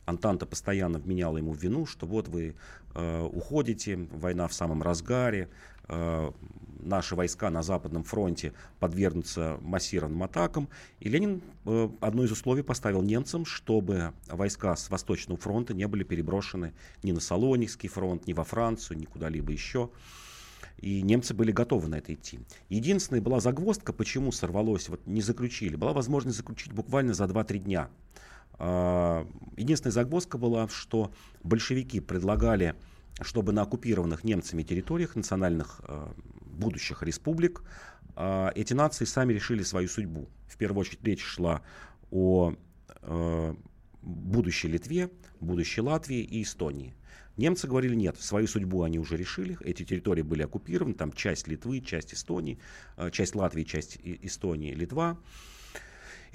Антанта 0.06 0.46
постоянно 0.46 1.00
вменяла 1.00 1.38
ему 1.38 1.52
в 1.52 1.62
вину, 1.62 1.86
что 1.86 2.06
вот 2.06 2.30
вы 2.30 2.56
э, 2.96 3.22
уходите, 3.24 4.08
война 4.12 4.48
в 4.48 4.54
самом 4.54 4.82
разгаре, 4.82 5.50
наши 5.88 7.16
войска 7.16 7.50
на 7.50 7.62
Западном 7.62 8.04
фронте 8.04 8.54
подвергнутся 8.80 9.58
массированным 9.62 10.24
атакам. 10.24 10.70
И 11.00 11.10
Ленин 11.10 11.42
э, 11.66 11.90
одно 12.02 12.24
из 12.24 12.32
условий 12.32 12.64
поставил 12.64 13.02
немцам, 13.02 13.46
чтобы 13.46 14.14
войска 14.28 14.76
с 14.76 14.90
Восточного 14.90 15.40
фронта 15.40 15.74
не 15.74 15.88
были 15.88 16.04
переброшены 16.04 16.74
ни 17.04 17.12
на 17.12 17.20
Салоникский 17.20 17.90
фронт, 17.90 18.28
ни 18.28 18.34
во 18.34 18.44
Францию, 18.44 18.98
ни 18.98 19.06
куда-либо 19.06 19.52
еще. 19.52 19.90
И 20.78 21.02
немцы 21.02 21.34
были 21.34 21.52
готовы 21.52 21.88
на 21.88 21.96
это 21.96 22.14
идти. 22.14 22.40
Единственная 22.70 23.22
была 23.22 23.40
загвоздка, 23.40 23.94
почему 23.94 24.32
сорвалось, 24.32 24.90
вот 24.90 25.06
не 25.08 25.22
заключили. 25.22 25.76
Была 25.76 25.94
возможность 25.94 26.38
заключить 26.38 26.72
буквально 26.72 27.14
за 27.14 27.26
2-3 27.26 27.58
дня. 27.60 27.90
А, 28.60 29.28
единственная 29.56 29.92
загвоздка 29.92 30.38
была, 30.38 30.68
что 30.68 31.12
большевики 31.44 32.00
предлагали, 32.00 32.76
чтобы 33.22 33.52
на 33.52 33.64
оккупированных 33.64 34.24
немцами 34.24 34.64
территориях 34.64 35.16
национальных 35.16 35.82
а, 35.84 36.14
будущих 36.42 37.04
республик 37.04 37.64
а, 38.16 38.52
эти 38.56 38.74
нации 38.74 39.06
сами 39.06 39.34
решили 39.34 39.64
свою 39.64 39.88
судьбу. 39.88 40.30
В 40.48 40.58
первую 40.58 40.82
очередь 40.82 41.04
речь 41.04 41.24
шла 41.24 41.62
о 42.12 42.54
будущей 44.02 44.70
Литве, 44.70 45.10
будущей 45.40 45.82
Латвии 45.82 46.22
и 46.22 46.42
Эстонии. 46.42 46.96
Немцы 47.36 47.68
говорили, 47.68 47.96
нет, 47.96 48.18
свою 48.18 48.48
судьбу 48.48 48.84
они 48.84 48.98
уже 48.98 49.18
решили, 49.18 49.58
эти 49.62 49.84
территории 49.84 50.22
были 50.22 50.44
оккупированы, 50.44 50.96
там 50.96 51.12
часть 51.12 51.48
Литвы, 51.48 51.82
часть 51.82 52.14
Эстонии, 52.14 52.60
часть 53.12 53.36
Латвии, 53.36 53.64
часть 53.64 54.00
Эстонии, 54.02 54.74
Литва. 54.74 55.20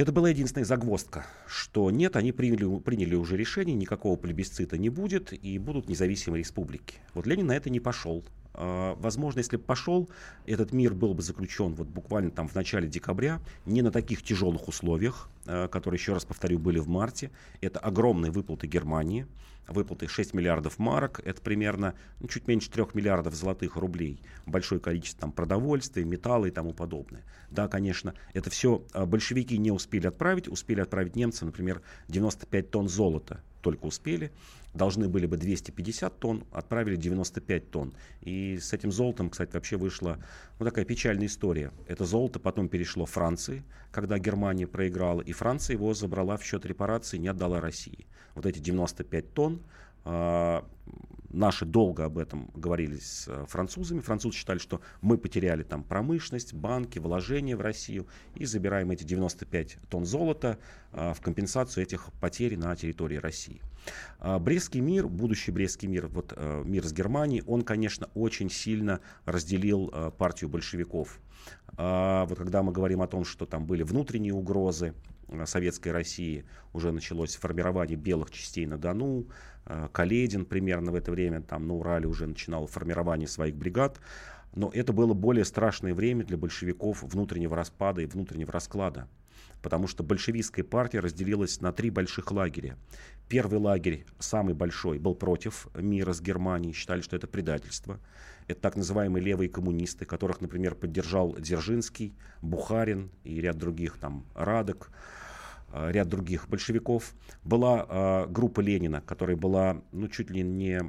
Это 0.02 0.10
была 0.10 0.30
единственная 0.30 0.64
загвоздка, 0.64 1.24
что 1.46 1.88
нет, 1.92 2.16
они 2.16 2.32
приняли, 2.32 2.80
приняли 2.80 3.14
уже 3.14 3.36
решение, 3.36 3.76
никакого 3.76 4.16
плебисцита 4.16 4.76
не 4.76 4.88
будет 4.88 5.32
и 5.32 5.56
будут 5.58 5.88
независимые 5.88 6.40
республики. 6.40 6.96
Вот 7.14 7.24
Ленин 7.24 7.46
на 7.46 7.52
это 7.52 7.70
не 7.70 7.78
пошел. 7.78 8.24
А, 8.52 8.96
возможно, 8.96 9.38
если 9.38 9.58
бы 9.58 9.62
пошел, 9.62 10.10
этот 10.44 10.72
мир 10.72 10.92
был 10.92 11.14
бы 11.14 11.22
заключен 11.22 11.74
вот 11.74 11.86
буквально 11.86 12.32
там 12.32 12.48
в 12.48 12.54
начале 12.56 12.88
декабря, 12.88 13.40
не 13.64 13.80
на 13.80 13.92
таких 13.92 14.24
тяжелых 14.24 14.66
условиях, 14.66 15.30
а, 15.46 15.68
которые, 15.68 16.00
еще 16.00 16.14
раз 16.14 16.24
повторю, 16.24 16.58
были 16.58 16.80
в 16.80 16.88
марте. 16.88 17.30
Это 17.60 17.78
огромные 17.78 18.32
выплаты 18.32 18.66
Германии, 18.66 19.28
выплаты 19.68 20.08
6 20.08 20.34
миллиардов 20.34 20.78
марок, 20.78 21.20
это 21.24 21.40
примерно 21.40 21.94
ну, 22.20 22.28
чуть 22.28 22.48
меньше 22.48 22.70
3 22.70 22.86
миллиардов 22.94 23.34
золотых 23.34 23.76
рублей, 23.76 24.20
большое 24.46 24.80
количество 24.80 25.22
там, 25.22 25.32
продовольствия, 25.32 26.04
металла 26.04 26.46
и 26.46 26.50
тому 26.50 26.72
подобное. 26.72 27.22
Да, 27.50 27.68
конечно, 27.68 28.14
это 28.34 28.50
все 28.50 28.84
а, 28.92 29.06
большевики 29.06 29.58
не 29.58 29.70
успели 29.70 30.06
отправить, 30.06 30.48
успели 30.48 30.80
отправить 30.80 31.16
немцы, 31.16 31.44
например, 31.44 31.82
95 32.08 32.70
тонн 32.70 32.88
золота 32.88 33.40
только 33.60 33.86
успели, 33.86 34.32
должны 34.74 35.08
были 35.08 35.26
бы 35.26 35.36
250 35.36 36.18
тонн, 36.18 36.44
отправили 36.52 36.96
95 36.96 37.70
тонн. 37.70 37.94
И 38.20 38.58
с 38.58 38.72
этим 38.72 38.90
золотом, 38.90 39.30
кстати, 39.30 39.52
вообще 39.52 39.76
вышла 39.76 40.18
ну, 40.58 40.66
такая 40.66 40.84
печальная 40.84 41.26
история. 41.26 41.72
Это 41.86 42.04
золото 42.04 42.38
потом 42.38 42.68
перешло 42.68 43.06
Франции, 43.06 43.64
когда 43.90 44.18
Германия 44.18 44.66
проиграла, 44.66 45.20
и 45.20 45.32
Франция 45.32 45.74
его 45.74 45.92
забрала 45.94 46.36
в 46.36 46.44
счет 46.44 46.64
репарации, 46.64 47.18
не 47.18 47.28
отдала 47.28 47.60
России. 47.60 48.06
Вот 48.34 48.46
эти 48.46 48.58
95 48.58 49.34
тонн 49.34 49.62
а, 50.04 50.64
наши 51.32 51.64
долго 51.64 52.04
об 52.04 52.18
этом 52.18 52.50
говорили 52.54 52.96
с 52.96 53.26
э, 53.28 53.44
французами. 53.48 54.00
Французы 54.00 54.36
считали, 54.36 54.58
что 54.58 54.80
мы 55.00 55.18
потеряли 55.18 55.62
там 55.62 55.82
промышленность, 55.82 56.54
банки, 56.54 56.98
вложения 56.98 57.56
в 57.56 57.60
Россию 57.60 58.06
и 58.34 58.44
забираем 58.44 58.90
эти 58.90 59.04
95 59.04 59.78
тонн 59.88 60.04
золота 60.04 60.58
а, 60.92 61.14
в 61.14 61.20
компенсацию 61.20 61.84
этих 61.84 62.12
потерь 62.20 62.56
на 62.56 62.74
территории 62.76 63.16
России. 63.16 63.60
А, 64.18 64.38
Брестский 64.38 64.80
мир, 64.80 65.08
будущий 65.08 65.50
Брестский 65.50 65.88
мир, 65.88 66.06
вот 66.08 66.32
э, 66.36 66.62
мир 66.64 66.86
с 66.86 66.92
Германией, 66.92 67.42
он, 67.46 67.62
конечно, 67.62 68.08
очень 68.14 68.50
сильно 68.50 69.00
разделил 69.24 69.90
э, 69.92 70.10
партию 70.16 70.50
большевиков. 70.50 71.18
Вот 71.78 72.36
когда 72.36 72.62
мы 72.62 72.70
говорим 72.70 73.00
о 73.00 73.06
том, 73.06 73.24
что 73.24 73.46
там 73.46 73.64
были 73.66 73.82
внутренние 73.82 74.34
угрозы, 74.34 74.92
Советской 75.46 75.90
России 75.90 76.44
уже 76.72 76.92
началось 76.92 77.36
формирование 77.36 77.96
белых 77.96 78.30
частей 78.30 78.66
на 78.66 78.78
Дону, 78.78 79.26
Э, 79.66 79.88
Каледин 79.92 80.44
примерно 80.44 80.92
в 80.92 80.94
это 80.94 81.10
время 81.10 81.40
там 81.40 81.66
на 81.66 81.74
Урале 81.74 82.06
уже 82.06 82.26
начинал 82.26 82.66
формирование 82.66 83.28
своих 83.28 83.54
бригад. 83.54 84.00
Но 84.54 84.70
это 84.74 84.92
было 84.92 85.14
более 85.14 85.44
страшное 85.44 85.94
время 85.94 86.24
для 86.24 86.36
большевиков 86.36 87.02
внутреннего 87.02 87.56
распада 87.56 88.02
и 88.02 88.06
внутреннего 88.06 88.52
расклада. 88.52 89.08
Потому 89.62 89.86
что 89.86 90.02
большевистская 90.02 90.64
партия 90.64 91.00
разделилась 91.00 91.60
на 91.60 91.72
три 91.72 91.88
больших 91.88 92.32
лагеря. 92.32 92.76
Первый 93.28 93.60
лагерь, 93.60 94.04
самый 94.18 94.54
большой, 94.54 94.98
был 94.98 95.14
против 95.14 95.68
мира 95.74 96.12
с 96.12 96.20
Германией, 96.20 96.74
считали, 96.74 97.00
что 97.00 97.16
это 97.16 97.28
предательство. 97.28 97.98
Это 98.48 98.60
так 98.60 98.76
называемые 98.76 99.24
левые 99.24 99.48
коммунисты, 99.48 100.04
которых, 100.04 100.40
например, 100.40 100.74
поддержал 100.74 101.36
Дзержинский, 101.38 102.12
Бухарин 102.42 103.10
и 103.22 103.40
ряд 103.40 103.56
других, 103.56 103.96
там, 103.98 104.26
Радок. 104.34 104.90
Э, 105.72 105.90
ряд 105.90 106.08
других 106.08 106.48
большевиков. 106.48 107.14
Была 107.44 107.86
э, 107.88 108.26
группа 108.28 108.60
Ленина, 108.60 109.00
которая 109.00 109.36
была 109.36 109.82
ну, 109.92 110.08
чуть 110.08 110.30
ли 110.30 110.42
не 110.42 110.82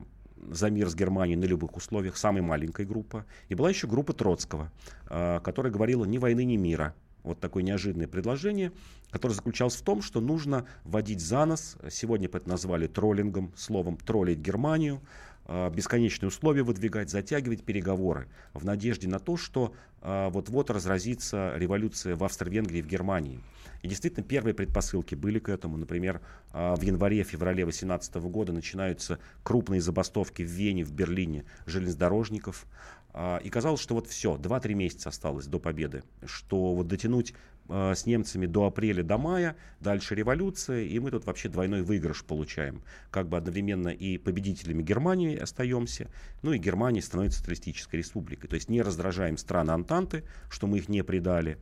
за 0.52 0.70
мир 0.70 0.90
с 0.90 0.96
Германией 0.96 1.38
на 1.38 1.46
любых 1.46 1.78
условиях, 1.78 2.18
самая 2.18 2.44
маленькая 2.44 2.86
группа. 2.86 3.26
И 3.48 3.56
была 3.56 3.70
еще 3.70 3.88
группа 3.88 4.12
Троцкого, 4.12 4.72
э, 5.10 5.40
которая 5.42 5.72
говорила 5.72 6.04
ни 6.04 6.18
войны, 6.18 6.44
ни 6.44 6.58
мира. 6.58 6.94
Вот 7.24 7.40
такое 7.40 7.64
неожиданное 7.64 8.10
предложение, 8.10 8.74
которое 9.10 9.34
заключалось 9.34 9.76
в 9.76 9.84
том, 9.84 10.02
что 10.02 10.20
нужно 10.20 10.66
вводить 10.84 11.22
за 11.22 11.46
нос, 11.46 11.78
сегодня 11.90 12.28
это 12.28 12.50
назвали 12.50 12.88
троллингом, 12.88 13.54
словом 13.56 13.96
троллить 13.96 14.40
Германию, 14.40 15.02
бесконечные 15.48 16.30
условия 16.30 16.64
выдвигать, 16.64 17.10
затягивать 17.10 17.64
переговоры 17.64 18.28
в 18.54 18.66
надежде 18.66 19.08
на 19.08 19.20
то, 19.20 19.38
что 19.38 19.74
э, 20.02 20.30
вот-вот 20.32 20.70
разразится 20.70 21.54
революция 21.56 22.16
в 22.16 22.24
Австро-Венгрии 22.24 22.80
и 22.80 22.82
в 22.82 22.88
Германии. 22.88 23.42
И 23.84 23.88
действительно, 23.90 24.24
первые 24.24 24.54
предпосылки 24.54 25.14
были 25.14 25.40
к 25.40 25.50
этому. 25.50 25.76
Например, 25.78 26.22
а, 26.52 26.76
в 26.76 26.82
январе-феврале 26.82 27.66
2018 27.66 28.16
года 28.16 28.54
начинаются 28.54 29.20
крупные 29.44 29.82
забастовки 29.82 30.42
в 30.42 30.48
Вене, 30.48 30.86
в 30.86 30.94
Берлине 30.94 31.44
железнодорожников. 31.66 32.66
А, 33.14 33.38
и 33.44 33.50
казалось, 33.50 33.82
что 33.82 33.96
вот 33.96 34.08
все, 34.08 34.36
2-3 34.36 34.74
месяца 34.74 35.10
осталось 35.10 35.48
до 35.48 35.60
победы, 35.60 36.04
что 36.26 36.74
вот 36.74 36.88
дотянуть 36.88 37.34
а, 37.70 37.94
с 37.96 38.06
немцами 38.06 38.46
до 38.46 38.66
апреля, 38.66 39.04
до 39.04 39.18
мая, 39.18 39.56
дальше 39.80 40.16
революция, 40.16 40.84
и 40.84 41.00
мы 41.00 41.12
тут 41.12 41.26
вообще 41.26 41.50
двойной 41.50 41.82
выигрыш 41.82 42.24
получаем. 42.24 42.84
Как 43.12 43.30
бы 43.30 43.38
одновременно 43.38 43.90
и 43.90 44.18
победителями 44.18 44.84
Германии 44.84 45.38
остаемся, 45.38 46.10
ну 46.42 46.54
и 46.54 46.58
Германия 46.58 47.02
становится 47.02 47.40
социалистической 47.40 48.00
республикой. 48.00 48.50
То 48.50 48.56
есть 48.56 48.70
не 48.70 48.82
раздражаем 48.82 49.38
страны 49.38 49.72
Антанты, 49.72 50.24
что 50.50 50.68
мы 50.68 50.80
их 50.80 50.90
не 50.90 51.04
предали, 51.04 51.58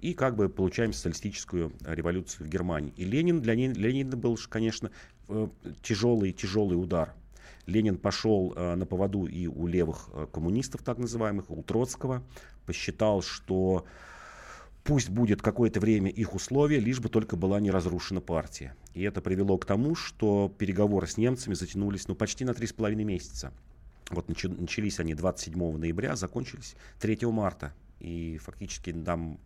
и 0.00 0.14
как 0.14 0.36
бы 0.36 0.48
получаем 0.48 0.92
социалистическую 0.92 1.72
революцию 1.84 2.46
в 2.46 2.50
Германии. 2.50 2.92
И 2.96 3.04
Ленин, 3.04 3.40
для 3.40 3.54
Ленина 3.54 4.16
был, 4.16 4.38
конечно, 4.48 4.90
тяжелый-тяжелый 5.82 6.74
э, 6.74 6.80
удар. 6.80 7.14
Ленин 7.66 7.98
пошел 7.98 8.52
э, 8.56 8.74
на 8.74 8.86
поводу 8.86 9.26
и 9.26 9.46
у 9.46 9.66
левых 9.66 10.08
э, 10.12 10.26
коммунистов, 10.32 10.82
так 10.82 10.98
называемых, 10.98 11.50
у 11.50 11.62
Троцкого, 11.62 12.22
посчитал, 12.66 13.22
что 13.22 13.84
пусть 14.84 15.08
будет 15.08 15.42
какое-то 15.42 15.80
время 15.80 16.10
их 16.10 16.34
условия, 16.34 16.78
лишь 16.78 17.00
бы 17.00 17.08
только 17.08 17.36
была 17.36 17.60
не 17.60 17.70
разрушена 17.70 18.20
партия. 18.20 18.74
И 18.94 19.02
это 19.02 19.20
привело 19.20 19.58
к 19.58 19.66
тому, 19.66 19.94
что 19.94 20.52
переговоры 20.58 21.06
с 21.06 21.16
немцами 21.16 21.54
затянулись 21.54 22.08
ну, 22.08 22.14
почти 22.14 22.44
на 22.44 22.50
3,5 22.50 22.94
месяца. 22.96 23.52
Вот 24.10 24.28
начались 24.28 24.98
они 24.98 25.14
27 25.14 25.76
ноября, 25.76 26.16
закончились 26.16 26.74
3 27.00 27.18
марта. 27.26 27.72
И 28.00 28.38
фактически 28.42 28.90
нам 28.90 29.38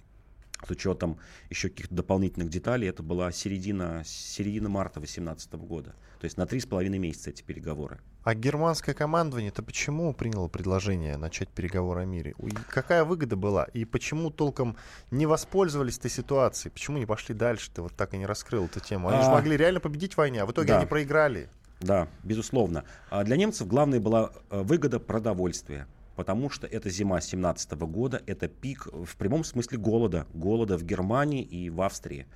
с 0.66 0.70
учетом 0.70 1.18
еще 1.51 1.68
каких-то 1.68 1.95
дополнительных 1.95 2.49
деталей, 2.49 2.89
это 2.89 3.03
была 3.03 3.30
середина, 3.32 4.03
середина 4.07 4.68
марта 4.68 5.01
2018 5.01 5.53
года. 5.55 5.95
То 6.20 6.24
есть 6.24 6.37
на 6.39 6.47
три 6.47 6.61
с 6.61 6.66
половиной 6.66 6.99
месяца 6.99 7.30
эти 7.30 7.43
переговоры. 7.43 8.01
А 8.25 8.35
германское 8.35 8.95
командование-то 8.95 9.62
почему 9.62 10.14
приняло 10.14 10.49
предложение 10.49 11.18
начать 11.18 11.51
переговоры 11.51 12.03
о 12.03 12.05
мире? 12.07 12.35
И 12.43 12.51
какая 12.70 13.05
выгода 13.05 13.37
была? 13.37 13.64
И 13.75 13.85
почему 13.85 14.31
толком 14.31 14.79
не 15.11 15.27
воспользовались 15.27 15.99
этой 15.99 16.11
ситуацией? 16.11 16.72
Почему 16.72 16.97
не 16.97 17.05
пошли 17.05 17.35
дальше? 17.35 17.70
Ты 17.72 17.83
вот 17.83 17.93
так 17.95 18.14
и 18.14 18.16
не 18.16 18.25
раскрыл 18.25 18.64
эту 18.64 18.81
тему. 18.81 19.09
Они 19.09 19.18
а... 19.18 19.25
же 19.25 19.31
могли 19.31 19.59
реально 19.59 19.81
победить 19.81 20.14
в 20.14 20.16
войне, 20.16 20.41
а 20.41 20.47
в 20.47 20.53
итоге 20.53 20.68
да. 20.68 20.79
они 20.79 20.87
проиграли. 20.87 21.51
Да, 21.81 22.09
безусловно. 22.22 22.85
А 23.11 23.25
для 23.25 23.37
немцев 23.37 23.68
главной 23.68 24.01
была 24.01 24.31
э, 24.51 24.62
выгода 24.62 25.01
продовольствия 25.01 25.87
потому 26.17 26.51
что 26.51 26.67
это 26.67 26.91
зима 26.91 27.21
17 27.21 27.73
года, 27.73 28.23
это 28.27 28.49
пик 28.49 28.87
в 28.93 29.17
прямом 29.17 29.45
смысле 29.45 29.79
голода, 29.79 30.27
голода 30.35 30.77
в 30.79 30.85
Германии 30.85 31.43
и 31.43 31.71
в 31.71 31.81
Австрии, 31.83 32.27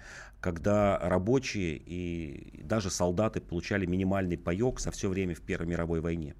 когда 0.40 0.98
рабочие 0.98 1.76
и 1.76 2.60
даже 2.62 2.90
солдаты 2.90 3.40
получали 3.40 3.86
минимальный 3.86 4.38
паек 4.38 4.80
со 4.80 4.90
все 4.90 5.08
время 5.08 5.34
в 5.34 5.40
Первой 5.40 5.66
мировой 5.66 6.00
войне. 6.00 6.34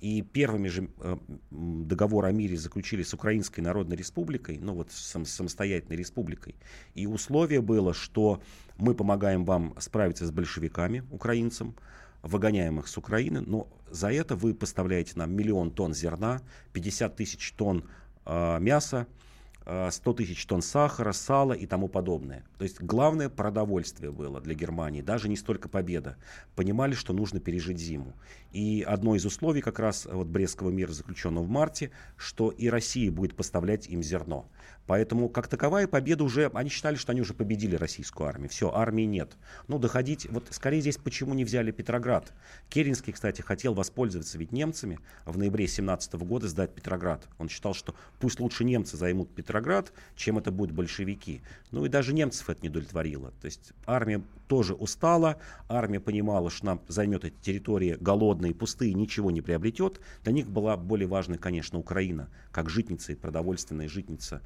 И 0.00 0.22
первыми 0.22 0.66
же 0.68 0.90
э, 0.98 1.16
договор 1.50 2.24
о 2.24 2.32
мире 2.32 2.56
заключили 2.56 3.04
с 3.04 3.14
Украинской 3.14 3.60
Народной 3.60 3.96
Республикой, 3.96 4.58
ну 4.58 4.74
вот 4.74 4.90
сам, 4.90 5.24
самостоятельной 5.24 5.96
республикой. 5.96 6.56
И 6.94 7.06
условие 7.06 7.60
было, 7.60 7.94
что 7.94 8.42
мы 8.76 8.94
помогаем 8.94 9.44
вам 9.44 9.76
справиться 9.78 10.26
с 10.26 10.32
большевиками, 10.32 11.04
украинцам, 11.12 11.76
выгоняем 12.22 12.78
их 12.78 12.88
с 12.88 12.96
Украины, 12.96 13.40
но 13.40 13.68
за 13.90 14.12
это 14.12 14.36
вы 14.36 14.54
поставляете 14.54 15.12
нам 15.16 15.32
миллион 15.32 15.70
тонн 15.70 15.94
зерна, 15.94 16.40
50 16.72 17.16
тысяч 17.16 17.52
тонн 17.52 17.84
э, 18.24 18.58
мяса, 18.60 19.06
100 19.64 20.10
э, 20.10 20.14
тысяч 20.14 20.44
тонн 20.46 20.62
сахара, 20.62 21.12
сала 21.12 21.52
и 21.52 21.66
тому 21.66 21.88
подобное. 21.88 22.44
То 22.58 22.64
есть 22.64 22.80
главное 22.80 23.28
продовольствие 23.28 24.10
было 24.10 24.40
для 24.40 24.54
Германии, 24.54 25.02
даже 25.02 25.28
не 25.28 25.36
столько 25.36 25.68
победа. 25.68 26.16
Понимали, 26.56 26.94
что 26.94 27.12
нужно 27.12 27.40
пережить 27.40 27.78
зиму. 27.78 28.12
И 28.50 28.84
одно 28.86 29.14
из 29.14 29.24
условий 29.24 29.60
как 29.60 29.78
раз 29.78 30.06
вот 30.10 30.26
Брестского 30.26 30.70
мира, 30.70 30.92
заключенного 30.92 31.44
в 31.44 31.48
марте, 31.48 31.90
что 32.16 32.50
и 32.50 32.68
Россия 32.68 33.10
будет 33.10 33.36
поставлять 33.36 33.86
им 33.86 34.02
зерно. 34.02 34.48
Поэтому, 34.86 35.28
как 35.28 35.48
таковая 35.48 35.86
победа 35.86 36.24
уже, 36.24 36.50
они 36.54 36.68
считали, 36.68 36.96
что 36.96 37.12
они 37.12 37.20
уже 37.20 37.34
победили 37.34 37.76
российскую 37.76 38.28
армию. 38.28 38.48
Все, 38.48 38.72
армии 38.72 39.04
нет. 39.04 39.36
Ну, 39.68 39.78
доходить, 39.78 40.26
вот 40.30 40.48
скорее 40.50 40.80
здесь 40.80 40.96
почему 40.96 41.34
не 41.34 41.44
взяли 41.44 41.70
Петроград. 41.70 42.32
Керенский, 42.68 43.12
кстати, 43.12 43.40
хотел 43.42 43.74
воспользоваться 43.74 44.38
ведь 44.38 44.52
немцами 44.52 44.98
в 45.24 45.38
ноябре 45.38 45.66
17 45.66 46.14
года 46.14 46.48
сдать 46.48 46.74
Петроград. 46.74 47.26
Он 47.38 47.48
считал, 47.48 47.74
что 47.74 47.94
пусть 48.18 48.40
лучше 48.40 48.64
немцы 48.64 48.96
займут 48.96 49.34
Петроград, 49.34 49.92
чем 50.16 50.38
это 50.38 50.50
будут 50.50 50.74
большевики. 50.74 51.42
Ну 51.70 51.84
и 51.84 51.88
даже 51.88 52.12
немцев 52.12 52.50
это 52.50 52.62
не 52.62 52.68
удовлетворило. 52.68 53.32
То 53.40 53.46
есть 53.46 53.72
армия 53.86 54.22
тоже 54.52 54.74
устала, 54.74 55.38
армия 55.66 55.98
понимала, 55.98 56.50
что 56.50 56.66
нам 56.66 56.82
займет 56.86 57.24
эти 57.24 57.36
территории 57.40 57.96
голодные, 57.98 58.52
пустые, 58.52 58.92
ничего 58.92 59.30
не 59.30 59.40
приобретет. 59.40 60.02
Для 60.24 60.34
них 60.34 60.46
была 60.46 60.76
более 60.76 61.08
важной, 61.08 61.38
конечно, 61.38 61.78
Украина, 61.78 62.28
как 62.50 62.68
житница 62.68 63.12
и 63.12 63.14
продовольственная 63.14 63.88
житница. 63.88 64.42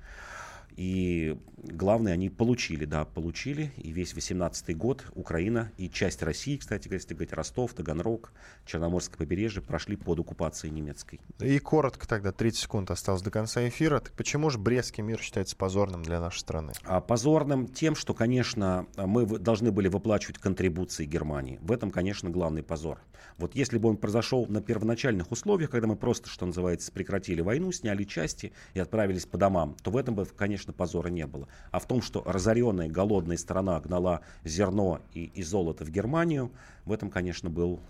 И 0.77 1.39
главное, 1.57 2.13
они 2.13 2.29
получили, 2.29 2.85
да, 2.85 3.05
получили. 3.05 3.73
И 3.77 3.91
весь 3.91 4.15
18 4.15 4.77
год 4.77 5.05
Украина 5.15 5.73
и 5.79 5.89
часть 5.89 6.23
России, 6.23 6.57
кстати, 6.57 6.89
если 6.93 7.15
говорить, 7.15 7.33
Ростов, 7.33 7.73
Таганрог, 7.73 8.33
Черноморское 8.67 9.17
побережье 9.17 9.63
прошли 9.63 9.97
под 9.97 10.21
оккупацией 10.21 10.73
немецкой. 10.73 11.21
И 11.41 11.59
коротко 11.59 12.07
тогда, 12.07 12.33
30 12.33 12.61
секунд 12.61 12.91
осталось 12.91 13.23
до 13.23 13.31
конца 13.31 13.67
эфира. 13.67 14.01
Так 14.01 14.13
почему 14.13 14.51
же 14.51 14.59
Брестский 14.59 15.03
мир 15.03 15.21
считается 15.21 15.57
позорным 15.57 16.03
для 16.03 16.21
нашей 16.21 16.41
страны? 16.41 16.73
А 16.85 17.01
позорным 17.01 17.67
тем, 17.69 17.95
что, 17.95 18.13
конечно, 18.15 18.87
мы 18.97 19.27
должны 19.27 19.73
были 19.73 19.89
выплачивать 19.89 20.39
контрибуции 20.39 21.07
Германии. 21.07 21.59
В 21.63 21.73
этом, 21.73 21.91
конечно, 21.91 22.29
главный 22.29 22.63
позор. 22.63 23.01
Вот 23.39 23.55
если 23.55 23.79
бы 23.79 23.89
он 23.89 23.97
произошел 23.97 24.47
на 24.47 24.63
первоначальных 24.63 25.31
условиях, 25.31 25.71
когда 25.71 25.87
мы 25.87 25.97
просто, 25.97 26.29
что 26.29 26.47
называется, 26.47 26.93
прекратили 26.93 27.41
войну, 27.41 27.73
сняли 27.73 28.05
части 28.05 28.53
и 28.75 28.81
отправились 28.81 29.27
по 29.27 29.37
домам, 29.37 29.77
то 29.83 29.91
в 29.91 29.97
этом 29.97 30.15
бы, 30.15 30.25
конечно, 30.25 30.66
позора 30.73 31.09
не 31.09 31.27
было. 31.27 31.49
А 31.71 31.79
в 31.79 31.87
том, 31.87 32.03
что 32.03 32.23
разоренная, 32.25 32.89
голодная 32.89 33.37
страна 33.37 33.81
гнала 33.81 34.21
зерно 34.45 35.01
и, 35.13 35.25
и 35.25 35.43
золото 35.43 35.85
в 35.85 35.91
Германию, 35.91 36.53
в 36.85 36.93
этом, 36.93 37.11
конечно, 37.11 37.51
был, 37.51 37.81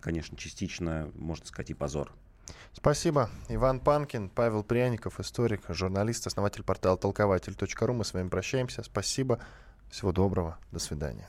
конечно, 0.00 0.36
частично, 0.36 1.10
можно 1.14 1.46
сказать, 1.46 1.70
и 1.70 1.74
позор. 1.74 2.12
Спасибо. 2.72 3.30
Иван 3.48 3.80
Панкин, 3.80 4.28
Павел 4.28 4.64
Пряников, 4.64 5.20
историк, 5.20 5.62
журналист, 5.68 6.26
основатель 6.26 6.62
портала 6.62 6.96
толкователь.ру. 6.96 7.92
Мы 7.92 8.04
с 8.04 8.14
вами 8.14 8.28
прощаемся. 8.28 8.82
Спасибо. 8.82 9.38
Всего 9.90 10.12
доброго. 10.12 10.58
До 10.70 10.78
свидания. 10.78 11.28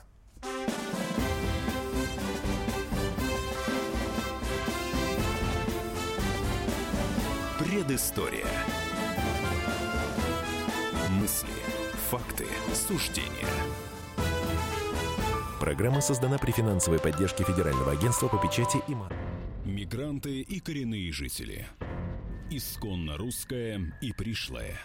Предыстория. 7.58 8.46
Мысли, 11.24 11.48
факты, 12.10 12.44
суждения. 12.74 13.48
Программа 15.58 16.02
создана 16.02 16.36
при 16.36 16.50
финансовой 16.50 17.00
поддержке 17.00 17.44
Федерального 17.44 17.92
агентства 17.92 18.28
по 18.28 18.36
печати 18.36 18.76
и. 18.88 18.94
Мигранты 19.66 20.42
и 20.42 20.60
коренные 20.60 21.10
жители. 21.12 21.66
Исконно 22.50 23.16
русская 23.16 23.80
и 24.02 24.12
пришлая. 24.12 24.78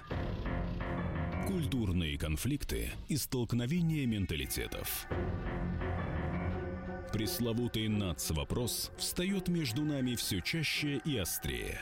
Культурные 1.45 2.17
конфликты 2.17 2.91
и 3.09 3.17
столкновения 3.17 4.07
менталитетов. 4.07 5.07
Пресловутый 7.11 7.89
НАЦ-вопрос 7.89 8.91
встает 8.97 9.49
между 9.49 9.83
нами 9.83 10.15
все 10.15 10.39
чаще 10.39 11.01
и 11.03 11.17
острее. 11.17 11.81